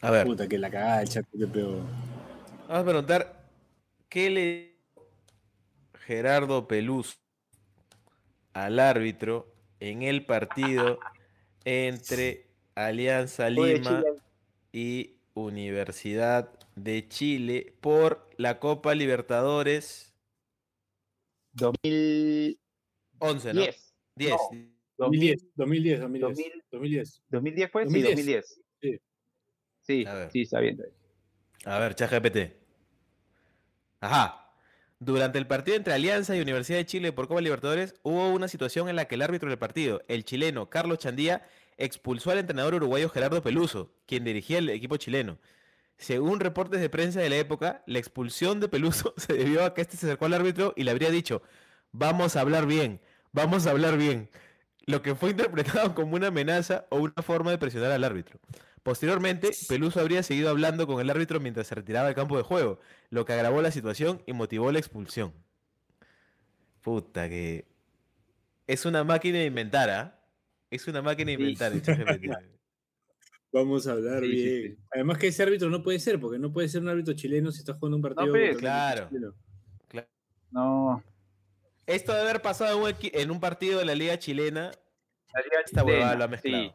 A 0.00 0.10
ver, 0.10 0.26
Puta, 0.26 0.48
que 0.48 0.58
la 0.58 0.70
cagada 0.70 1.02
el 1.02 1.08
chat 1.08 1.26
GTP, 1.32 1.56
weón. 1.56 1.86
vamos 2.68 2.82
a 2.82 2.84
preguntar, 2.84 3.48
¿qué 4.08 4.30
le 4.30 4.74
Gerardo 6.06 6.68
Peluz 6.68 7.18
al 8.52 8.78
árbitro 8.78 9.54
en 9.80 10.02
el 10.02 10.24
partido 10.26 10.98
entre 11.64 12.46
Alianza 12.74 13.48
Lima 13.50 14.02
y 14.72 15.16
Universidad 15.34 16.50
de 16.76 17.08
Chile 17.08 17.74
por 17.80 18.28
la 18.36 18.58
Copa 18.58 18.94
Libertadores 18.94 20.14
2010. 21.52 22.58
11, 23.18 23.54
¿no? 23.54 23.62
10. 24.16 24.30
No, 24.30 24.73
2010, 24.98 25.46
2010, 25.56 26.00
2010. 26.00 26.36
2000. 26.36 26.62
2010. 26.70 27.22
2010 27.28 27.70
fue, 27.70 27.84
2010. 27.84 28.04
sí, 28.04 28.14
2010. 28.14 28.60
Sí. 28.80 29.00
Sí, 29.80 30.06
sí, 30.32 30.42
está 30.42 30.60
bien. 30.60 30.74
está 30.74 30.84
bien. 30.84 31.04
A 31.64 31.78
ver, 31.78 31.94
ChatGPT. 31.94 32.38
Ajá. 34.00 34.40
Durante 34.98 35.38
el 35.38 35.46
partido 35.46 35.76
entre 35.76 35.92
Alianza 35.92 36.36
y 36.36 36.40
Universidad 36.40 36.78
de 36.78 36.86
Chile 36.86 37.12
por 37.12 37.28
Copa 37.28 37.40
Libertadores, 37.40 37.94
hubo 38.02 38.28
una 38.30 38.48
situación 38.48 38.88
en 38.88 38.96
la 38.96 39.06
que 39.06 39.16
el 39.16 39.22
árbitro 39.22 39.48
del 39.48 39.58
partido, 39.58 40.02
el 40.08 40.24
chileno 40.24 40.70
Carlos 40.70 40.98
Chandía, 40.98 41.42
expulsó 41.76 42.30
al 42.30 42.38
entrenador 42.38 42.74
uruguayo 42.74 43.10
Gerardo 43.10 43.42
Peluso, 43.42 43.92
quien 44.06 44.24
dirigía 44.24 44.58
el 44.58 44.70
equipo 44.70 44.96
chileno. 44.96 45.38
Según 45.96 46.40
reportes 46.40 46.80
de 46.80 46.88
prensa 46.88 47.20
de 47.20 47.28
la 47.28 47.36
época, 47.36 47.82
la 47.86 47.98
expulsión 47.98 48.60
de 48.60 48.68
Peluso 48.68 49.14
se 49.18 49.34
debió 49.34 49.64
a 49.64 49.74
que 49.74 49.82
este 49.82 49.96
se 49.96 50.06
acercó 50.06 50.26
al 50.26 50.34
árbitro 50.34 50.72
y 50.76 50.84
le 50.84 50.90
habría 50.90 51.10
dicho, 51.10 51.42
vamos 51.92 52.36
a 52.36 52.40
hablar 52.40 52.66
bien, 52.66 53.00
vamos 53.32 53.66
a 53.66 53.70
hablar 53.70 53.98
bien, 53.98 54.30
lo 54.86 55.02
que 55.02 55.14
fue 55.14 55.30
interpretado 55.84 55.94
como 55.94 56.16
una 56.16 56.28
amenaza 56.28 56.86
o 56.90 56.96
una 56.98 57.22
forma 57.22 57.50
de 57.50 57.58
presionar 57.58 57.90
al 57.92 58.04
árbitro. 58.04 58.38
Posteriormente, 58.82 59.50
Peluso 59.68 59.98
habría 60.00 60.22
seguido 60.22 60.50
hablando 60.50 60.86
con 60.86 61.00
el 61.00 61.08
árbitro 61.08 61.40
mientras 61.40 61.66
se 61.66 61.74
retiraba 61.74 62.06
del 62.06 62.14
campo 62.14 62.36
de 62.36 62.42
juego, 62.42 62.80
lo 63.10 63.24
que 63.24 63.32
agravó 63.32 63.62
la 63.62 63.70
situación 63.70 64.22
y 64.26 64.34
motivó 64.34 64.70
la 64.72 64.78
expulsión. 64.78 65.32
Puta 66.82 67.28
que... 67.28 67.66
Es 68.66 68.84
una 68.86 69.04
máquina 69.04 69.38
de 69.38 69.46
inventar, 69.46 69.90
¿ah? 69.90 70.20
Es 70.70 70.86
una 70.88 71.02
máquina 71.02 71.30
de 71.30 71.36
Sí. 71.36 71.42
inventar 71.42 71.72
el 71.72 71.82
ChatGPT. 71.82 72.30
Vamos 73.52 73.86
a 73.86 73.92
hablar 73.92 74.22
Sí, 74.22 74.30
sí, 74.30 74.34
bien. 74.34 74.74
sí. 74.76 74.82
Además 74.92 75.18
que 75.18 75.28
ese 75.28 75.42
árbitro 75.42 75.70
no 75.70 75.82
puede 75.82 75.98
ser, 75.98 76.18
porque 76.20 76.38
no 76.38 76.52
puede 76.52 76.68
ser 76.68 76.82
un 76.82 76.88
árbitro 76.88 77.14
chileno 77.14 77.52
si 77.52 77.60
está 77.60 77.74
jugando 77.74 77.96
un 77.96 78.02
partido. 78.02 78.30
pues, 78.30 78.54
un 78.54 78.58
claro. 78.60 79.08
chileno. 79.08 79.34
No. 80.50 81.02
Esto 81.86 82.12
debe 82.12 82.30
haber 82.30 82.42
pasado 82.42 82.76
en 82.76 82.82
un, 82.84 82.90
equi- 82.90 83.10
en 83.14 83.30
un 83.30 83.40
partido 83.40 83.78
de 83.78 83.84
la 83.84 83.94
Liga 83.94 84.18
Chilena. 84.18 84.70
la 85.34 85.40
Liga 85.42 85.56
Esta 85.64 85.84
huevada 85.84 86.12
chilena, 86.12 86.18
lo 86.18 86.24
ha 86.24 86.38
sí. 86.38 86.48
mezclado. 86.48 86.74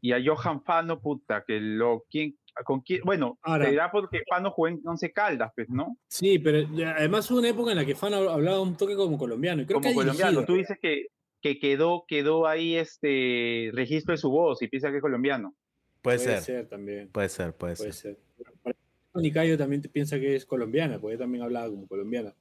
Y 0.00 0.12
a 0.12 0.18
Johan 0.24 0.62
Fano, 0.62 1.00
puta, 1.00 1.44
que 1.46 1.58
lo. 1.60 2.04
¿quién, 2.08 2.36
con 2.64 2.80
quién? 2.80 3.00
Bueno, 3.04 3.38
Ahora- 3.42 3.66
será 3.66 3.90
porque 3.90 4.22
Fano 4.28 4.50
jugó 4.52 4.68
en 4.68 4.80
Once 4.84 5.12
Caldas, 5.12 5.52
pues, 5.54 5.68
¿no? 5.68 5.96
Sí, 6.08 6.38
pero 6.38 6.66
además 6.96 7.30
hubo 7.30 7.38
una 7.40 7.48
época 7.48 7.70
en 7.72 7.78
la 7.78 7.84
que 7.84 7.94
Fano 7.96 8.16
hablaba 8.30 8.60
un 8.60 8.76
toque 8.76 8.94
como 8.96 9.18
colombiano. 9.18 9.62
y 9.62 9.66
Creo 9.66 9.80
que 9.80 9.88
Como 9.88 10.00
colombiano. 10.00 10.30
dirigido, 10.40 10.46
Tú 10.46 10.54
dices 10.58 10.78
que, 10.80 11.06
que 11.40 11.58
quedó, 11.58 12.04
quedó 12.06 12.46
ahí 12.46 12.76
este 12.76 13.70
registro 13.72 14.12
de 14.12 14.18
su 14.18 14.30
voz 14.30 14.62
y 14.62 14.68
piensa 14.68 14.90
que 14.90 14.96
es 14.96 15.02
colombiano. 15.02 15.54
Puede, 16.02 16.18
Puede 16.18 16.30
ser, 16.36 16.42
ser 16.42 16.68
también. 16.68 17.08
puede 17.10 17.28
ser, 17.28 17.52
puede, 17.54 17.74
Puede 17.76 17.92
ser. 17.92 18.16
ser. 18.64 18.76
Nicayo 19.14 19.58
también 19.58 19.82
piensa 19.82 20.18
que 20.20 20.36
es 20.36 20.46
colombiana, 20.46 21.00
porque 21.00 21.16
también 21.18 21.42
hablaba 21.42 21.68
como 21.68 21.88
colombiana. 21.88 22.32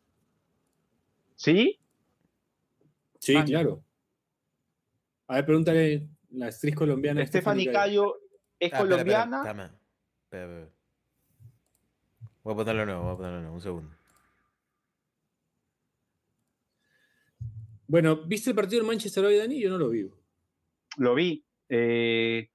¿Sí? 1.38 1.80
Sí, 3.20 3.36
claro. 3.46 3.84
A 5.28 5.36
ver, 5.36 5.46
pregúntale 5.46 6.08
la 6.32 6.48
actriz 6.48 6.76
colombiana. 6.76 7.26
Stephanie 7.26 7.72
Cayo 7.72 8.16
es 8.60 8.74
Ah, 8.74 8.78
espera, 8.80 8.98
espera, 8.98 9.24
colombiana. 9.24 9.44
dame. 9.44 9.64
Espera, 10.24 10.44
espera. 10.46 10.70
Voy 12.44 12.54
a 12.54 12.56
ponerlo 12.58 12.80
de 12.82 12.86
nuevo, 12.88 13.04
voy 13.04 13.14
a 13.14 13.18
ponerlo 13.18 13.40
nuevo, 13.42 13.56
un 13.56 13.62
segundo. 13.62 13.96
Bueno, 17.88 18.18
¿viste 18.26 18.50
el 18.50 18.56
partido 18.56 18.82
del 18.82 18.88
Manchester 18.88 19.24
hoy, 19.24 19.38
Dani? 19.38 19.62
Yo 19.62 19.70
no 19.70 19.78
lo 19.78 19.90
vi. 19.90 20.10
Lo 20.98 21.16
vi. 21.16 21.46
Eh, 21.70 22.50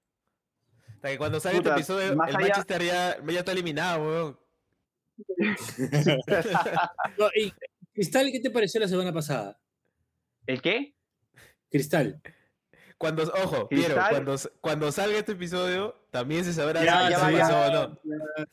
Hasta 0.95 1.09
que 1.11 1.19
cuando 1.19 1.41
salga 1.41 1.59
Puta, 1.59 1.71
este 1.77 1.81
episodio, 1.93 2.13
el 2.13 2.21
allá- 2.21 2.39
Manchester 2.39 2.83
ya, 2.83 3.25
ya 3.27 3.39
está 3.39 3.53
eliminado, 3.53 4.03
weón. 4.05 4.39
No, 7.19 7.29
y, 7.35 7.53
Cristal, 7.93 8.31
¿qué 8.33 8.41
te 8.41 8.51
pareció 8.51 8.81
la 8.81 8.89
semana 8.89 9.13
pasada? 9.13 9.59
¿El 10.47 10.61
qué? 10.63 10.95
Cristal. 11.71 12.21
Cuando, 12.99 13.25
ojo, 13.25 13.69
Piero, 13.69 13.97
cuando, 14.11 14.37
cuando 14.61 14.93
salga 14.93 15.19
este 15.19 15.33
episodio, 15.33 16.07
también 16.11 16.45
se 16.45 16.53
sabrá 16.53 16.85
Ya, 16.85 17.07
si 17.07 17.13
ya 17.13 17.19
se 17.19 17.39
pasó 17.39 17.61
o 17.61 17.89
no. 17.89 18.47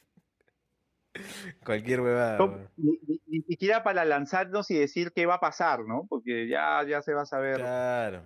Cualquier 1.66 2.02
huevada. 2.02 2.38
No, 2.38 2.70
ni, 2.78 3.42
siquiera 3.42 3.84
para 3.84 4.06
lanzarnos 4.06 4.70
y 4.72 4.76
decir 4.76 5.12
qué 5.14 5.26
va 5.26 5.36
a 5.36 5.40
pasar, 5.40 5.82
¿no? 5.86 6.06
Porque 6.10 6.48
ya, 6.48 6.84
ya 6.88 7.02
se 7.02 7.14
va 7.14 7.24
a 7.24 7.26
saber. 7.26 7.58
Claro. 7.58 8.24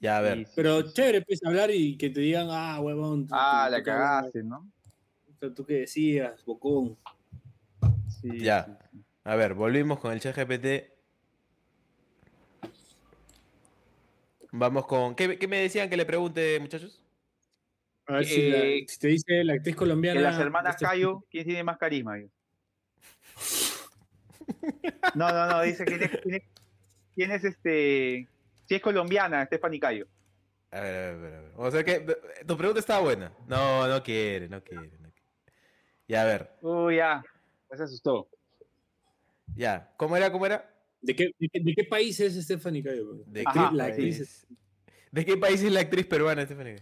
Ya, 0.00 0.18
a 0.18 0.20
ver. 0.20 0.38
Sí, 0.38 0.44
sí, 0.46 0.52
Pero 0.56 0.82
sí, 0.82 0.94
chévere, 0.94 1.22
pues, 1.22 1.40
hablar 1.44 1.70
y 1.70 1.96
que 1.96 2.10
te 2.10 2.20
digan, 2.20 2.48
ah, 2.50 2.80
huevón. 2.80 3.26
tú- 3.26 3.34
Ah, 3.36 3.64
tú- 3.66 3.72
la 3.72 3.78
tú- 3.78 3.84
cagaste, 3.84 4.42
¿no? 4.42 4.68
tú- 5.38 5.54
Tú 5.54 5.64
que 5.64 5.74
decías, 5.74 6.44
bocón. 6.44 6.96
Sí, 8.20 8.38
Ya. 8.40 8.78
A 9.24 9.36
ver, 9.36 9.54
volvimos 9.54 10.00
con 10.00 10.12
el 10.12 10.20
chat 10.20 10.36
GPT. 10.36 10.90
Vamos 14.50 14.86
con. 14.86 15.14
¿Qué, 15.14 15.38
qué 15.38 15.48
me 15.48 15.58
decían 15.58 15.88
que 15.88 15.96
le 15.96 16.04
pregunte, 16.04 16.58
muchachos? 16.60 17.00
A 18.06 18.14
ver 18.14 18.24
si, 18.26 18.50
la- 18.50 18.58
Eh, 18.58 18.84
si 18.88 18.98
te 18.98 19.08
dice 19.08 19.44
la 19.44 19.54
actriz 19.54 19.76
colombiana. 19.76 20.18
De 20.20 20.26
las 20.26 20.38
hermanas 20.38 20.74
este- 20.74 20.84
Cayo, 20.86 21.24
¿quién 21.30 21.44
tiene 21.44 21.62
más 21.62 21.78
carisma? 21.78 22.18
No, 25.14 25.28
no, 25.32 25.46
no, 25.46 25.62
dice 25.62 25.84
quién 25.84 26.02
es, 26.02 26.10
quién 26.20 26.34
es, 26.34 26.42
quién 27.14 27.30
es 27.32 27.44
este. 27.44 28.28
Si 28.66 28.74
es 28.74 28.82
colombiana, 28.82 29.44
Stephanie 29.46 29.80
Cayo. 29.80 30.06
A 30.70 30.80
ver, 30.80 30.94
a 30.94 31.00
ver, 31.00 31.14
a 31.14 31.16
ver. 31.16 31.34
a 31.34 31.40
ver. 31.42 31.52
O 31.56 31.70
sea 31.70 31.84
que. 31.84 32.00
Tu 32.46 32.56
pregunta 32.56 32.80
está 32.80 32.98
buena. 32.98 33.32
No, 33.46 33.86
no 33.86 34.02
quiere, 34.02 34.48
no 34.48 34.62
quiere. 34.62 34.86
no 34.98 35.10
quiere. 35.10 35.22
Ya, 36.08 36.22
a 36.22 36.24
ver. 36.26 36.50
Uy, 36.60 36.96
ya. 36.96 37.24
Ya 37.70 37.76
se 37.76 37.82
asustó. 37.84 38.28
Ya. 39.54 39.92
¿Cómo 39.96 40.16
era? 40.16 40.30
¿Cómo 40.32 40.46
era? 40.46 40.68
¿De 41.00 41.14
qué, 41.16 41.30
de, 41.38 41.48
qué, 41.48 41.60
de 41.60 41.74
qué 41.74 41.84
país 41.84 42.18
es 42.20 42.34
Stephanie 42.44 42.82
Cayo? 42.82 43.14
¿De 43.26 43.42
Ajá. 43.46 43.70
qué 43.70 43.76
la 43.76 43.84
actriz 43.86 44.16
país? 44.18 44.46
¿De 45.10 45.24
qué 45.24 45.36
país 45.36 45.62
es 45.62 45.72
la 45.72 45.80
actriz 45.80 46.06
peruana, 46.06 46.44
Stephanie? 46.44 46.76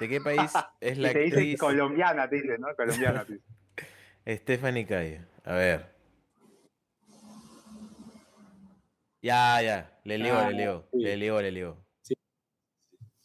¿De 0.00 0.08
qué 0.08 0.20
país 0.20 0.40
es 0.80 0.98
la 0.98 1.10
Y 1.10 1.12
te 1.12 1.18
dice 1.20 1.36
actriz 1.36 1.60
colombiana, 1.60 2.28
te 2.28 2.36
dice, 2.36 2.56
¿no? 2.58 2.68
Colombiana. 2.76 3.24
te 3.24 3.34
dice. 3.34 3.46
Stephanie 4.42 4.86
Cayo? 4.86 5.20
A 5.44 5.54
ver. 5.54 5.92
Ya, 9.20 9.62
ya. 9.62 10.00
Le 10.04 10.18
lió, 10.18 10.36
Ah, 10.38 10.50
le 10.50 10.56
lió. 10.56 10.88
sí. 10.92 10.98
Le 10.98 11.16
lió, 11.16 11.40
le 11.40 11.52
lió. 11.52 11.78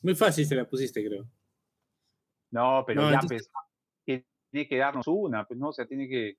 Muy 0.04 0.16
fácil 0.16 0.46
se 0.46 0.56
la 0.56 0.66
pusiste, 0.70 1.04
creo. 1.06 1.28
No, 2.52 2.84
pero 2.86 3.02
No, 3.02 3.10
ya, 3.10 3.16
entonces- 3.16 3.50
pues. 3.50 4.24
Tiene 4.50 4.70
que 4.70 4.78
darnos 4.78 5.06
una, 5.08 5.46
pues, 5.46 5.60
¿no? 5.60 5.70
O 5.70 5.74
sea, 5.74 5.86
tiene 5.86 6.08
que. 6.08 6.38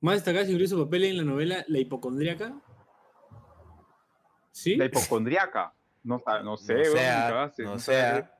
Más 0.00 0.26
incluye 0.26 0.68
su 0.68 0.82
papel 0.84 1.04
en 1.04 1.16
la 1.16 1.24
novela 1.24 1.64
La 1.68 1.78
hipocondríaca. 1.78 2.60
¿Sí? 4.52 4.76
La 4.76 4.86
hipocondriaca. 4.86 5.74
No, 6.04 6.22
no 6.44 6.56
sé, 6.56 6.74
no 6.74 6.86
sea, 7.78 8.32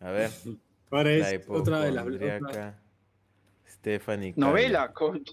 no. 0.00 0.06
A 0.06 0.10
ver. 0.10 0.30
Ahora 0.90 1.10
La 1.10 1.30
es 1.30 1.48
otra 1.48 1.80
de 1.80 1.92
las. 1.92 2.06
otra- 2.06 2.78
Stephanie. 3.66 4.34
Novela, 4.36 4.92
con... 4.92 5.24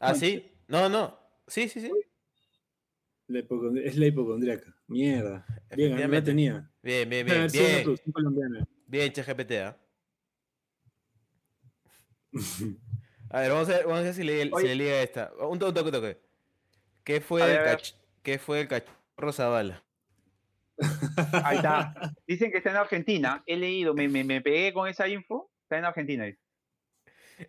Ah, 0.00 0.14
sí. 0.14 0.52
No, 0.66 0.88
no. 0.88 1.18
Sí, 1.46 1.68
sí, 1.68 1.80
sí. 1.80 1.92
la 3.28 3.40
es 3.84 3.96
la 3.96 4.06
hipocondríaca. 4.06 4.74
Mierda. 4.88 5.44
Bien, 5.76 5.92
a 5.92 6.08
mí 6.08 6.14
la 6.14 6.24
tenía. 6.24 6.70
Bien, 6.82 7.08
bien, 7.08 7.26
bien. 7.26 7.46
Bien, 7.52 8.66
bien, 8.86 9.12
ChatGPT, 9.12 9.52
¿ah? 9.52 9.76
A 13.30 13.40
ver, 13.40 13.50
vamos 13.50 13.68
a 13.68 13.72
ver, 13.72 13.84
vamos 13.84 14.00
a 14.00 14.02
ver 14.02 14.14
si, 14.14 14.22
le, 14.22 14.42
si 14.44 14.50
Oye. 14.52 14.68
le 14.68 14.74
liga 14.76 15.02
esta. 15.02 15.32
Un 15.40 15.58
toque, 15.58 15.80
un 15.80 15.90
toque. 15.90 16.20
¿Qué 17.04 17.20
fue, 17.20 17.42
A 17.42 17.46
el 17.46 17.58
ver, 17.58 17.78
cach- 17.78 17.94
¿Qué 18.22 18.38
fue 18.38 18.60
el 18.62 18.68
cachorro 18.68 19.32
Zavala? 19.32 19.82
Ahí 21.44 21.56
está. 21.56 21.94
Dicen 22.26 22.50
que 22.50 22.58
está 22.58 22.70
en 22.70 22.76
Argentina. 22.76 23.42
He 23.46 23.56
leído, 23.56 23.94
me, 23.94 24.08
me, 24.08 24.24
me 24.24 24.40
pegué 24.40 24.72
con 24.72 24.88
esa 24.88 25.08
info. 25.08 25.50
Está 25.62 25.78
en 25.78 25.84
Argentina. 25.84 26.26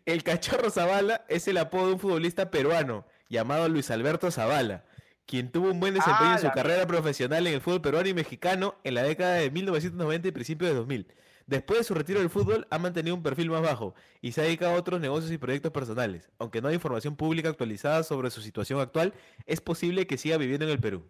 El 0.05 0.23
cachorro 0.23 0.69
Zavala 0.69 1.25
es 1.29 1.47
el 1.47 1.57
apodo 1.57 1.87
de 1.87 1.93
un 1.93 1.99
futbolista 1.99 2.51
peruano 2.51 3.05
llamado 3.29 3.69
Luis 3.69 3.89
Alberto 3.91 4.31
Zavala, 4.31 4.85
quien 5.25 5.51
tuvo 5.51 5.71
un 5.71 5.79
buen 5.79 5.93
desempeño 5.93 6.31
Ah, 6.31 6.37
en 6.41 6.47
su 6.47 6.51
carrera 6.53 6.85
profesional 6.87 7.47
en 7.47 7.53
el 7.53 7.61
fútbol 7.61 7.81
peruano 7.81 8.07
y 8.09 8.13
mexicano 8.13 8.75
en 8.83 8.95
la 8.95 9.03
década 9.03 9.35
de 9.35 9.49
1990 9.51 10.27
y 10.27 10.31
principios 10.31 10.71
de 10.71 10.75
2000. 10.75 11.07
Después 11.47 11.79
de 11.79 11.83
su 11.85 11.93
retiro 11.93 12.19
del 12.19 12.29
fútbol, 12.29 12.67
ha 12.69 12.77
mantenido 12.77 13.15
un 13.15 13.23
perfil 13.23 13.49
más 13.49 13.61
bajo 13.61 13.95
y 14.21 14.33
se 14.33 14.41
ha 14.41 14.43
dedicado 14.43 14.75
a 14.75 14.77
otros 14.77 14.99
negocios 14.99 15.31
y 15.31 15.37
proyectos 15.37 15.71
personales. 15.71 16.29
Aunque 16.37 16.61
no 16.61 16.67
hay 16.67 16.75
información 16.75 17.15
pública 17.15 17.47
actualizada 17.47 18.03
sobre 18.03 18.29
su 18.29 18.41
situación 18.41 18.81
actual, 18.81 19.13
es 19.45 19.61
posible 19.61 20.05
que 20.05 20.17
siga 20.17 20.37
viviendo 20.37 20.65
en 20.65 20.71
el 20.71 20.79
Perú. 20.79 21.09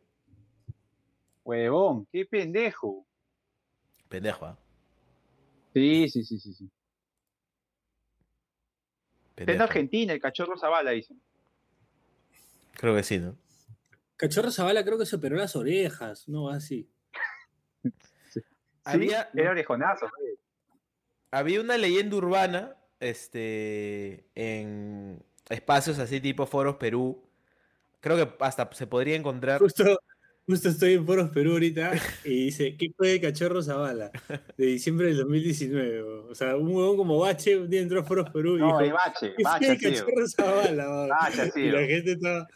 Huevón, 1.43 2.07
qué 2.11 2.23
pendejo. 2.25 3.07
Pendejo, 4.09 4.45
¿ah? 4.45 4.59
Sí, 5.73 6.07
sí, 6.07 6.23
sí, 6.23 6.39
sí. 6.39 6.53
sí. 6.53 6.69
Está 9.35 9.53
en. 9.53 9.61
Argentina, 9.61 10.13
el 10.13 10.19
cachorro 10.19 10.55
Zavala, 10.57 10.91
dicen. 10.91 11.19
Creo 12.73 12.95
que 12.95 13.01
sí, 13.01 13.17
¿no? 13.17 13.35
Cachorro 14.17 14.51
Zavala 14.51 14.83
creo 14.83 14.99
que 14.99 15.05
se 15.07 15.15
operó 15.15 15.35
las 15.35 15.55
orejas, 15.55 16.27
no 16.27 16.49
así. 16.49 16.87
Había- 18.93 19.29
era 19.33 19.51
orejonazo. 19.51 20.07
Había 21.31 21.61
una 21.61 21.77
leyenda 21.77 22.15
urbana, 22.15 22.75
este, 22.99 24.25
en 24.35 25.21
espacios 25.49 25.99
así 25.99 26.19
tipo 26.21 26.45
Foros 26.45 26.75
Perú. 26.77 27.23
Creo 27.99 28.15
que 28.15 28.43
hasta 28.43 28.69
se 28.73 28.87
podría 28.87 29.15
encontrar. 29.15 29.59
Justo, 29.59 29.99
justo 30.45 30.69
estoy 30.69 30.93
en 30.93 31.05
Foros 31.05 31.29
Perú 31.31 31.51
ahorita 31.53 31.91
y 32.23 32.45
dice, 32.45 32.77
¿qué 32.77 32.91
fue 32.95 33.09
de 33.09 33.21
Cachorro 33.21 33.61
Zavala? 33.61 34.11
De 34.57 34.65
diciembre 34.65 35.07
del 35.07 35.17
2019. 35.17 36.01
O 36.01 36.35
sea, 36.35 36.55
un 36.55 36.73
huevón 36.73 36.95
como 36.97 37.19
Bache 37.19 37.57
un 37.57 37.69
día 37.69 37.81
entró 37.81 37.99
a 37.99 38.03
Foros 38.03 38.29
Perú 38.29 38.55
y 38.55 38.59
No, 38.59 38.79
dijo, 38.79 38.95
Bache, 38.95 39.33
¿qué 39.35 39.43
fue 39.43 39.51
Bache 39.51 39.67
de. 39.69 39.77
Cachorro 39.77 40.27
Zavala? 40.27 40.89
huevón?" 40.89 41.09
Bache 41.09 41.51
Y 41.55 41.71
la 41.71 41.79
gente 41.85 42.11
estaba... 42.13 42.47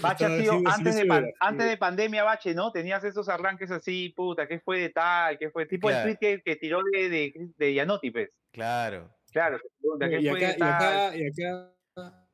Bache 0.00 0.24
ha 0.24 0.28
estaba 0.36 0.40
sido 0.40 0.52
así, 0.54 0.80
antes, 0.80 0.94
de 0.96 1.32
antes 1.40 1.66
de 1.68 1.76
pandemia, 1.76 2.24
Bache, 2.24 2.54
¿no? 2.54 2.72
Tenías 2.72 3.04
esos 3.04 3.28
arranques 3.28 3.70
así, 3.70 4.08
puta, 4.16 4.48
¿qué 4.48 4.58
fue 4.60 4.80
de 4.80 4.88
tal? 4.90 5.38
¿Qué 5.38 5.50
fue? 5.50 5.66
Tipo 5.66 5.88
Claro. 5.88 6.08
el 6.08 6.18
tweet 6.18 6.36
que, 6.38 6.42
que 6.42 6.56
tiró 6.56 6.80
de, 6.92 7.08
de, 7.08 7.32
de 7.56 7.74
Yanotti, 7.74 8.10
pues. 8.10 8.30
Claro. 8.50 9.14
Claro, 9.30 9.58
pregunta, 9.80 10.08
¿qué 10.10 10.20
Y 10.20 10.28
fue 10.28 10.38
acá, 10.44 10.48
de 10.48 10.54
y 10.54 10.58
tal? 10.58 10.72
acá, 10.72 11.16
y 11.16 11.26
acá, 11.26 11.74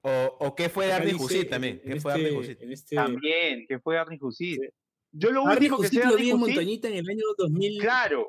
O, 0.02 0.36
o 0.40 0.54
qué 0.54 0.68
fue 0.68 0.90
Arnie 0.92 1.12
Jusit 1.12 1.48
también. 1.50 1.80
¿Qué 1.84 2.00
fue 2.00 2.12
de 2.12 2.18
Arnie 2.18 2.28
este- 2.40 2.54
Jusit? 2.54 2.62
este- 2.72 2.96
También, 2.96 3.66
que 3.68 3.78
fue 3.78 3.98
Arnie 3.98 4.18
Jusit. 4.18 4.60
Sí. 4.62 4.68
Yo 5.12 5.30
lo 5.30 5.46
Arnie 5.46 5.58
único 5.70 5.82
que 5.82 5.88
sé 5.88 5.96
lo 5.96 6.02
Arnie 6.06 6.16
vi 6.24 6.30
en 6.30 6.38
Montañita 6.38 6.88
en 6.88 6.94
el 6.94 7.08
año 7.08 7.22
2000. 7.36 7.78
claro, 7.80 8.28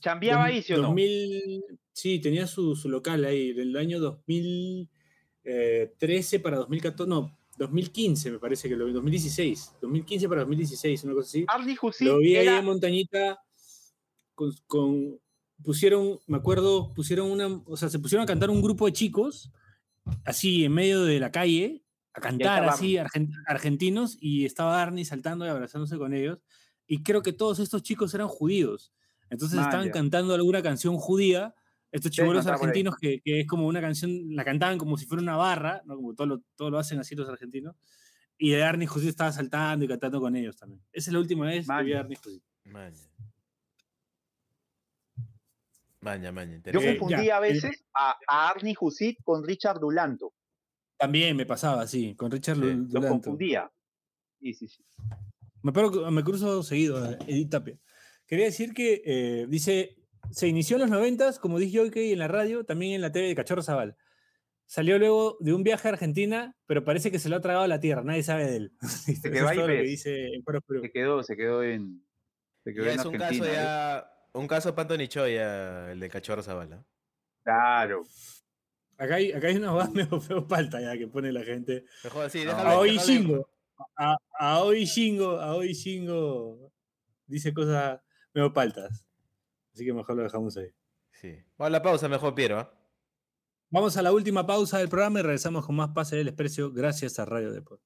chambeaba 0.00 0.44
ahí, 0.46 0.62
¿sí 0.62 0.72
o 0.74 0.76
no? 0.76 0.82
2000, 0.84 1.64
sí, 1.92 2.20
tenía 2.20 2.46
su, 2.46 2.74
su 2.76 2.88
local 2.88 3.24
ahí, 3.24 3.52
del 3.52 3.76
año 3.76 3.98
2013 5.44 6.40
para 6.40 6.56
2014, 6.58 7.08
no, 7.08 7.37
2015 7.58 8.30
me 8.30 8.38
parece 8.38 8.68
que 8.68 8.76
lo 8.76 8.86
vi, 8.86 8.92
2016, 8.92 9.74
2015 9.82 10.28
para 10.28 10.40
2016, 10.42 11.04
una 11.04 11.14
cosa 11.14 11.26
así. 11.28 11.44
Lo 12.04 12.18
vi 12.18 12.36
ahí 12.36 12.46
era... 12.46 12.58
en 12.58 12.64
Montañita 12.64 13.40
con, 14.34 14.52
con- 14.66 15.18
pusieron, 15.62 16.20
me 16.26 16.36
acuerdo, 16.36 16.94
pusieron 16.94 17.30
una, 17.30 17.48
o 17.66 17.76
sea, 17.76 17.88
se 17.88 17.98
pusieron 17.98 18.22
a 18.22 18.26
cantar 18.26 18.48
un 18.50 18.62
grupo 18.62 18.86
de 18.86 18.92
chicos, 18.92 19.50
así 20.24 20.64
en 20.64 20.72
medio 20.72 21.02
de 21.02 21.18
la 21.18 21.32
calle, 21.32 21.82
a 22.14 22.20
cantar 22.20 22.62
así, 22.74 22.94
argen- 22.96 23.32
argentinos, 23.46 24.16
y 24.20 24.44
estaba 24.44 24.80
Arnie 24.80 25.04
saltando 25.04 25.44
y 25.44 25.48
abrazándose 25.48 25.98
con 25.98 26.14
ellos, 26.14 26.38
y 26.86 27.02
creo 27.02 27.22
que 27.22 27.32
todos 27.32 27.58
estos 27.58 27.82
chicos 27.82 28.14
eran 28.14 28.28
judíos, 28.28 28.92
entonces 29.30 29.58
estaban 29.66 29.86
cantando 29.90 30.32
alguna 30.34 30.62
canción 30.62 30.96
judía, 30.96 31.54
estos 31.90 32.10
chibolos 32.10 32.46
argentinos 32.46 32.96
que, 33.00 33.20
que 33.20 33.40
es 33.40 33.46
como 33.46 33.66
una 33.66 33.80
canción, 33.80 34.34
la 34.34 34.44
cantaban 34.44 34.78
como 34.78 34.96
si 34.98 35.06
fuera 35.06 35.22
una 35.22 35.36
barra, 35.36 35.82
¿no? 35.86 35.96
como 35.96 36.14
todo 36.14 36.26
lo, 36.26 36.42
todo 36.56 36.70
lo 36.70 36.78
hacen 36.78 36.98
así 36.98 37.14
los 37.14 37.28
argentinos, 37.28 37.76
y 38.36 38.54
Arnie 38.54 38.86
José 38.86 39.08
estaba 39.08 39.32
saltando 39.32 39.84
y 39.84 39.88
cantando 39.88 40.20
con 40.20 40.36
ellos 40.36 40.56
también. 40.56 40.82
Esa 40.92 41.10
es 41.10 41.12
la 41.14 41.18
última 41.20 41.46
vez 41.46 41.66
que 41.66 41.82
vi 41.84 41.92
a 41.94 42.00
Arnie 42.00 42.16
José. 42.16 42.40
Maña. 42.64 42.98
Maña, 46.00 46.30
maña. 46.32 46.60
Yo. 46.72 46.80
Eh, 46.80 46.98
ya, 47.08 47.36
a 47.36 47.40
veces 47.40 47.84
a, 47.92 48.16
a 48.28 48.50
Arnie 48.50 48.74
Jusit 48.74 49.18
con 49.24 49.44
Richard 49.44 49.80
Dulanto. 49.80 50.32
También 50.96 51.36
me 51.36 51.44
pasaba 51.46 51.82
así, 51.82 52.14
con 52.14 52.30
Richard 52.30 52.56
Sí, 52.56 52.60
Dulanto. 52.62 53.00
confundía. 53.08 53.70
Sí, 54.40 54.54
sí, 54.54 54.68
sí. 54.68 54.84
Me, 55.62 55.70
acuerdo- 55.70 56.08
me 56.10 56.22
cruzo 56.22 56.62
seguido, 56.62 57.02
a 57.02 57.12
Edith 57.26 57.50
Tapia. 57.50 57.78
Quería 58.26 58.44
decir 58.44 58.72
que, 58.72 59.02
eh, 59.04 59.46
dice, 59.48 59.96
se 60.30 60.48
inició 60.48 60.76
en 60.76 60.82
los 60.82 60.90
noventas, 60.90 61.38
como 61.38 61.58
dije 61.58 61.80
hoy 61.80 61.90
que 61.90 62.12
en 62.12 62.18
la 62.18 62.28
radio, 62.28 62.64
también 62.64 62.94
en 62.94 63.00
la 63.02 63.12
TV 63.12 63.26
de 63.28 63.34
Cachorro 63.34 63.62
Zaval. 63.62 63.96
Salió 64.66 64.98
luego 64.98 65.36
de 65.40 65.54
un 65.54 65.62
viaje 65.62 65.88
a 65.88 65.92
Argentina, 65.92 66.54
pero 66.66 66.84
parece 66.84 67.10
que 67.10 67.18
se 67.18 67.28
lo 67.30 67.36
ha 67.36 67.40
tragado 67.40 67.66
la 67.66 67.80
tierra, 67.80 68.02
nadie 68.04 68.22
sabe 68.22 68.46
de 68.50 68.56
él. 68.56 68.72
Eso 69.06 69.22
quedó 69.30 69.44
es 69.46 69.50
ahí, 69.50 69.56
todo 69.56 69.68
lo 69.68 69.74
que 69.74 69.82
dice 69.82 70.26
en. 70.34 70.42
Se 70.82 70.90
quedó, 70.92 71.22
se 71.22 71.36
quedó 71.36 71.62
en. 71.62 72.02
Se 72.64 72.74
quedó 72.74 72.84
Ya 72.84 72.92
en 72.92 73.00
es 73.00 73.06
un 73.06 73.14
Argentina. 73.14 73.46
caso 73.46 73.52
¿eh? 73.52 73.54
ya. 73.54 74.10
Un 74.34 74.46
caso 74.46 74.74
Pantoni 74.74 75.08
Choya, 75.08 75.90
el 75.90 76.00
de 76.00 76.08
Cachorro 76.10 76.42
Zavala. 76.42 76.84
Claro. 77.42 78.02
Acá 78.98 79.14
hay, 79.14 79.32
acá 79.32 79.46
hay 79.46 79.56
una 79.56 79.70
voz 79.72 79.90
medio 79.94 80.20
feo 80.20 80.46
palta 80.46 80.80
ya 80.80 80.96
que 80.98 81.08
pone 81.08 81.32
la 81.32 81.44
gente. 81.44 81.84
Mejor 82.04 82.28
sí, 82.30 82.44
No. 82.44 82.50
déjalo. 82.50 82.68
Aoi 82.70 82.90
déjalo- 82.96 83.06
Shingo. 83.06 83.50
A, 83.96 84.16
a 84.38 84.58
hoy 84.64 84.84
Shingo, 84.84 85.38
a 85.40 85.54
hoy 85.54 85.72
Shingo 85.72 86.72
dice 87.26 87.54
cosas 87.54 88.00
medio 88.34 88.52
paltas. 88.52 89.06
Así 89.78 89.84
que 89.84 89.92
mejor 89.92 90.16
lo 90.16 90.24
dejamos 90.24 90.56
ahí. 90.56 90.66
Sí. 91.12 91.28
Vamos 91.56 91.68
a 91.68 91.70
la 91.70 91.82
pausa 91.82 92.08
mejor, 92.08 92.34
Piero. 92.34 92.58
¿ah? 92.58 92.74
Vamos 93.70 93.96
a 93.96 94.02
la 94.02 94.12
última 94.12 94.44
pausa 94.44 94.78
del 94.78 94.88
programa 94.88 95.20
y 95.20 95.22
regresamos 95.22 95.64
con 95.64 95.76
más 95.76 95.90
Pase 95.90 96.16
del 96.16 96.26
Exprecio 96.26 96.72
gracias 96.72 97.20
a 97.20 97.24
Radio 97.24 97.52
Deport. 97.52 97.80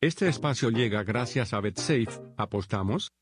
Este 0.00 0.28
espacio 0.28 0.70
llega 0.70 1.04
gracias 1.04 1.54
a 1.54 1.60
BetSafe. 1.60 2.08
¿Apostamos? 2.36 3.12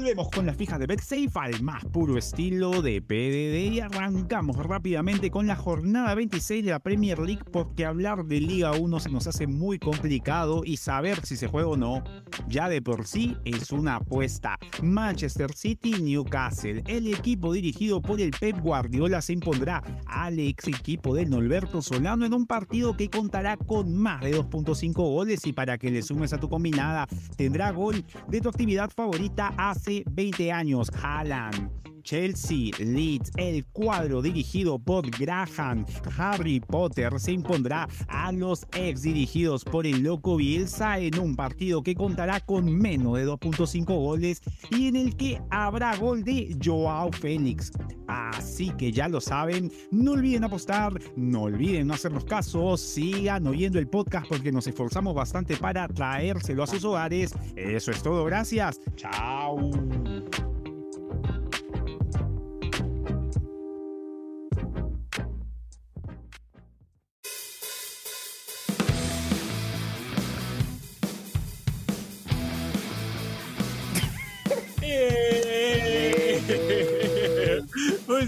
Volvemos 0.00 0.30
con 0.30 0.46
las 0.46 0.56
fijas 0.56 0.78
de 0.78 0.86
BetSafe 0.86 1.30
al 1.34 1.62
más 1.62 1.84
puro 1.84 2.16
estilo 2.16 2.80
de 2.80 3.02
PDD 3.02 3.70
y 3.70 3.80
arrancamos 3.80 4.56
rápidamente 4.56 5.30
con 5.30 5.46
la 5.46 5.56
jornada 5.56 6.14
26 6.14 6.64
de 6.64 6.70
la 6.70 6.78
Premier 6.78 7.18
League 7.18 7.44
porque 7.52 7.84
hablar 7.84 8.24
de 8.24 8.40
Liga 8.40 8.72
1 8.72 8.98
se 8.98 9.10
nos 9.10 9.26
hace 9.26 9.46
muy 9.46 9.78
complicado 9.78 10.62
y 10.64 10.78
saber 10.78 11.26
si 11.26 11.36
se 11.36 11.48
juega 11.48 11.68
o 11.68 11.76
no 11.76 12.02
ya 12.48 12.70
de 12.70 12.80
por 12.80 13.06
sí 13.06 13.36
es 13.44 13.72
una 13.72 13.96
apuesta. 13.96 14.58
Manchester 14.82 15.52
City 15.52 15.92
Newcastle, 16.00 16.82
el 16.86 17.12
equipo 17.12 17.52
dirigido 17.52 18.00
por 18.00 18.22
el 18.22 18.30
Pep 18.30 18.58
Guardiola 18.58 19.20
se 19.20 19.34
impondrá 19.34 19.82
al 20.06 20.38
ex 20.38 20.66
equipo 20.68 21.14
de 21.14 21.26
Norberto 21.26 21.82
Solano 21.82 22.24
en 22.24 22.32
un 22.32 22.46
partido 22.46 22.96
que 22.96 23.10
contará 23.10 23.58
con 23.58 23.94
más 23.94 24.22
de 24.22 24.34
2.5 24.34 24.94
goles 24.94 25.46
y 25.46 25.52
para 25.52 25.76
que 25.76 25.90
le 25.90 26.00
sumes 26.00 26.32
a 26.32 26.40
tu 26.40 26.48
combinada 26.48 27.06
tendrá 27.36 27.70
gol 27.70 28.02
de 28.28 28.40
tu 28.40 28.48
actividad 28.48 28.90
favorita 28.90 29.52
hace 29.58 29.89
20 30.10 30.52
años, 30.52 30.90
Haaland. 31.02 31.70
Chelsea, 32.02 32.70
Leeds, 32.78 33.30
el 33.36 33.64
cuadro 33.66 34.22
dirigido 34.22 34.78
por 34.78 35.08
Graham, 35.10 35.84
Harry 36.16 36.60
Potter 36.60 37.18
se 37.18 37.32
impondrá 37.32 37.88
a 38.08 38.32
los 38.32 38.66
ex 38.76 39.02
dirigidos 39.02 39.64
por 39.64 39.86
el 39.86 40.02
loco 40.02 40.36
Bielsa 40.36 40.98
en 40.98 41.18
un 41.18 41.36
partido 41.36 41.82
que 41.82 41.94
contará 41.94 42.40
con 42.40 42.72
menos 42.72 43.16
de 43.16 43.26
2.5 43.26 43.84
goles 43.86 44.40
y 44.70 44.88
en 44.88 44.96
el 44.96 45.16
que 45.16 45.40
habrá 45.50 45.96
gol 45.96 46.24
de 46.24 46.56
Joao 46.62 47.10
Félix. 47.12 47.72
Así 48.08 48.70
que 48.70 48.90
ya 48.90 49.08
lo 49.08 49.20
saben, 49.20 49.70
no 49.92 50.12
olviden 50.12 50.44
apostar, 50.44 50.92
no 51.16 51.42
olviden 51.42 51.86
no 51.86 51.94
hacer 51.94 52.12
los 52.12 52.24
casos, 52.24 52.80
sigan 52.80 53.46
oyendo 53.46 53.78
el 53.78 53.86
podcast 53.86 54.26
porque 54.28 54.50
nos 54.50 54.66
esforzamos 54.66 55.14
bastante 55.14 55.56
para 55.56 55.86
traérselo 55.86 56.64
a 56.64 56.66
sus 56.66 56.84
hogares. 56.84 57.32
Eso 57.54 57.90
es 57.92 58.02
todo, 58.02 58.24
gracias. 58.24 58.80
Chao. 58.96 59.70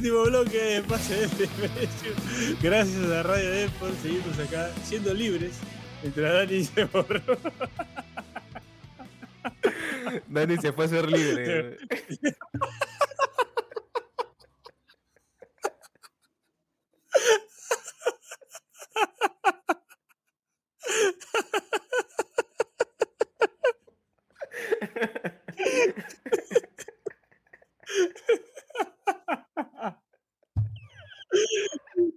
Último 0.02 0.24
bloque 0.24 0.58
de 0.58 0.82
pase 0.82 1.14
de 1.14 1.46
precio. 1.46 2.12
Gracias 2.60 3.08
a 3.08 3.22
Radio 3.22 3.50
Deport, 3.50 3.94
seguimos 4.02 4.36
acá 4.36 4.68
siendo 4.82 5.14
libres. 5.14 5.52
Mientras 6.02 6.32
Dani 6.32 6.64
se 6.64 6.84
borró. 6.86 7.20
Dani 10.26 10.56
se 10.56 10.72
fue 10.72 10.86
a 10.86 10.88
ser 10.88 11.08
libre. 11.08 11.78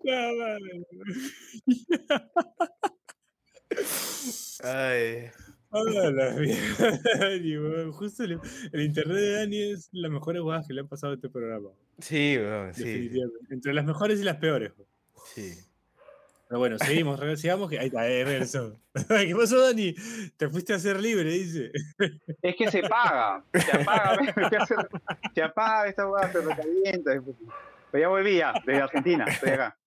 Ah, 0.07 0.31
vale. 0.37 0.85
Ay. 4.63 5.31
La 6.11 6.31
mierda, 6.31 6.99
Dani, 7.19 7.57
weón. 7.57 7.91
Justo 7.91 8.23
el, 8.23 8.39
el 8.71 8.81
internet 8.81 9.17
de 9.17 9.31
Dani 9.33 9.61
es 9.71 9.89
la 9.91 10.09
mejor 10.09 10.37
jugada 10.37 10.63
que 10.67 10.73
le 10.73 10.81
han 10.81 10.87
pasado 10.87 11.13
a 11.13 11.15
este 11.15 11.29
programa. 11.29 11.69
Sí, 11.99 12.37
weón, 12.37 12.73
sí. 12.73 13.11
Entre 13.49 13.73
las 13.73 13.85
mejores 13.85 14.19
y 14.19 14.23
las 14.23 14.37
peores. 14.37 14.71
weón. 14.77 14.89
sí. 15.33 15.53
Pero 16.47 16.59
bueno, 16.59 16.77
seguimos, 16.77 17.19
sigamos 17.39 17.69
que. 17.69 17.79
Ahí 17.79 17.87
está, 17.87 18.07
eh, 18.07 18.23
regresó. 18.23 18.79
¿Qué 19.09 19.35
pasó, 19.35 19.61
Dani? 19.61 19.95
Te 20.37 20.47
fuiste 20.47 20.73
a 20.73 20.75
hacer 20.75 20.99
libre, 21.01 21.31
dice. 21.31 21.71
Es 22.41 22.55
que 22.55 22.69
se 22.69 22.83
paga. 22.83 23.43
Se 23.53 23.77
apaga, 23.77 24.19
se 25.33 25.41
apaga 25.41 25.87
esta 25.89 26.07
hueá, 26.07 26.31
se 26.31 26.41
recalienta. 26.41 27.13
Pero 27.91 28.01
ya 28.01 28.07
volví 28.09 28.37
ya, 28.37 28.53
desde 28.65 28.81
Argentina, 28.81 29.25
estoy 29.25 29.49
acá. 29.49 29.77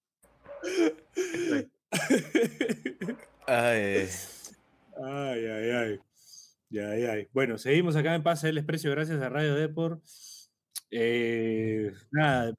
Ay, 3.46 4.08
Ay, 5.00 5.46
ay, 5.46 5.70
ay. 5.70 6.00
Ya, 6.70 6.90
ay. 6.90 7.28
Bueno, 7.32 7.56
seguimos 7.58 7.96
acá 7.96 8.14
en 8.14 8.22
Pase 8.22 8.48
del 8.48 8.58
Exprecio 8.58 8.90
gracias 8.90 9.20
a 9.22 9.28
Radio 9.28 9.54
Deport. 9.54 10.02
Eh, 10.90 11.92
nada, 12.10 12.52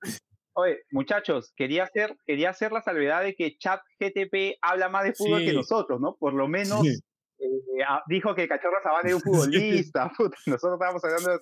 Oye, 0.53 0.79
muchachos, 0.91 1.53
quería 1.55 1.83
hacer, 1.83 2.17
quería 2.25 2.49
hacer 2.49 2.71
la 2.71 2.81
salvedad 2.81 3.23
de 3.23 3.33
que 3.35 3.57
Chat 3.57 3.81
GTP 3.99 4.57
habla 4.61 4.89
más 4.89 5.05
de 5.05 5.13
fútbol 5.13 5.39
que 5.41 5.53
nosotros, 5.53 6.01
¿no? 6.01 6.17
Por 6.19 6.33
lo 6.33 6.47
menos 6.49 6.81
Sí. 6.81 6.97
eh, 7.39 7.83
ah, 7.87 8.03
dijo 8.07 8.35
que 8.35 8.47
Cachorro 8.47 8.77
Zavala 8.83 9.07
era 9.07 9.15
un 9.15 9.21
futbolista. 9.23 10.11
puta, 10.17 10.37
nosotros 10.47 10.73
estábamos 10.73 11.03
hablando, 11.03 11.39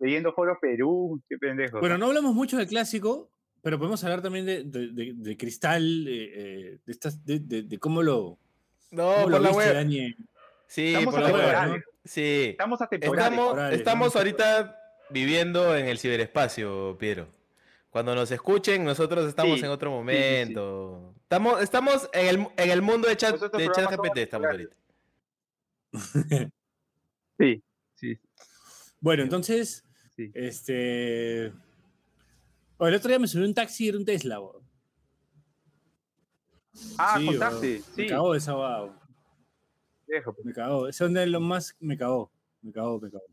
leyendo 0.00 0.32
Foro 0.32 0.58
Perú, 0.60 1.22
qué 1.28 1.36
pendejos. 1.38 1.80
Bueno, 1.80 1.96
no 1.96 2.06
hablamos 2.06 2.34
mucho 2.34 2.56
del 2.56 2.66
clásico, 2.66 3.30
pero 3.62 3.78
podemos 3.78 4.02
hablar 4.02 4.20
también 4.22 4.46
de, 4.46 4.64
de- 4.64 4.88
de- 4.92 5.12
de 5.14 5.36
Cristal, 5.36 6.06
eh, 6.08 6.78
de, 6.84 6.92
estas, 6.92 7.24
de, 7.24 7.38
de- 7.38 7.62
de 7.62 7.78
cómo 7.78 8.02
lo, 8.02 8.38
no, 8.90 9.04
cómo 9.04 9.22
por 9.22 9.30
lo 9.30 9.38
la 9.38 9.48
viste, 9.50 9.64
web. 9.64 9.76
Sí, 10.66 10.88
estamos 10.88 11.14
por 11.14 11.22
atemporales, 11.24 11.84
Sí. 12.04 12.46
estamos 12.50 12.80
atemporales. 12.82 13.22
Estamos, 13.24 13.46
temporales, 13.48 13.78
estamos 13.78 14.16
ahorita 14.16 14.78
viviendo 15.10 15.76
en 15.76 15.86
el 15.86 15.98
ciberespacio, 15.98 16.96
Piero. 16.98 17.28
Cuando 17.90 18.14
nos 18.14 18.30
escuchen, 18.30 18.84
nosotros 18.84 19.26
estamos 19.28 19.58
Sí, 19.58 19.64
en 19.64 19.70
otro 19.70 19.90
sí, 19.90 19.94
sí. 19.94 19.96
momento. 19.98 21.14
Estamos, 21.22 21.62
estamos 21.62 22.10
en 22.12 22.26
el, 22.26 22.46
en 22.56 22.70
el 22.70 22.82
mundo 22.82 23.08
de 23.08 23.16
chat, 23.16 23.32
Nosotros 23.32 23.62
de 23.62 23.70
chat 23.70 23.90
GPT, 23.90 24.18
estamos 24.22 24.46
ahorita. 24.48 24.76
Sí, 27.38 27.62
sí. 27.94 28.18
Bueno, 29.00 29.22
entonces, 29.22 29.84
Sí. 30.16 30.30
este. 30.34 31.46
el 31.46 31.54
otro 32.78 33.08
día 33.08 33.18
me 33.18 33.28
subí 33.28 33.42
a 33.44 33.46
un 33.46 33.52
taxi 33.54 33.84
y 33.84 33.88
era 33.90 33.98
un 33.98 34.04
Tesla. 34.06 34.40
Ah, 36.98 37.16
Sí, 37.18 37.26
contaste, 37.26 37.66
weón. 37.72 37.82
sí. 37.82 38.02
Me 38.02 38.06
cagó 38.08 38.34
esa 38.34 38.54
weón. 40.06 40.18
viejo, 40.18 40.32
pues. 40.34 40.44
Me 40.46 40.52
cagó. 40.52 40.88
Ese 40.88 41.04
donde 41.04 41.26
lo 41.26 41.40
más 41.40 41.76
me 41.80 41.96
cagó. 41.96 42.30
Me 42.62 42.72
cagó, 42.72 43.00
me 43.00 43.10
cagó. 43.10 43.24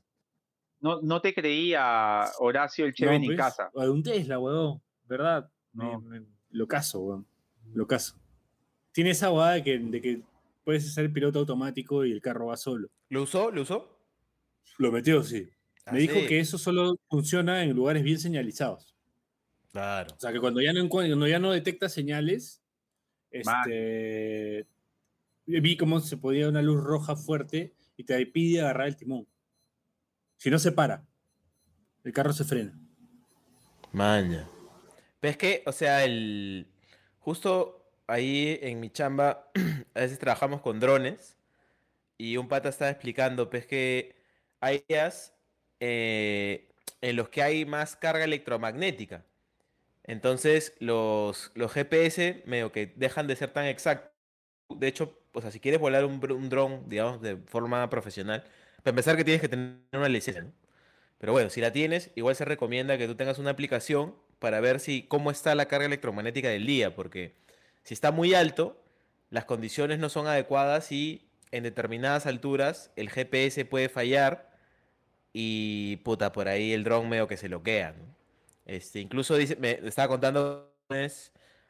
No, 0.80 1.01
no 1.01 1.21
te 1.21 1.34
creía 1.34 2.26
Horacio 2.39 2.86
el 2.86 2.93
Cheven 2.93 3.21
No, 3.21 3.32
en 3.32 3.38
pues, 3.38 3.38
casa. 3.38 3.71
Un 3.74 4.03
Tesla, 4.03 4.38
weón. 4.39 4.82
¿Verdad? 5.05 5.49
No. 5.71 5.99
me- 6.01 6.24
lo 6.51 6.67
caso, 6.67 6.99
weón. 7.01 7.28
Lo 7.74 7.88
caso. 7.88 8.15
Tiene 8.91 9.11
esa 9.11 9.32
weá 9.32 9.51
de 9.51 9.63
que, 9.63 9.80
de 9.80 10.01
que 10.01 10.21
puedes 10.63 10.93
ser 10.93 11.11
piloto 11.11 11.39
automático 11.39 12.05
y 12.05 12.11
el 12.11 12.21
carro 12.21 12.47
va 12.47 12.57
solo. 12.57 12.89
¿Lo 13.09 13.24
usó? 13.24 13.49
¿Lo 13.49 13.61
usó? 13.63 13.97
Lo 14.78 14.91
metió, 14.91 15.24
sí. 15.24 15.49
Ah, 15.86 15.93
Me 15.93 15.99
dijo 15.99 16.15
sí. 16.15 16.28
que 16.28 16.39
eso 16.39 16.57
solo 16.57 16.95
funciona 17.09 17.63
en 17.63 17.76
lugares 17.76 18.03
bien 18.03 18.19
señalizados. 18.19 18.95
Claro. 19.71 20.13
O 20.15 20.19
sea, 20.19 20.32
que 20.32 20.39
cuando 20.39 20.61
ya 20.61 20.71
no, 20.74 20.88
cuando 20.89 21.28
ya 21.28 21.39
no 21.39 21.51
detecta 21.51 21.89
señales, 21.89 22.61
este, 23.32 24.67
vi 25.46 25.78
cómo 25.78 26.00
se 26.00 26.18
podía 26.18 26.50
una 26.50 26.62
luz 26.62 26.84
roja 26.84 27.16
fuerte 27.16 27.74
y 27.98 28.04
te 28.04 28.26
pide 28.26 28.62
agarrar 28.62 28.88
el 28.88 28.96
timón. 28.96 29.28
Si 30.38 30.50
no 30.50 30.60
se 30.60 30.72
para, 30.72 31.06
el 32.04 32.14
carro 32.14 32.34
se 32.34 32.44
frena. 32.44 32.78
Maña. 33.91 34.50
Pero 35.20 35.32
es 35.32 35.38
que, 35.38 35.64
o 35.66 35.72
sea, 35.72 36.04
el. 36.04 36.68
Justo 37.20 37.94
ahí 38.08 38.60
en 38.62 38.80
mi 38.80 38.89
chamba, 38.89 39.50
a 39.94 40.02
veces 40.02 40.20
trabajamos 40.20 40.62
con 40.62 40.80
drones. 40.80 41.38
Y 42.18 42.38
un 42.38 42.48
pata 42.48 42.70
estaba 42.70 42.91
explicando, 42.91 43.50
pues 43.50 43.66
que 43.66 44.16
hay 44.60 44.84
días 44.88 45.34
eh, 45.80 46.70
en 47.02 47.16
los 47.16 47.30
que 47.30 47.41
hay 47.41 47.66
más 47.66 47.96
carga 47.96 48.24
electromagnética. 48.24 49.26
Entonces, 50.04 50.76
los, 50.80 51.52
los 51.56 51.72
GPS 51.72 52.44
medio 52.46 52.72
que 52.72 52.88
dejan 52.96 53.28
de 53.28 53.36
ser 53.36 53.52
tan 53.52 53.66
exactos. 53.66 54.12
De 54.76 54.88
hecho, 54.88 55.17
o 55.34 55.41
sea, 55.41 55.51
si 55.51 55.59
quieres 55.59 55.80
volar 55.80 56.05
un, 56.05 56.19
un 56.32 56.49
dron, 56.49 56.88
digamos, 56.88 57.21
de 57.21 57.38
forma 57.38 57.89
profesional, 57.89 58.43
para 58.84 58.91
empezar 58.91 59.15
que 59.17 59.24
tienes 59.24 59.41
que 59.41 59.49
tener 59.49 59.78
una 59.93 60.09
licencia, 60.09 60.43
¿no? 60.43 60.51
Pero 61.19 61.32
bueno, 61.32 61.49
si 61.49 61.61
la 61.61 61.71
tienes, 61.71 62.11
igual 62.15 62.36
se 62.36 62.43
recomienda 62.43 62.97
que 62.97 63.07
tú 63.07 63.15
tengas 63.15 63.39
una 63.39 63.51
aplicación 63.51 64.13
para 64.39 64.59
ver 64.59 64.82
si 64.82 65.03
cómo 65.03 65.32
está 65.32 65.55
la 65.55 65.67
carga 65.67 65.86
electromagnética 65.86 66.49
del 66.49 66.65
día, 66.65 66.95
porque 66.95 67.34
si 67.84 67.93
está 67.93 68.11
muy 68.11 68.34
alto, 68.34 68.84
las 69.30 69.45
condiciones 69.45 69.99
no 69.99 70.09
son 70.09 70.28
adecuadas 70.28 70.91
y 70.91 71.26
en 71.51 71.63
determinadas 71.63 72.26
alturas 72.26 72.91
el 72.97 73.09
GPS 73.09 73.63
puede 73.63 73.88
fallar 73.88 74.51
y 75.32 75.95
puta, 76.03 76.34
por 76.34 76.49
ahí 76.49 76.74
el 76.74 76.84
dron 76.84 77.07
medio 77.07 77.28
que 77.28 77.38
se 77.38 77.47
bloquea, 77.47 77.93
¿no? 77.93 78.03
Este, 78.65 78.99
incluso 78.99 79.36
me 79.59 79.80
estaba 79.88 80.09
contando 80.09 80.74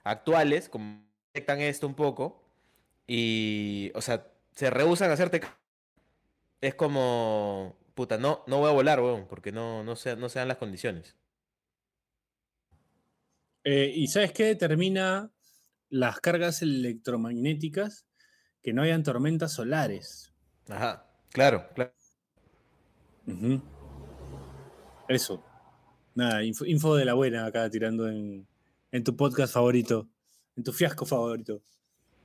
actuales, 0.04 0.68
como 0.68 1.04
detectan 1.34 1.62
esto 1.62 1.88
un 1.88 1.96
poco, 1.96 2.43
y, 3.08 3.92
o 3.96 4.02
sea, 4.02 4.32
se 4.52 4.70
rehusan 4.70 5.10
a 5.10 5.14
hacerte... 5.14 5.42
Es 6.62 6.76
como, 6.76 7.76
puta, 7.94 8.18
no, 8.18 8.44
no 8.48 8.60
voy 8.60 8.70
a 8.70 8.74
volar, 8.74 9.02
weón, 9.02 9.28
porque 9.28 9.52
no, 9.52 9.84
no, 9.84 9.96
se, 9.96 10.16
no 10.16 10.30
se 10.30 10.40
dan 10.40 10.48
las 10.48 10.58
condiciones. 10.58 11.18
Eh, 13.66 13.92
¿Y 13.94 14.08
sabes 14.08 14.32
qué 14.32 14.46
determina 14.46 15.32
las 15.90 16.20
cargas 16.20 16.62
electromagnéticas? 16.62 18.06
Que 18.62 18.72
no 18.72 18.82
hayan 18.82 19.04
tormentas 19.04 19.52
solares. 19.54 20.34
Ajá, 20.70 21.06
claro, 21.32 21.68
claro. 21.76 21.94
Eso. 25.10 25.44
Nada, 26.16 26.44
info, 26.44 26.66
info 26.66 26.96
de 26.96 27.06
la 27.06 27.14
buena 27.14 27.46
acá 27.46 27.70
tirando 27.70 28.08
en, 28.08 28.48
en 28.92 29.04
tu 29.04 29.18
podcast 29.18 29.54
favorito, 29.54 30.10
en 30.56 30.64
tu 30.64 30.72
fiasco 30.72 31.06
favorito. 31.06 31.62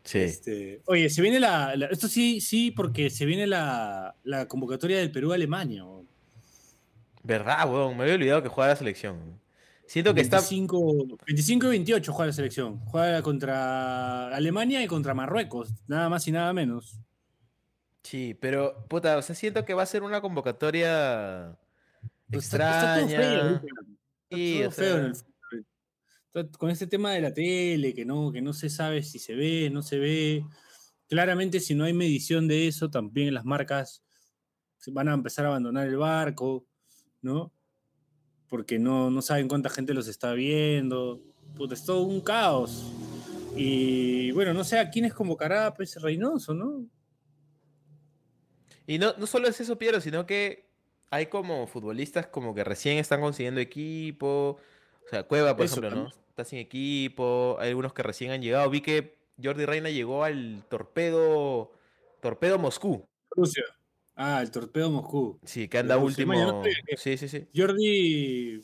Sí. 0.05 0.18
Este, 0.20 0.80
oye, 0.86 1.11
se 1.11 1.20
viene 1.22 1.38
la, 1.40 1.76
la- 1.76 1.86
Esto 1.86 2.09
sí, 2.09 2.40
sí, 2.40 2.70
porque 2.70 3.11
se 3.11 3.26
viene 3.26 3.46
la, 3.46 4.14
la 4.24 4.49
convocatoria 4.49 4.99
del 4.99 5.11
Perú-Alemania. 5.12 5.84
weón. 5.84 6.09
¿Verdad, 7.22 7.70
weón? 7.70 7.96
Me 7.96 8.05
había 8.05 8.14
olvidado 8.14 8.42
que 8.42 8.49
juega 8.49 8.70
la 8.70 8.76
selección. 8.76 9.38
Siento 9.86 10.14
que 10.14 10.20
está... 10.20 10.36
25, 10.38 11.18
25 11.26 11.66
y 11.66 11.70
28 11.70 12.12
juega 12.12 12.26
la 12.28 12.32
selección. 12.32 12.78
Juega 12.86 13.22
contra 13.22 14.28
Alemania 14.28 14.82
y 14.82 14.86
contra 14.86 15.14
Marruecos. 15.14 15.72
Nada 15.86 16.09
más 16.09 16.26
y 16.28 16.32
nada 16.32 16.53
menos. 16.53 16.99
Sí, 18.03 18.34
pero, 18.40 18.86
puta, 18.88 19.16
o 19.18 19.22
sea, 19.22 19.34
siento 19.34 19.64
que 19.64 19.74
va 19.74 19.82
a 19.82 19.86
ser 19.86 20.03
una 20.03 20.20
convocatoria 20.20 21.57
Pues 22.30 22.44
está- 22.44 23.01
está 23.01 23.01
todo 23.01 23.09
feo 23.09 23.20
extraña. 23.20 23.55
Está 23.57 23.66
Sí, 24.30 24.59
todo 24.62 24.70
feo 24.70 24.99
en 24.99 25.05
el 25.07 25.12
con 26.58 26.70
este 26.70 26.86
tema 26.86 27.12
de 27.12 27.20
la 27.20 27.32
tele, 27.32 27.94
que 27.94 28.04
no, 28.04 28.30
que 28.32 28.40
no 28.40 28.52
se 28.52 28.70
sabe 28.70 29.02
si 29.02 29.18
se 29.18 29.34
ve, 29.34 29.70
no 29.70 29.82
se 29.82 29.98
ve. 29.98 30.44
Claramente, 31.08 31.60
si 31.60 31.74
no 31.74 31.84
hay 31.84 31.92
medición 31.92 32.48
de 32.48 32.68
eso, 32.68 32.90
también 32.90 33.34
las 33.34 33.44
marcas 33.44 34.02
van 34.88 35.08
a 35.08 35.14
empezar 35.14 35.44
a 35.44 35.48
abandonar 35.48 35.86
el 35.86 35.96
barco, 35.96 36.66
¿no? 37.22 37.52
Porque 38.48 38.78
no, 38.78 39.10
no 39.10 39.22
saben 39.22 39.48
cuánta 39.48 39.70
gente 39.70 39.94
los 39.94 40.08
está 40.08 40.32
viendo. 40.32 41.22
Puta, 41.56 41.74
es 41.74 41.84
todo 41.84 42.02
un 42.02 42.20
caos. 42.20 42.92
Y 43.56 44.30
bueno, 44.32 44.54
no 44.54 44.64
sé 44.64 44.78
a 44.78 44.90
quiénes 44.90 45.14
convocará 45.14 45.74
pues, 45.74 46.00
Reynoso, 46.00 46.54
¿no? 46.54 46.86
Y 48.86 48.98
no, 48.98 49.14
no 49.18 49.26
solo 49.26 49.48
es 49.48 49.60
eso, 49.60 49.76
Piero, 49.76 50.00
sino 50.00 50.24
que 50.24 50.68
hay 51.10 51.26
como 51.26 51.66
futbolistas 51.66 52.26
como 52.26 52.54
que 52.54 52.64
recién 52.64 52.98
están 52.98 53.20
consiguiendo 53.20 53.60
equipo. 53.60 54.58
O 55.09 55.11
sea, 55.11 55.22
Cueva, 55.22 55.56
por 55.56 55.64
Eso 55.64 55.80
ejemplo, 55.80 56.04
¿no? 56.04 56.09
Está 56.28 56.44
sin 56.44 56.59
equipo. 56.59 57.56
Hay 57.59 57.70
algunos 57.70 57.94
que 57.94 58.02
recién 58.02 58.30
han 58.30 58.42
llegado. 58.42 58.68
Vi 58.68 58.82
que 58.82 59.16
Jordi 59.42 59.64
Reina 59.64 59.88
llegó 59.88 60.22
al 60.22 60.64
Torpedo, 60.68 61.72
Torpedo 62.20 62.59
Moscú. 62.59 63.09
Rusia. 63.30 63.64
Ah, 64.14 64.42
el 64.42 64.50
torpedo 64.50 64.90
Moscú. 64.90 65.40
Sí, 65.44 65.66
que 65.66 65.78
anda 65.78 65.96
último. 65.96 66.62
Sí, 66.98 67.16
sí, 67.16 67.26
sí. 67.28 67.48
Jordi. 67.56 68.62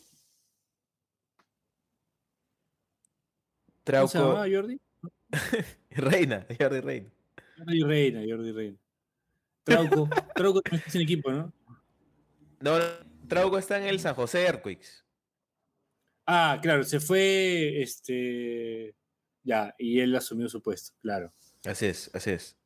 ¿Cómo 3.85 4.07
se 4.07 4.13
Trauco. 4.13 4.13
llamaba 4.13 4.45
Jordi? 4.47 4.79
Reina, 5.89 6.45
Jordi 6.59 6.79
Reina. 6.81 7.09
Jordi 7.57 7.83
Reina, 7.83 8.21
Jordi 8.27 8.51
Reina. 8.51 8.77
Trauco. 9.63 10.09
Trauco 10.35 10.61
está 10.63 10.89
sin 10.91 11.01
equipo, 11.01 11.31
¿no? 11.31 11.51
No, 12.59 12.77
no, 12.77 12.85
Trauco 13.27 13.57
está 13.57 13.79
en 13.79 13.85
el 13.85 13.99
San 13.99 14.13
José 14.13 14.43
Earthquakes. 14.45 15.04
Ah, 16.25 16.59
claro, 16.61 16.83
se 16.83 16.99
fue. 16.99 17.81
Este. 17.81 18.95
Ya, 19.43 19.75
y 19.77 19.99
él 19.99 20.15
asumió 20.15 20.49
su 20.49 20.61
puesto, 20.61 20.93
claro. 21.01 21.31
Así 21.65 21.85
es, 21.85 22.09
así 22.13 22.31
es. 22.31 22.57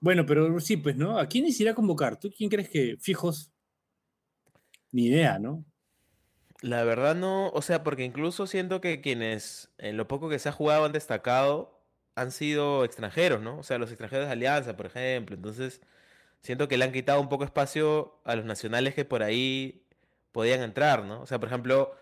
Bueno, 0.00 0.26
pero 0.26 0.58
sí, 0.60 0.76
pues, 0.76 0.96
¿no? 0.96 1.18
¿A 1.18 1.26
quiénes 1.26 1.58
irá 1.60 1.70
a 1.70 1.74
convocar? 1.74 2.18
¿Tú 2.18 2.30
quién 2.36 2.50
crees 2.50 2.68
que 2.68 2.96
fijos? 3.00 3.50
Ni 4.90 5.06
idea, 5.06 5.38
¿no? 5.38 5.64
La 6.60 6.84
verdad 6.84 7.14
no, 7.14 7.48
o 7.50 7.62
sea, 7.62 7.82
porque 7.82 8.04
incluso 8.04 8.46
siento 8.46 8.80
que 8.80 9.00
quienes 9.00 9.70
en 9.78 9.96
lo 9.96 10.08
poco 10.08 10.28
que 10.28 10.38
se 10.38 10.48
ha 10.48 10.52
jugado 10.52 10.84
han 10.84 10.92
destacado 10.92 11.82
han 12.14 12.30
sido 12.30 12.84
extranjeros, 12.84 13.40
¿no? 13.42 13.58
O 13.58 13.62
sea, 13.62 13.78
los 13.78 13.90
extranjeros 13.90 14.26
de 14.26 14.32
Alianza, 14.32 14.76
por 14.76 14.86
ejemplo. 14.86 15.34
Entonces, 15.36 15.80
siento 16.42 16.68
que 16.68 16.76
le 16.76 16.84
han 16.84 16.92
quitado 16.92 17.20
un 17.20 17.28
poco 17.28 17.44
espacio 17.44 18.20
a 18.24 18.36
los 18.36 18.44
nacionales 18.44 18.94
que 18.94 19.04
por 19.04 19.22
ahí 19.22 19.86
podían 20.32 20.62
entrar, 20.62 21.04
¿no? 21.04 21.22
O 21.22 21.26
sea, 21.26 21.38
por 21.40 21.48
ejemplo, 21.48 21.94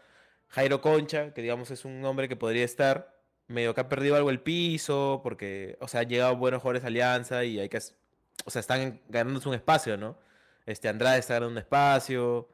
Jairo 0.51 0.81
Concha, 0.81 1.33
que 1.33 1.43
digamos 1.43 1.71
es 1.71 1.85
un 1.85 2.05
hombre 2.05 2.29
que 2.29 2.37
podría 2.37 2.65
estar, 2.65 3.17
medio 3.47 3.75
que 3.75 3.81
ha 3.81 3.89
perdido 3.89 4.17
algo 4.17 4.31
el 4.31 4.41
piso, 4.41 5.21
porque, 5.23 5.77
o 5.81 5.89
sea, 5.89 6.01
han 6.01 6.09
llegado 6.09 6.37
buenos 6.37 6.61
jugadores 6.63 6.85
a 6.85 6.89
Alianza 6.89 7.45
y 7.45 7.59
hay 7.59 7.69
que, 7.69 7.79
o 8.45 8.51
sea, 8.51 8.61
están 8.61 9.01
ganándose 9.09 9.49
un 9.49 9.55
espacio, 9.55 9.97
¿no? 9.97 10.19
Este 10.67 10.89
Andrade 10.89 11.19
está 11.19 11.35
ganando 11.35 11.53
un 11.53 11.59
espacio. 11.59 12.49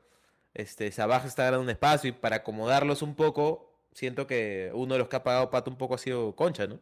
Este, 0.54 0.90
Sabaj 0.90 1.26
está 1.26 1.44
ganando 1.44 1.64
un 1.64 1.70
espacio 1.70 2.08
y 2.10 2.12
para 2.12 2.36
acomodarlos 2.36 3.02
un 3.02 3.14
poco, 3.14 3.74
siento 3.92 4.26
que 4.26 4.70
uno 4.74 4.94
de 4.94 5.00
los 5.00 5.08
que 5.08 5.16
ha 5.16 5.22
pagado 5.22 5.50
pato 5.50 5.70
un 5.70 5.76
poco 5.76 5.94
ha 5.94 5.98
sido 5.98 6.34
Concha, 6.34 6.66
¿no? 6.66 6.80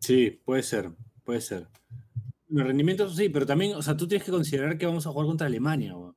Sí, 0.00 0.40
puede 0.44 0.62
ser, 0.62 0.90
puede 1.24 1.40
ser. 1.40 1.68
Los 2.48 2.66
rendimientos 2.66 3.16
sí, 3.16 3.28
pero 3.28 3.46
también, 3.46 3.74
o 3.74 3.82
sea, 3.82 3.96
tú 3.96 4.06
tienes 4.06 4.24
que 4.24 4.32
considerar 4.32 4.78
que 4.78 4.86
vamos 4.86 5.06
a 5.06 5.10
jugar 5.10 5.26
contra 5.26 5.46
Alemania. 5.46 5.96
O, 5.96 6.14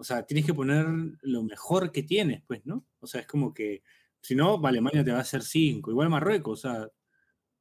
o 0.00 0.04
sea, 0.04 0.24
tienes 0.24 0.46
que 0.46 0.54
poner 0.54 0.86
lo 1.20 1.42
mejor 1.42 1.92
que 1.92 2.02
tienes, 2.02 2.42
pues, 2.46 2.64
¿no? 2.64 2.86
O 3.00 3.06
sea, 3.06 3.20
es 3.20 3.26
como 3.26 3.52
que, 3.52 3.82
si 4.22 4.34
no, 4.34 4.58
Alemania 4.66 5.04
te 5.04 5.12
va 5.12 5.18
a 5.18 5.22
hacer 5.22 5.42
cinco, 5.42 5.90
igual 5.90 6.08
Marruecos, 6.08 6.64
o 6.64 6.68
sea, 6.70 6.88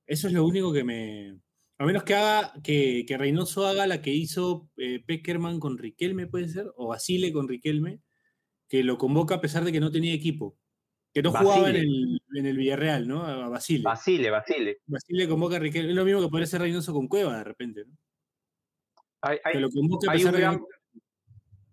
eso 0.08 0.28
es 0.28 0.34
lo 0.34 0.46
único 0.46 0.72
que 0.74 0.84
me... 0.84 1.38
A 1.78 1.86
menos 1.86 2.04
que 2.04 2.14
haga, 2.16 2.54
que, 2.62 3.06
que 3.08 3.18
Reynoso 3.18 3.66
haga 3.68 3.88
la 3.88 4.02
que 4.02 4.12
hizo 4.14 4.70
eh, 4.76 5.02
Peckerman 5.06 5.60
con 5.60 5.78
Riquelme, 5.78 6.28
puede 6.28 6.50
ser, 6.50 6.72
o 6.76 6.88
Basile 6.90 7.32
con 7.32 7.48
Riquelme, 7.48 8.02
que 8.68 8.84
lo 8.84 8.98
convoca 8.98 9.36
a 9.36 9.42
pesar 9.42 9.64
de 9.64 9.72
que 9.72 9.80
no 9.80 9.90
tenía 9.92 10.14
equipo, 10.14 10.58
que 11.14 11.22
no 11.22 11.32
jugaba 11.32 11.70
en 11.70 11.78
el, 11.78 12.22
en 12.36 12.46
el 12.46 12.58
Villarreal, 12.58 13.08
¿no? 13.08 13.24
A 13.26 13.48
Basile. 13.48 13.84
Basile, 13.84 14.30
Basile. 14.30 14.80
Basile 14.88 15.28
convoca 15.30 15.56
a 15.56 15.60
Riquelme. 15.60 15.90
Es 15.92 15.96
lo 15.96 16.04
mismo 16.06 16.22
que 16.22 16.28
podría 16.28 16.48
ser 16.48 16.62
Reynoso 16.62 16.94
con 16.94 17.08
Cueva 17.08 17.38
de 17.38 17.44
repente, 17.46 17.86
¿no? 17.86 17.98
Hay, 19.22 19.38
hay- 19.44 19.54
Que 19.54 19.60
lo 19.60 19.70
convoque 19.70 20.08
a 20.08 20.12
hay 20.12 20.18
pesar 20.20 20.34
un 20.34 20.36
de 20.40 20.42
gran- 20.42 20.62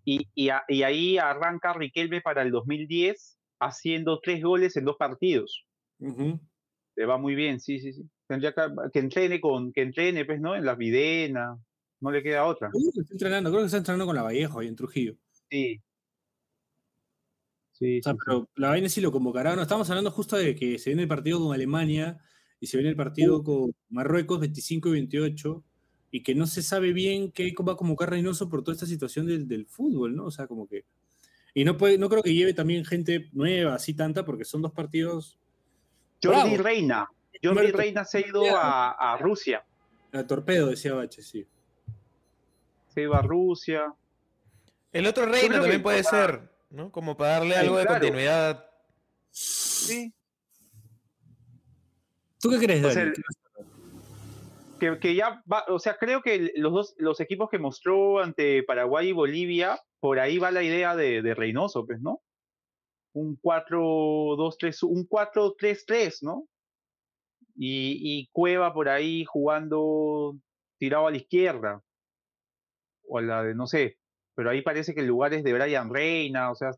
y, 0.09 0.25
y, 0.35 0.47
a- 0.49 0.63
y 0.69 0.83
ahí 0.83 1.17
arranca 1.17 1.73
Riquelme 1.73 2.21
para 2.21 2.41
el 2.41 2.49
2010 2.51 3.37
haciendo 3.59 4.21
tres 4.21 4.41
goles 4.41 4.77
en 4.77 4.85
dos 4.85 4.95
partidos. 4.95 5.65
Ujú. 5.99 6.39
Le 6.95 7.05
va 7.05 7.17
muy 7.17 7.35
bien, 7.35 7.59
sí, 7.59 7.79
sí, 7.81 7.91
sí. 7.91 8.03
Tendría 8.25 8.53
que, 8.53 8.61
que 8.93 8.99
entrene 8.99 9.41
con, 9.41 9.73
que 9.73 9.81
entrene, 9.81 10.23
pues, 10.23 10.39
¿no? 10.39 10.55
En 10.55 10.63
la 10.63 10.75
Videna. 10.75 11.57
No 11.99 12.11
le 12.11 12.23
queda 12.23 12.45
otra. 12.45 12.69
Creo 12.69 12.91
que 12.93 13.01
está 13.01 13.13
entrenando, 13.15 13.49
creo 13.49 13.61
que 13.61 13.65
está 13.65 13.77
entrenando 13.79 14.05
con 14.05 14.15
la 14.15 14.21
Vallejo 14.23 14.59
ahí 14.59 14.67
en 14.67 14.75
Trujillo. 14.77 15.15
Sí. 15.49 15.81
Sí, 17.73 17.99
O 17.99 18.03
sea, 18.03 18.13
sí, 18.13 18.17
sí. 18.17 18.23
pero 18.25 18.49
la 18.55 18.69
vaina 18.69 18.87
sí 18.89 19.01
lo 19.01 19.11
convocará. 19.11 19.55
No, 19.57 19.61
estamos 19.61 19.89
hablando 19.89 20.11
justo 20.11 20.37
de 20.37 20.55
que 20.55 20.79
se 20.79 20.89
viene 20.91 21.01
el 21.03 21.07
partido 21.09 21.39
con 21.39 21.53
Alemania 21.53 22.17
y 22.61 22.67
se 22.67 22.77
viene 22.77 22.91
el 22.91 22.95
partido 22.95 23.43
con 23.43 23.71
Marruecos 23.89 24.39
25 24.39 24.89
y 24.89 24.91
28 24.93 25.63
y 26.17 26.23
que 26.23 26.33
no 26.33 26.47
se 26.47 26.63
sabe 26.63 26.93
bien 26.93 27.31
qué 27.31 27.53
va 27.67 27.73
a 27.73 27.77
convocar 27.77 28.09
Reynoso 28.09 28.49
por 28.49 28.63
toda 28.63 28.73
esta 28.73 28.87
situación 28.87 29.27
del, 29.27 29.47
del 29.47 29.67
fútbol, 29.67 30.15
¿no? 30.15 30.25
O 30.25 30.31
sea, 30.31 30.47
como 30.47 30.67
que... 30.67 30.83
Y 31.53 31.63
no, 31.63 31.77
puede, 31.77 31.97
no 31.99 32.09
creo 32.09 32.23
que 32.23 32.33
lleve 32.33 32.53
también 32.55 32.85
gente 32.85 33.29
nueva, 33.33 33.75
así 33.75 33.93
tanta, 33.93 34.25
porque 34.25 34.45
son 34.45 34.61
dos 34.63 34.71
partidos... 34.71 35.37
Jordi 36.23 36.39
bravo. 36.49 36.63
Reina. 36.63 37.07
Jordi. 37.43 37.71
Reina 37.71 38.03
se 38.03 38.17
ha 38.17 38.27
ido 38.27 38.43
a, 38.55 39.13
a 39.13 39.17
Rusia. 39.17 39.63
A 40.11 40.25
torpedo, 40.25 40.67
decía 40.67 40.93
Bache, 40.95 41.21
sí. 41.21 41.45
Se 42.87 43.03
iba 43.03 43.19
a 43.19 43.21
Rusia. 43.21 43.93
El 44.91 45.05
otro 45.05 45.31
que 45.31 45.47
también 45.49 45.83
puede 45.83 46.03
para- 46.03 46.25
ser, 46.25 46.51
¿no? 46.71 46.91
Como 46.91 47.15
para 47.15 47.33
darle 47.33 47.53
Sí, 47.53 47.59
algo 47.59 47.77
de 47.77 47.85
continuidad. 47.85 48.65
Sí. 49.29 50.11
¿Tú 52.39 52.49
qué 52.49 52.57
crees, 52.57 52.83
O 52.85 52.89
sea, 52.91 53.03
Dani? 53.03 53.15
el- 53.15 53.23
que, 54.77 54.99
que 54.99 55.15
ya 55.15 55.43
va, 55.51 55.63
o 55.67 55.79
sea, 55.79 55.97
creo 55.97 56.21
que 56.21 56.51
los 56.55 56.73
dos, 56.73 56.95
los 56.97 57.19
equipos 57.19 57.49
que 57.49 57.59
mostró 57.59 58.19
ante 58.19 58.63
Paraguay 58.63 59.09
y 59.09 59.13
Bolivia, 59.13 59.79
por 59.99 60.19
ahí 60.19 60.37
va 60.37 60.51
la 60.51 60.63
idea 60.63 60.95
de, 60.95 61.21
de 61.21 61.35
Reynoso, 61.35 61.85
pues, 61.85 61.99
¿no? 62.01 62.21
Un 63.13 63.39
4-2-3, 63.41 64.83
un 64.83 65.07
4-3-3, 65.07 66.19
¿no? 66.21 66.47
Y, 67.55 67.99
y 68.01 68.29
Cueva 68.31 68.73
por 68.73 68.89
ahí 68.89 69.25
jugando 69.25 70.35
tirado 70.77 71.07
a 71.07 71.11
la 71.11 71.17
izquierda. 71.17 71.81
O 73.09 73.17
a 73.17 73.21
la 73.21 73.43
de, 73.43 73.55
no 73.55 73.67
sé, 73.67 73.97
pero 74.35 74.51
ahí 74.51 74.61
parece 74.61 74.93
que 74.93 75.01
el 75.01 75.07
lugar 75.07 75.33
es 75.33 75.43
de 75.43 75.53
Brian 75.53 75.91
Reina, 75.91 76.51
o 76.51 76.55
sea, 76.55 76.71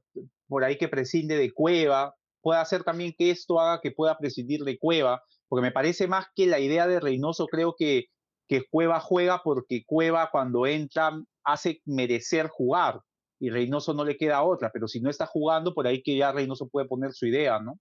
por 0.48 0.64
ahí 0.64 0.78
que 0.78 0.88
prescinde 0.88 1.38
de 1.38 1.52
Cueva. 1.52 2.16
Puede 2.42 2.62
hacer 2.62 2.84
también 2.84 3.14
que 3.18 3.32
esto 3.32 3.60
haga 3.60 3.82
que 3.82 3.92
pueda 3.92 4.18
prescindir 4.18 4.64
de 4.64 4.78
Cueva, 4.78 5.22
porque 5.50 5.64
me 5.64 5.72
parece 5.72 6.08
más 6.08 6.28
que 6.36 6.46
la 6.46 6.60
idea 6.60 6.88
de 6.88 7.00
Reynoso, 7.00 7.48
creo 7.48 7.76
que, 7.78 8.06
que 8.48 8.64
Cueva 8.70 9.00
juega 9.00 9.42
porque 9.44 9.84
Cueva 9.86 10.30
cuando 10.32 10.66
entra 10.68 11.12
hace 11.44 11.82
merecer 11.86 12.48
jugar 12.48 13.02
y 13.40 13.50
Reynoso 13.50 13.94
no 13.94 14.06
le 14.06 14.16
queda 14.16 14.44
otra, 14.44 14.70
pero 14.72 14.88
si 14.88 15.02
no 15.02 15.10
está 15.10 15.26
jugando, 15.26 15.74
por 15.74 15.88
ahí 15.88 16.04
que 16.04 16.16
ya 16.16 16.32
Reynoso 16.32 16.70
puede 16.70 16.88
poner 16.88 17.14
su 17.14 17.26
idea, 17.26 17.60
¿no? 17.60 17.80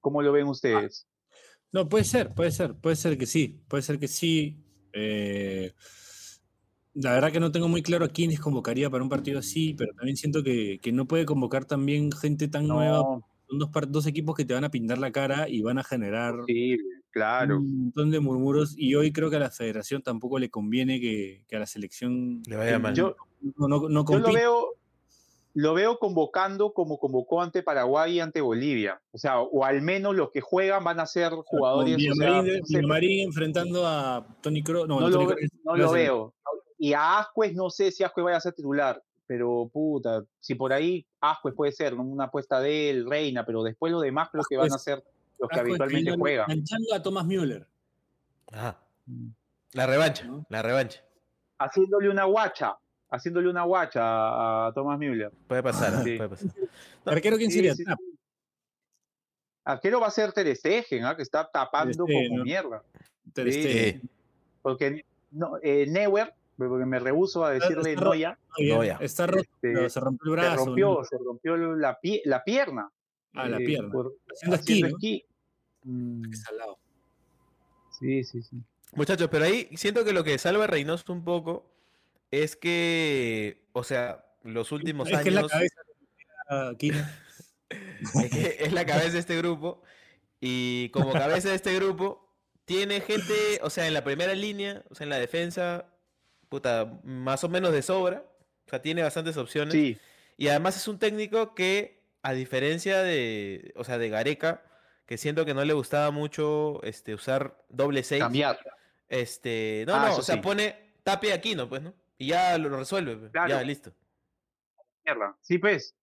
¿Cómo 0.00 0.22
lo 0.22 0.30
ven 0.30 0.46
ustedes? 0.46 1.06
No, 1.72 1.88
puede 1.88 2.04
ser, 2.04 2.32
puede 2.34 2.52
ser, 2.52 2.74
puede 2.74 2.96
ser 2.96 3.18
que 3.18 3.26
sí, 3.26 3.60
puede 3.68 3.82
ser 3.82 3.98
que 3.98 4.08
sí. 4.08 4.56
Eh, 4.92 5.74
la 6.94 7.12
verdad 7.12 7.32
que 7.32 7.40
no 7.40 7.52
tengo 7.52 7.68
muy 7.68 7.82
claro 7.82 8.04
a 8.04 8.08
quiénes 8.08 8.40
convocaría 8.40 8.88
para 8.88 9.02
un 9.02 9.10
partido 9.10 9.38
así, 9.40 9.74
pero 9.74 9.92
también 9.94 10.16
siento 10.16 10.42
que, 10.42 10.78
que 10.80 10.92
no 10.92 11.06
puede 11.06 11.26
convocar 11.26 11.64
también 11.64 12.12
gente 12.12 12.48
tan 12.48 12.68
nueva. 12.68 13.20
Son 13.48 13.58
dos, 13.58 14.06
equipos 14.06 14.36
que 14.36 14.44
te 14.44 14.54
van 14.54 14.64
a 14.64 14.70
pintar 14.70 14.98
la 14.98 15.10
cara 15.10 15.48
y 15.48 15.62
van 15.62 15.78
a 15.78 15.84
generar 15.84 16.34
sí, 16.46 16.76
claro. 17.10 17.58
un 17.58 17.84
montón 17.84 18.10
de 18.10 18.20
murmuros. 18.20 18.74
Y 18.76 18.94
hoy 18.94 19.12
creo 19.12 19.30
que 19.30 19.36
a 19.36 19.40
la 19.40 19.50
federación 19.50 20.02
tampoco 20.02 20.38
le 20.38 20.50
conviene 20.50 21.00
que, 21.00 21.44
que 21.48 21.56
a 21.56 21.60
la 21.60 21.66
selección 21.66 22.42
Le 22.46 22.56
vaya 22.56 22.78
mal. 22.78 22.94
Yo, 22.94 23.16
no, 23.56 23.68
no, 23.68 23.88
no 23.88 24.04
yo 24.06 24.18
lo 24.18 24.32
veo, 24.32 24.78
lo 25.54 25.74
veo 25.74 25.98
convocando 25.98 26.72
como 26.72 26.98
convocó 26.98 27.42
ante 27.42 27.62
Paraguay 27.62 28.16
y 28.16 28.20
ante 28.20 28.40
Bolivia. 28.40 29.00
O 29.10 29.18
sea, 29.18 29.40
o 29.40 29.64
al 29.64 29.82
menos 29.82 30.14
los 30.14 30.30
que 30.30 30.40
juegan 30.40 30.84
van 30.84 31.00
a 31.00 31.06
ser 31.06 31.32
jugadores. 31.32 31.96
o 31.96 32.14
sea, 32.14 32.42
Villamarín, 32.42 32.60
no 32.66 32.66
sé, 32.66 33.22
enfrentando 33.22 33.86
a 33.86 34.26
Tony 34.40 34.62
Kroos. 34.62 34.86
No, 34.86 34.98
Tony 34.98 35.12
lo, 35.12 35.26
Kroos 35.26 35.78
lo 35.78 35.90
veo. 35.92 36.34
Y 36.78 36.92
a 36.92 37.18
Ascuez 37.18 37.54
no 37.54 37.70
sé 37.70 37.90
si 37.90 38.04
Ascuez 38.04 38.24
vaya 38.24 38.36
a 38.36 38.40
ser 38.40 38.52
titular, 38.52 39.02
pero 39.28 39.70
puta, 39.72 40.24
si 40.40 40.54
por 40.56 40.72
ahí 40.72 41.06
Ascuez 41.20 41.54
puede 41.54 41.70
ser 41.70 41.94
¿no? 41.94 42.02
una 42.02 42.24
apuesta 42.24 42.60
de 42.60 42.90
él, 42.90 43.08
Reina, 43.08 43.44
pero 43.46 43.62
después 43.62 43.92
los 43.92 44.02
demás 44.02 44.30
creo 44.32 44.42
que 44.48 44.56
van 44.56 44.72
a 44.72 44.78
ser 44.78 45.04
los 45.38 45.48
que 45.50 45.56
Ascuez 45.56 45.80
habitualmente 45.80 46.16
juegan. 46.18 46.46
Manchando 46.48 46.94
a 46.94 47.02
Thomas 47.02 47.26
Müller. 47.26 47.66
Ajá. 48.50 48.80
La 49.74 49.86
revancha, 49.86 50.24
¿No? 50.24 50.44
la 50.48 50.62
revancha. 50.62 51.04
Haciéndole 51.58 52.08
una 52.08 52.24
guacha, 52.24 52.76
haciéndole 53.10 53.50
una 53.50 53.62
guacha 53.64 54.00
a, 54.02 54.66
a 54.68 54.72
Thomas 54.72 54.98
Müller. 54.98 55.30
Puede 55.46 55.62
pasar, 55.62 56.02
Sí. 56.02 56.16
puede 56.16 56.30
pasar. 56.30 56.50
¿Arquero 57.04 57.36
quién 57.36 57.50
sería? 57.50 57.74
sí, 57.74 57.84
Trapp. 57.84 57.98
sí. 57.98 58.18
Arquero 59.64 60.00
va 60.00 60.06
a 60.06 60.10
ser 60.10 60.32
Ter 60.32 60.56
Stegen, 60.56 61.04
¿ah? 61.04 61.14
que 61.14 61.22
está 61.22 61.46
tapando 61.52 61.92
Stegen, 61.92 62.24
como 62.28 62.38
¿no? 62.38 62.44
mierda. 62.44 62.82
Ter. 63.34 63.52
Stegen. 63.52 64.08
Porque 64.62 65.04
no, 65.30 65.58
eh, 65.62 65.86
Neuer, 65.86 66.32
porque 66.66 66.84
me 66.86 66.98
rehuso 66.98 67.44
a 67.44 67.50
decirle 67.52 67.92
está 67.92 68.04
No, 68.04 68.14
ya. 68.84 68.96
Está 69.00 69.26
roto, 69.28 69.48
Este, 69.62 69.88
se 69.90 70.00
rompió 70.00 70.34
el 70.34 70.40
se 70.40 70.46
brazo. 70.46 70.64
rompió, 70.66 70.94
¿no? 70.94 71.04
se 71.04 71.18
rompió 71.18 71.56
la, 71.56 72.00
pie- 72.00 72.22
la 72.24 72.42
pierna. 72.42 72.90
Ah, 73.34 73.48
la 73.48 73.58
eh, 73.58 73.64
pierna. 73.64 73.92
por- 73.92 74.14
Haciendo 74.32 74.56
esquí, 74.56 74.82
¿no? 74.82 74.88
esquí. 74.88 75.24
Mm, 75.84 76.22
sí, 77.98 78.24
sí, 78.24 78.42
sí. 78.42 78.56
Muchachos, 78.94 79.28
pero 79.30 79.44
ahí 79.44 79.68
siento 79.76 80.04
que 80.04 80.12
lo 80.12 80.24
que 80.24 80.38
salva 80.38 80.64
a 80.64 80.66
Reynoso 80.66 81.12
un 81.12 81.22
poco 81.24 81.70
es 82.30 82.56
que, 82.56 83.68
o 83.72 83.84
sea, 83.84 84.24
los 84.42 84.72
últimos 84.72 85.08
Es 85.10 85.20
que 85.20 85.28
es 85.28 85.34
la 85.34 85.40
años 85.40 85.52
cabeza 85.52 85.74
de 86.50 86.68
Aquino. 86.70 86.98
es, 88.24 88.30
que 88.30 88.56
es 88.60 88.72
la 88.72 88.86
cabeza 88.86 89.12
de 89.12 89.18
este 89.18 89.36
grupo 89.36 89.82
y 90.40 90.88
como 90.90 91.12
cabeza 91.12 91.50
de 91.50 91.54
este 91.56 91.74
grupo 91.74 92.34
tiene 92.64 93.00
gente, 93.00 93.60
o 93.62 93.70
sea, 93.70 93.86
en 93.86 93.94
la 93.94 94.04
primera 94.04 94.34
línea, 94.34 94.82
o 94.90 94.94
sea, 94.94 95.04
en 95.04 95.10
la 95.10 95.18
defensa, 95.18 95.86
puta, 96.48 97.00
más 97.04 97.44
o 97.44 97.48
menos 97.48 97.72
de 97.72 97.82
sobra, 97.82 98.24
o 98.66 98.70
sea, 98.70 98.82
tiene 98.82 99.02
bastantes 99.02 99.36
opciones. 99.36 99.72
Sí, 99.72 99.98
Y 100.36 100.48
además 100.48 100.76
es 100.76 100.86
un 100.88 100.98
técnico 100.98 101.54
que, 101.54 102.02
a 102.22 102.32
diferencia 102.32 103.02
de, 103.02 103.72
o 103.76 103.84
sea, 103.84 103.98
de 103.98 104.08
Gareca, 104.08 104.62
que 105.06 105.16
siento 105.18 105.44
que 105.44 105.54
no 105.54 105.64
le 105.64 105.72
gustaba 105.72 106.10
mucho 106.10 106.82
este, 106.82 107.14
usar 107.14 107.64
doble 107.68 108.02
seis. 108.02 108.22
cambiar. 108.22 108.58
Este, 109.08 109.84
no, 109.86 109.94
Ah, 109.94 110.08
no, 110.10 110.16
o 110.16 110.22
sea, 110.22 110.34
sí. 110.36 110.40
pone 110.42 110.92
Tapia 111.02 111.34
Aquino, 111.34 111.68
pues, 111.68 111.80
¿no? 111.82 111.94
Y 112.18 112.28
ya 112.28 112.58
lo 112.58 112.68
resuelve, 112.76 113.16
pues, 113.16 113.30
Claro. 113.32 113.48
ya, 113.48 113.62
listo. 113.62 113.92
Mierda. 115.04 115.36
Sí, 115.40 115.58
pues. 115.58 115.94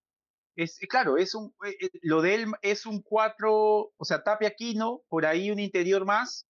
Es, 0.55 0.79
claro, 0.89 1.17
es 1.17 1.35
un, 1.35 1.53
eh, 1.65 1.75
eh, 1.81 1.89
lo 2.01 2.21
de 2.21 2.35
él 2.35 2.45
es 2.61 2.85
un 2.85 3.01
4, 3.01 3.53
o 3.97 4.05
sea, 4.05 4.23
Tapia 4.23 4.47
Aquino, 4.47 5.01
por 5.09 5.25
ahí 5.25 5.51
un 5.51 5.59
interior 5.59 6.05
más, 6.05 6.47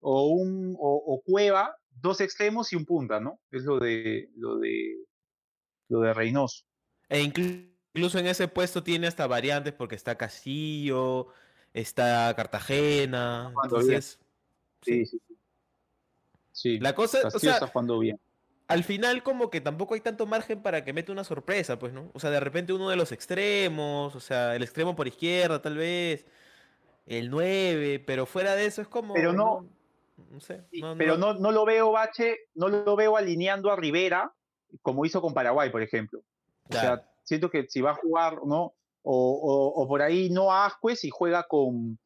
o 0.00 0.26
un 0.28 0.76
o, 0.78 1.02
o 1.06 1.22
Cueva, 1.22 1.74
dos 2.00 2.20
extremos 2.20 2.72
y 2.72 2.76
un 2.76 2.84
punta, 2.84 3.20
¿no? 3.20 3.38
Es 3.50 3.64
lo 3.64 3.78
de 3.78 4.30
lo 4.36 4.58
de 4.58 4.96
lo 5.88 6.00
de 6.00 6.12
Reynoso. 6.14 6.64
E 7.08 7.22
inclu- 7.22 7.68
incluso 7.94 8.18
en 8.18 8.26
ese 8.26 8.48
puesto 8.48 8.82
tiene 8.82 9.06
hasta 9.06 9.26
variantes 9.26 9.72
porque 9.72 9.94
está 9.94 10.16
Castillo, 10.16 11.28
está 11.72 12.32
Cartagena, 12.36 13.50
jugando 13.52 13.76
bien. 13.78 13.90
entonces, 13.94 14.20
Sí, 14.82 15.06
sí. 15.06 15.20
sí. 16.52 16.78
La 16.80 16.94
cosa, 16.94 17.26
o 17.26 17.30
sea, 17.38 17.54
está 17.54 17.66
jugando 17.68 17.98
bien. 17.98 18.18
al 18.68 18.84
final 18.84 19.22
como 19.22 19.50
que 19.50 19.60
tampoco 19.60 19.94
hay 19.94 20.00
tanto 20.00 20.26
margen 20.26 20.62
para 20.62 20.84
que 20.84 20.92
meta 20.92 21.12
una 21.12 21.24
sorpresa, 21.24 21.78
pues, 21.78 21.92
¿no? 21.92 22.10
O 22.14 22.20
sea, 22.20 22.30
de 22.30 22.40
repente 22.40 22.72
uno 22.72 22.88
de 22.90 22.96
los 22.96 23.12
extremos, 23.12 24.14
o 24.14 24.20
sea, 24.20 24.54
el 24.56 24.62
extremo 24.62 24.94
por 24.96 25.06
izquierda 25.08 25.62
tal 25.62 25.76
vez, 25.76 26.26
el 27.06 27.30
9, 27.30 28.00
pero 28.04 28.26
fuera 28.26 28.54
de 28.56 28.66
eso 28.66 28.82
es 28.82 28.88
como... 28.88 29.14
Pero 29.14 29.32
no- 29.32 29.68
No 30.16 30.40
sé. 30.40 30.64
Sí, 30.70 30.80
no- 30.80 30.96
pero 30.96 31.16
no- 31.18 31.34
no, 31.34 31.52
lo 31.52 31.64
veo, 31.64 31.92
Bache, 31.92 32.36
no 32.54 32.68
lo 32.68 32.96
veo 32.96 33.16
alineando 33.16 33.70
a 33.70 33.76
Rivera 33.76 34.32
como 34.82 35.04
hizo 35.04 35.20
con 35.20 35.34
Paraguay, 35.34 35.70
por 35.70 35.82
ejemplo. 35.82 36.20
O 36.64 36.68
Claro. 36.70 36.96
sea, 36.96 37.10
siento 37.24 37.50
que 37.50 37.66
si 37.68 37.80
va 37.80 37.90
a 37.92 37.94
jugar, 37.96 38.38
¿no? 38.44 38.74
O, 39.02 39.12
o- 39.12 39.82
o 39.82 39.88
por 39.88 40.02
ahí 40.02 40.30
no 40.30 40.50
a 40.52 40.66
Ascuez 40.66 41.04
y 41.04 41.10
juega 41.10 41.44
con, 41.48 41.98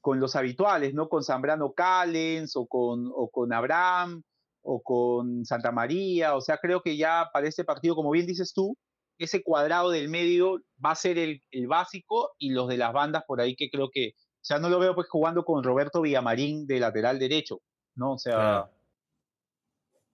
con 0.00 0.20
los 0.20 0.36
habituales, 0.36 0.94
¿no? 0.94 1.08
Con 1.08 1.24
Zambrano 1.24 1.72
Callens 1.72 2.54
o 2.56 2.66
con, 2.66 3.10
o 3.12 3.28
con 3.28 3.52
Abraham 3.52 4.22
o 4.62 4.80
con 4.82 5.44
Santa 5.44 5.72
María. 5.72 6.36
O 6.36 6.40
sea, 6.40 6.58
creo 6.58 6.80
que 6.82 6.96
ya 6.96 7.28
para 7.32 7.48
este 7.48 7.64
partido, 7.64 7.96
como 7.96 8.10
bien 8.12 8.26
dices 8.26 8.52
tú, 8.54 8.76
ese 9.18 9.42
cuadrado 9.42 9.90
del 9.90 10.08
medio 10.08 10.58
va 10.84 10.90
a 10.92 10.94
ser 10.94 11.18
el, 11.18 11.42
el 11.50 11.66
básico 11.66 12.30
y 12.38 12.50
los 12.50 12.68
de 12.68 12.76
las 12.76 12.92
bandas 12.92 13.24
por 13.26 13.40
ahí 13.40 13.56
que 13.56 13.68
creo 13.70 13.88
que, 13.92 14.12
sea, 14.46 14.58
no 14.58 14.68
lo 14.68 14.78
veo 14.78 14.94
pues 14.94 15.08
jugando 15.08 15.44
con 15.44 15.62
Roberto 15.64 16.00
Villamarín 16.02 16.66
de 16.66 16.78
lateral 16.80 17.18
derecho, 17.18 17.60
¿no? 17.96 18.12
O 18.12 18.18
sea, 18.18 18.68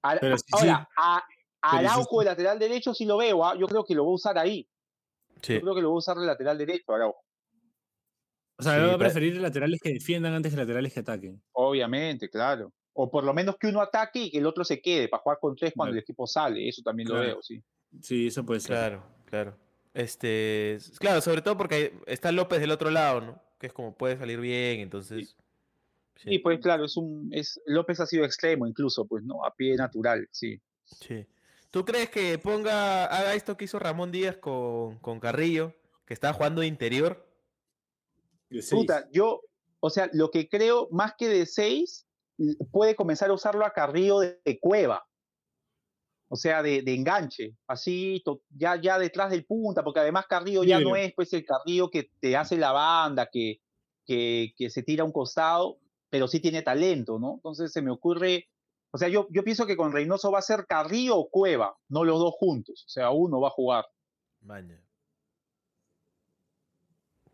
Claro. 0.01 0.19
Pero 0.21 0.37
sí, 0.39 0.45
ahora, 0.53 0.89
a, 0.97 1.23
Araujo 1.61 2.19
de 2.21 2.25
lateral 2.27 2.59
derecho 2.59 2.93
sí 2.93 3.05
lo 3.05 3.19
veo, 3.19 3.45
¿ah? 3.47 3.55
yo 3.57 3.69
creo 3.69 3.85
que 3.85 3.95
lo 3.95 4.05
va 4.05 4.11
a 4.11 4.15
usar 4.15 4.37
ahí, 4.39 4.69
Sí. 5.43 5.55
yo 5.55 5.61
creo 5.61 5.75
que 5.77 5.83
lo 5.83 5.91
va 5.91 5.95
a 5.95 5.99
usar 5.99 6.17
de 6.17 6.27
lateral 6.27 6.59
derecho, 6.59 6.93
Araujo, 6.93 7.23
O 8.59 8.63
sea, 8.63 8.73
Sí, 8.75 8.79
va 8.81 8.85
a 8.85 8.87
pero- 8.89 8.99
preferir 8.99 9.41
laterales 9.41 9.81
que 9.83 9.93
defiendan 9.93 10.35
antes 10.35 10.53
que 10.53 10.59
laterales 10.59 10.93
que 10.93 11.01
ataquen. 11.01 11.43
obviamente, 11.53 12.29
claro. 12.29 12.73
O 12.95 13.11
por 13.11 13.25
lo 13.25 13.33
menos 13.33 13.57
que 13.59 13.69
uno 13.69 13.81
ataque 13.81 14.25
y 14.25 14.31
que 14.31 14.39
el 14.39 14.47
otro 14.47 14.65
se 14.65 14.81
quede 14.83 15.09
para 15.09 15.23
jugar 15.23 15.39
con 15.41 15.55
tres 15.57 15.73
cuando 15.75 15.91
Claro. 15.93 15.99
el 15.99 16.03
equipo 16.03 16.27
sale, 16.27 16.69
eso 16.69 16.83
también 16.83 17.09
lo 17.09 17.21
veo, 17.21 17.41
sí. 17.43 17.63
Sí, 18.01 18.27
eso 18.27 18.45
puede 18.45 18.61
ser. 18.61 18.71
Claro, 18.77 19.03
claro. 19.27 19.57
Este, 19.95 20.79
claro, 20.99 21.21
sobre 21.21 21.43
todo 21.43 21.57
porque 21.57 21.95
está 22.07 22.33
López 22.33 22.61
del 22.61 22.71
otro 22.73 22.91
lado, 22.91 23.21
¿no? 23.21 23.43
Que 23.63 23.69
es 23.69 23.73
como 23.73 23.95
puede 23.95 24.19
salir 24.19 24.41
bien, 24.41 24.81
entonces. 24.81 25.37
Sí, 26.17 26.41
pues 26.41 26.59
claro, 26.59 26.85
es 26.85 26.97
un, 26.97 27.29
es, 27.33 27.61
López 27.65 28.01
ha 28.01 28.07
sido 28.07 28.25
extremo 28.25 28.67
incluso, 28.67 29.07
pues, 29.07 29.23
¿no? 29.23 29.45
A 29.45 29.55
pie 29.55 29.77
natural, 29.77 30.27
sí. 30.33 30.61
Sí. 30.85 31.25
¿Tú 31.71 31.85
crees 31.85 32.11
que 32.11 32.39
ponga, 32.39 33.05
haga 33.05 33.35
esto 33.35 33.57
que 33.57 33.67
hizo 33.67 33.79
Ramón 33.79 34.11
Díaz 34.11 34.37
con, 34.39 34.99
con 34.99 35.21
Carrillo, 35.21 35.75
que 36.05 36.13
estaba 36.13 36.35
jugando 36.35 36.63
de 36.63 36.67
interior? 36.67 37.25
De. 38.51 38.65
Puta, 38.69 39.09
yo, 39.13 39.43
o 39.79 39.91
sea, 39.91 40.11
lo 40.13 40.33
que 40.33 40.49
creo, 40.49 40.89
más 40.91 41.15
que 41.17 41.29
de 41.29 41.47
seis, 41.47 42.05
l- 42.39 42.57
puede 42.73 42.97
comenzar 42.97 43.31
a 43.31 43.35
usarlo 43.35 43.65
a 43.65 43.73
Carrillo 43.73 44.19
de, 44.19 44.41
de 44.45 44.59
cueva. 44.59 45.07
O 46.33 46.37
sea, 46.37 46.63
de, 46.63 46.81
de 46.81 46.95
enganche, 46.95 47.57
así, 47.67 48.23
to- 48.25 48.41
ya, 48.49 48.81
ya 48.81 48.99
detrás 48.99 49.29
del 49.31 49.45
punta, 49.45 49.85
porque 49.85 50.01
además 50.01 50.25
Carrillo 50.27 50.65
ya 50.65 50.81
no 50.81 50.97
es 50.97 51.13
pues 51.13 51.31
el 51.35 51.45
Carrillo 51.45 51.91
que 51.91 52.11
te 52.21 52.39
hace 52.39 52.57
la 52.57 52.73
banda, 52.73 53.29
que, 53.31 53.61
que, 54.07 54.55
que 54.57 54.71
se 54.71 54.83
tira 54.83 55.03
a 55.03 55.05
un 55.05 55.13
costado, 55.13 55.79
pero 56.09 56.27
sí 56.29 56.41
tiene 56.41 56.63
talento, 56.63 57.19
¿no? 57.19 57.35
Entonces 57.35 57.71
se 57.71 57.83
me 57.83 57.91
ocurre, 57.91 58.49
o 58.93 58.97
sea, 58.97 59.09
yo, 59.09 59.27
yo 59.31 59.45
pienso 59.45 59.67
que 59.67 59.77
con 59.77 59.93
Reynoso 59.93 60.33
va 60.33 60.39
a 60.39 60.43
ser 60.43 60.65
Carrillo 60.67 61.19
o 61.19 61.29
Cueva, 61.29 61.77
no 61.91 62.03
los 62.03 62.19
dos 62.19 62.33
juntos, 62.39 62.85
o 62.87 62.89
sea, 62.89 63.11
uno 63.11 63.39
va 63.39 63.49
a 63.49 63.53
jugar. 63.53 63.85
Maña. 64.41 64.81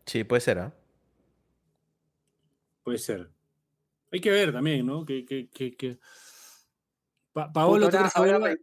Sí, 0.05 0.25
puede 0.25 0.41
ser, 0.41 0.59
¿ah? 0.59 0.73
Puede 2.83 2.97
ser. 2.97 3.29
Hay 4.11 4.19
que 4.19 4.31
ver 4.31 4.51
también, 4.51 4.85
¿no? 4.85 5.05
Que, 5.05 5.23
que, 5.23 5.47
que, 5.49 5.75
que- 5.77 5.99
Pa- 7.31 7.49
Paolo, 7.53 7.85
¿tú 7.89 7.97
Puta, 7.97 8.11
ahora- 8.15 8.35
ahora 8.35 8.55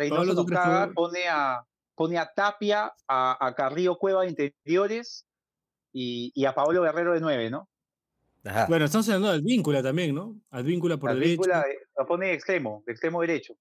Reynoso 0.00 0.20
Pablo, 0.20 0.34
¿tú 0.34 0.40
nos 0.40 0.46
que 0.46 0.54
caga, 0.54 0.92
pone 0.94 1.28
a, 1.28 1.64
pone 1.94 2.18
a 2.18 2.26
Tapia, 2.34 2.92
a, 3.06 3.46
a 3.46 3.54
Carrillo 3.54 3.96
Cueva 3.98 4.22
de 4.22 4.30
interiores 4.30 5.26
y, 5.92 6.32
y 6.34 6.44
a 6.46 6.54
Pablo 6.54 6.82
Guerrero 6.82 7.12
de 7.14 7.20
nueve, 7.20 7.50
¿no? 7.50 7.68
Ajá. 8.44 8.66
Bueno, 8.68 8.86
estamos 8.86 9.06
hablando 9.08 9.28
de 9.32 9.34
Advíncula 9.38 9.82
también, 9.82 10.14
¿no? 10.14 10.34
Advíncula 10.50 10.96
por 10.96 11.10
derecho. 11.12 11.26
Advíncula 11.42 11.62
de- 11.62 11.78
lo 11.98 12.06
pone 12.06 12.26
de 12.28 12.32
extremo, 12.34 12.82
de 12.86 12.92
extremo 12.92 13.20
derecho. 13.20 13.54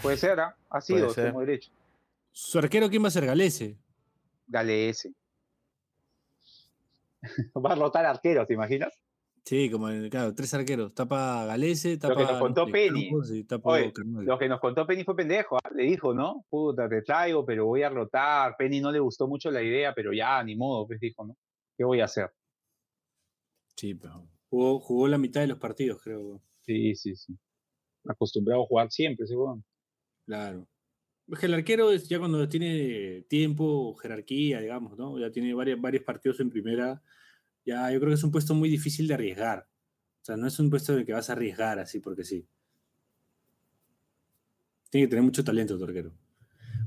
Puede 0.00 0.16
ser, 0.16 0.38
¿ah? 0.40 0.56
Ha 0.70 0.80
sido 0.80 1.00
Puede 1.00 1.14
ser. 1.14 1.24
extremo 1.24 1.40
derecho. 1.40 1.70
Su 2.30 2.58
arquero, 2.58 2.88
¿quién 2.88 3.02
va 3.02 3.08
a 3.08 3.10
ser? 3.10 3.26
Galese. 3.26 3.76
Dale 4.46 4.88
ese. 4.90 5.12
Va 7.56 7.72
a 7.72 7.74
rotar 7.76 8.04
arqueros, 8.06 8.46
¿te 8.46 8.54
imaginas? 8.54 8.92
Sí, 9.44 9.70
como, 9.70 9.90
en- 9.90 10.08
claro, 10.08 10.34
tres 10.34 10.54
arqueros. 10.54 10.94
Tapa 10.94 11.44
Galese, 11.44 11.98
tapa. 11.98 12.16
que 12.16 12.22
nos 12.22 12.40
contó 12.40 12.66
no 12.66 12.72
Penny. 12.72 13.10
Campos 13.10 13.30
y 13.30 13.44
tapa 13.44 13.70
Oye, 13.72 13.92
Carnal. 13.92 14.24
Lo 14.24 14.38
que 14.38 14.48
nos 14.48 14.58
contó 14.60 14.86
Penny 14.86 15.04
fue 15.04 15.14
pendejo, 15.14 15.58
¿ah? 15.58 15.70
le 15.74 15.82
dijo, 15.84 16.14
¿no? 16.14 16.46
Puta, 16.48 16.88
te 16.88 17.02
traigo, 17.02 17.44
pero 17.44 17.66
voy 17.66 17.82
a 17.82 17.90
rotar. 17.90 18.56
Penny 18.56 18.80
no 18.80 18.90
le 18.90 19.00
gustó 19.00 19.28
mucho 19.28 19.50
la 19.50 19.62
idea, 19.62 19.92
pero 19.94 20.14
ya, 20.14 20.42
ni 20.42 20.56
modo, 20.56 20.86
pues 20.86 20.98
dijo, 20.98 21.26
¿no? 21.26 21.36
¿Qué 21.76 21.84
voy 21.84 22.00
a 22.00 22.06
hacer? 22.06 22.30
Sí, 23.76 23.94
pero. 23.94 24.26
Jugó, 24.48 24.80
jugó 24.80 25.08
la 25.08 25.18
mitad 25.18 25.40
de 25.42 25.48
los 25.48 25.58
partidos, 25.58 26.00
creo. 26.02 26.40
Sí, 26.64 26.94
sí, 26.94 27.14
sí. 27.14 27.36
Acostumbrado 28.06 28.62
a 28.62 28.66
jugar 28.66 28.90
siempre, 28.90 29.24
ese 29.24 29.36
weón. 29.36 29.64
Claro. 30.26 30.66
Es 31.28 31.38
que 31.38 31.46
el 31.46 31.54
arquero 31.54 31.90
es 31.90 32.08
ya 32.08 32.18
cuando 32.18 32.48
tiene 32.48 33.22
tiempo, 33.28 33.94
jerarquía, 33.96 34.60
digamos, 34.60 34.96
¿no? 34.96 35.18
Ya 35.18 35.30
tiene 35.30 35.52
varios, 35.52 35.80
varios 35.80 36.04
partidos 36.04 36.40
en 36.40 36.50
primera. 36.50 37.02
Ya 37.64 37.90
yo 37.90 37.98
creo 37.98 38.10
que 38.10 38.14
es 38.14 38.24
un 38.24 38.30
puesto 38.30 38.54
muy 38.54 38.68
difícil 38.68 39.08
de 39.08 39.14
arriesgar. 39.14 39.66
O 40.20 40.24
sea, 40.24 40.36
no 40.36 40.46
es 40.46 40.58
un 40.58 40.70
puesto 40.70 40.92
en 40.92 41.00
el 41.00 41.06
que 41.06 41.12
vas 41.12 41.28
a 41.30 41.32
arriesgar 41.34 41.78
así 41.78 42.00
porque 42.00 42.24
sí. 42.24 42.46
Tiene 44.90 45.06
que 45.06 45.10
tener 45.10 45.24
mucho 45.24 45.42
talento 45.44 45.76
tu 45.78 45.84
arquero. 45.84 46.12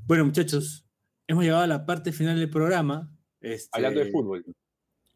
Bueno, 0.05 0.25
muchachos, 0.25 0.85
hemos 1.27 1.43
llegado 1.43 1.63
a 1.63 1.67
la 1.67 1.85
parte 1.85 2.11
final 2.11 2.37
del 2.39 2.49
programa. 2.49 3.11
Este, 3.41 3.69
Hablando 3.73 3.99
de 3.99 4.11
fútbol. 4.11 4.45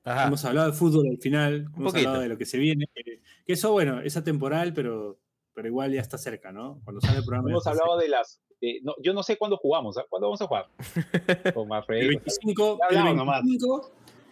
Ajá. 0.04 0.28
Hemos 0.28 0.44
hablado 0.46 0.72
de 0.72 0.78
fútbol 0.78 1.08
al 1.10 1.18
final, 1.20 1.68
Un 1.70 1.82
hemos 1.82 1.92
poquito. 1.94 2.10
hablado 2.10 2.24
de 2.24 2.30
lo 2.30 2.38
que 2.38 2.46
se 2.46 2.58
viene. 2.58 2.86
Que, 2.94 3.22
eso, 3.46 3.72
bueno, 3.72 4.02
es 4.02 4.18
atemporal, 4.18 4.74
pero, 4.74 5.20
pero 5.54 5.68
igual 5.68 5.94
ya 5.94 6.02
está 6.02 6.18
cerca, 6.18 6.52
¿no? 6.52 6.82
Cuando 6.84 7.02
sale 7.02 7.20
el 7.20 7.24
programa. 7.24 7.50
Hemos 7.50 7.68
hablado 7.68 7.98
de 7.98 8.08
las. 8.10 8.42
de- 8.60 8.80
no, 8.84 8.94
yo 9.02 9.14
no 9.14 9.24
sé 9.24 9.38
cuándo 9.38 9.58
jugamos. 9.58 9.98
¿ah? 9.98 10.06
¿Cuándo 10.10 10.28
vamos 10.28 10.42
a 10.42 10.48
jugar? 10.48 10.68
Con 11.54 11.64
El 11.64 11.70
Mafrey. 11.70 12.08
25, 12.10 12.80
Ya 12.82 12.88
el, 12.90 12.98
hablamos 12.98 13.18
nomás. 13.18 13.42
25, 13.44 13.92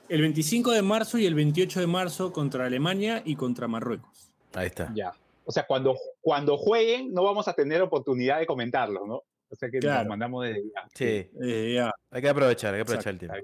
el 0.10 0.22
25 0.22 0.72
de 0.72 0.82
marzo 0.82 1.18
y 1.18 1.26
el 1.26 1.36
28 1.36 1.80
de 1.80 1.88
marzo 1.88 2.32
contra 2.34 2.66
Alemania 2.66 3.22
y 3.26 3.36
contra 3.36 3.68
Marruecos. 3.68 4.32
Ahí 4.54 4.68
está. 4.68 4.92
Ya. 4.96 5.12
O 5.46 5.52
sea, 5.52 5.66
cuando, 5.66 5.96
cuando 6.22 6.58
jueguen, 6.58 7.14
no 7.14 7.24
vamos 7.24 7.48
a 7.48 7.54
tener 7.54 7.82
oportunidad 7.82 8.40
de 8.40 8.46
comentarlo, 8.46 9.06
¿no? 9.08 9.24
O 9.52 9.56
sea 9.56 9.70
que 9.70 9.80
Claro. 9.80 10.00
nos 10.02 10.10
mandamos 10.10 10.46
desde 10.46 10.64
ya. 10.64 10.88
Sí, 10.94 11.30
Eh, 11.44 11.74
ya, 11.76 11.92
hay 12.12 12.22
que 12.22 12.30
aprovechar, 12.30 12.74
hay 12.74 12.80
que 12.80 12.82
aprovechar 12.84 13.14
el 13.14 13.20
tiempo. 13.20 13.38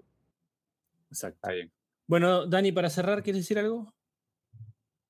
exacto. 1.10 1.38
Está 1.42 1.52
bien. 1.54 1.72
Bueno, 2.08 2.46
Dani, 2.46 2.72
para 2.72 2.90
cerrar, 2.90 3.24
¿quieres 3.24 3.42
decir 3.42 3.58
algo? 3.58 3.92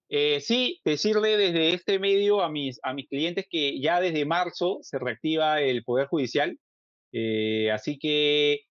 Eh, 0.07 0.39
sí, 0.39 0.79
decirle 0.85 1.35
desde 1.35 1.73
este 1.73 1.99
medio 1.99 2.41
a 2.41 2.49
mis, 2.49 2.79
a 2.83 2.93
mis 2.93 3.07
clientes 3.09 3.45
que 3.49 3.79
ya 3.81 3.99
desde 3.99 4.23
marzo 4.23 4.79
se 4.81 4.99
reactiva 4.99 5.59
el 5.61 5.83
Poder 5.83 6.07
Judicial. 6.07 6.57
Eh, 7.11 7.71
así 7.71 7.97
que 7.97 8.61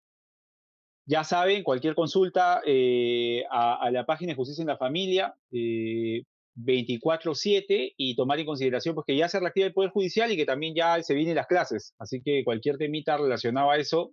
ya 1.06 1.24
saben, 1.24 1.62
cualquier 1.62 1.94
consulta 1.94 2.62
eh, 2.64 3.44
a, 3.50 3.76
a 3.76 3.90
la 3.90 4.06
página 4.06 4.32
de 4.32 4.36
Justicia 4.36 4.62
en 4.62 4.68
la 4.68 4.78
Familia, 4.78 5.34
eh, 5.52 6.22
24-7, 6.56 7.94
y 7.96 8.16
tomar 8.16 8.38
en 8.38 8.46
consideración 8.46 8.94
pues, 8.94 9.04
que 9.06 9.16
ya 9.16 9.28
se 9.28 9.40
reactiva 9.40 9.66
el 9.66 9.72
Poder 9.72 9.90
Judicial 9.90 10.30
y 10.32 10.36
que 10.36 10.46
también 10.46 10.74
ya 10.74 11.02
se 11.02 11.14
vienen 11.14 11.34
las 11.34 11.46
clases. 11.46 11.94
Así 11.98 12.22
que 12.22 12.44
cualquier 12.44 12.78
temita 12.78 13.16
relacionado 13.16 13.70
a 13.70 13.76
eso, 13.76 14.12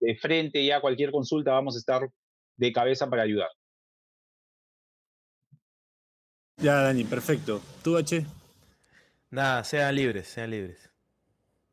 de 0.00 0.16
frente 0.16 0.64
ya 0.64 0.80
cualquier 0.80 1.10
consulta, 1.10 1.52
vamos 1.52 1.74
a 1.74 1.78
estar 1.78 2.08
de 2.56 2.72
cabeza 2.72 3.08
para 3.08 3.22
ayudar. 3.22 3.48
Ya, 6.58 6.82
Dani, 6.82 7.04
perfecto. 7.04 7.60
¿Tú, 7.82 7.96
H? 7.96 8.24
Nada, 9.30 9.62
sean 9.64 9.94
libres, 9.94 10.28
sean 10.28 10.50
libres. 10.50 10.90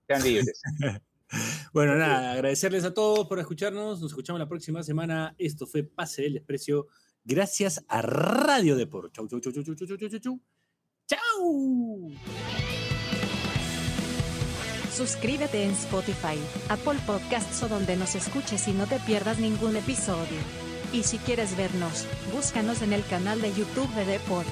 Sean 0.07 0.24
libres. 0.24 0.61
Bueno, 1.73 1.95
nada, 1.95 2.32
agradecerles 2.32 2.86
a 2.86 2.93
todos 2.93 3.28
por 3.28 3.39
escucharnos. 3.39 4.01
Nos 4.01 4.11
escuchamos 4.11 4.39
la 4.39 4.47
próxima 4.47 4.84
semana. 4.84 5.36
Esto 5.38 5.67
fue 5.67 5.84
Pase 5.84 6.21
del 6.23 6.34
Desprecio. 6.36 6.88
Gracias 7.23 7.84
a 7.88 8.01
Radio 8.01 8.76
Depor. 8.76 9.11
Chau, 9.11 9.28
chau, 9.28 9.39
chau, 9.39 9.51
chau, 9.51 9.63
chau, 9.63 9.76
chau, 9.76 9.97
chau, 9.97 10.09
chau, 10.09 10.19
chau. 10.19 10.39
¡Chau! 11.07 12.11
Suscríbete 14.91 15.63
en 15.63 15.71
Spotify, 15.71 16.39
Apple 16.69 16.99
Podcasts 17.05 17.61
o 17.63 17.67
donde 17.67 17.97
nos 17.97 18.15
escuches 18.15 18.67
y 18.69 18.71
no 18.71 18.88
te 18.88 18.97
pierdas 18.99 19.39
ningún 19.39 19.76
episodio. 19.76 20.39
Y 20.93 21.03
si 21.03 21.17
quieres 21.17 21.57
vernos, 21.57 22.07
búscanos 22.34 22.82
en 22.82 22.93
el 22.93 23.05
canal 23.05 23.41
de 23.41 23.53
YouTube 23.53 23.93
de 23.93 24.05
Deport. 24.05 24.47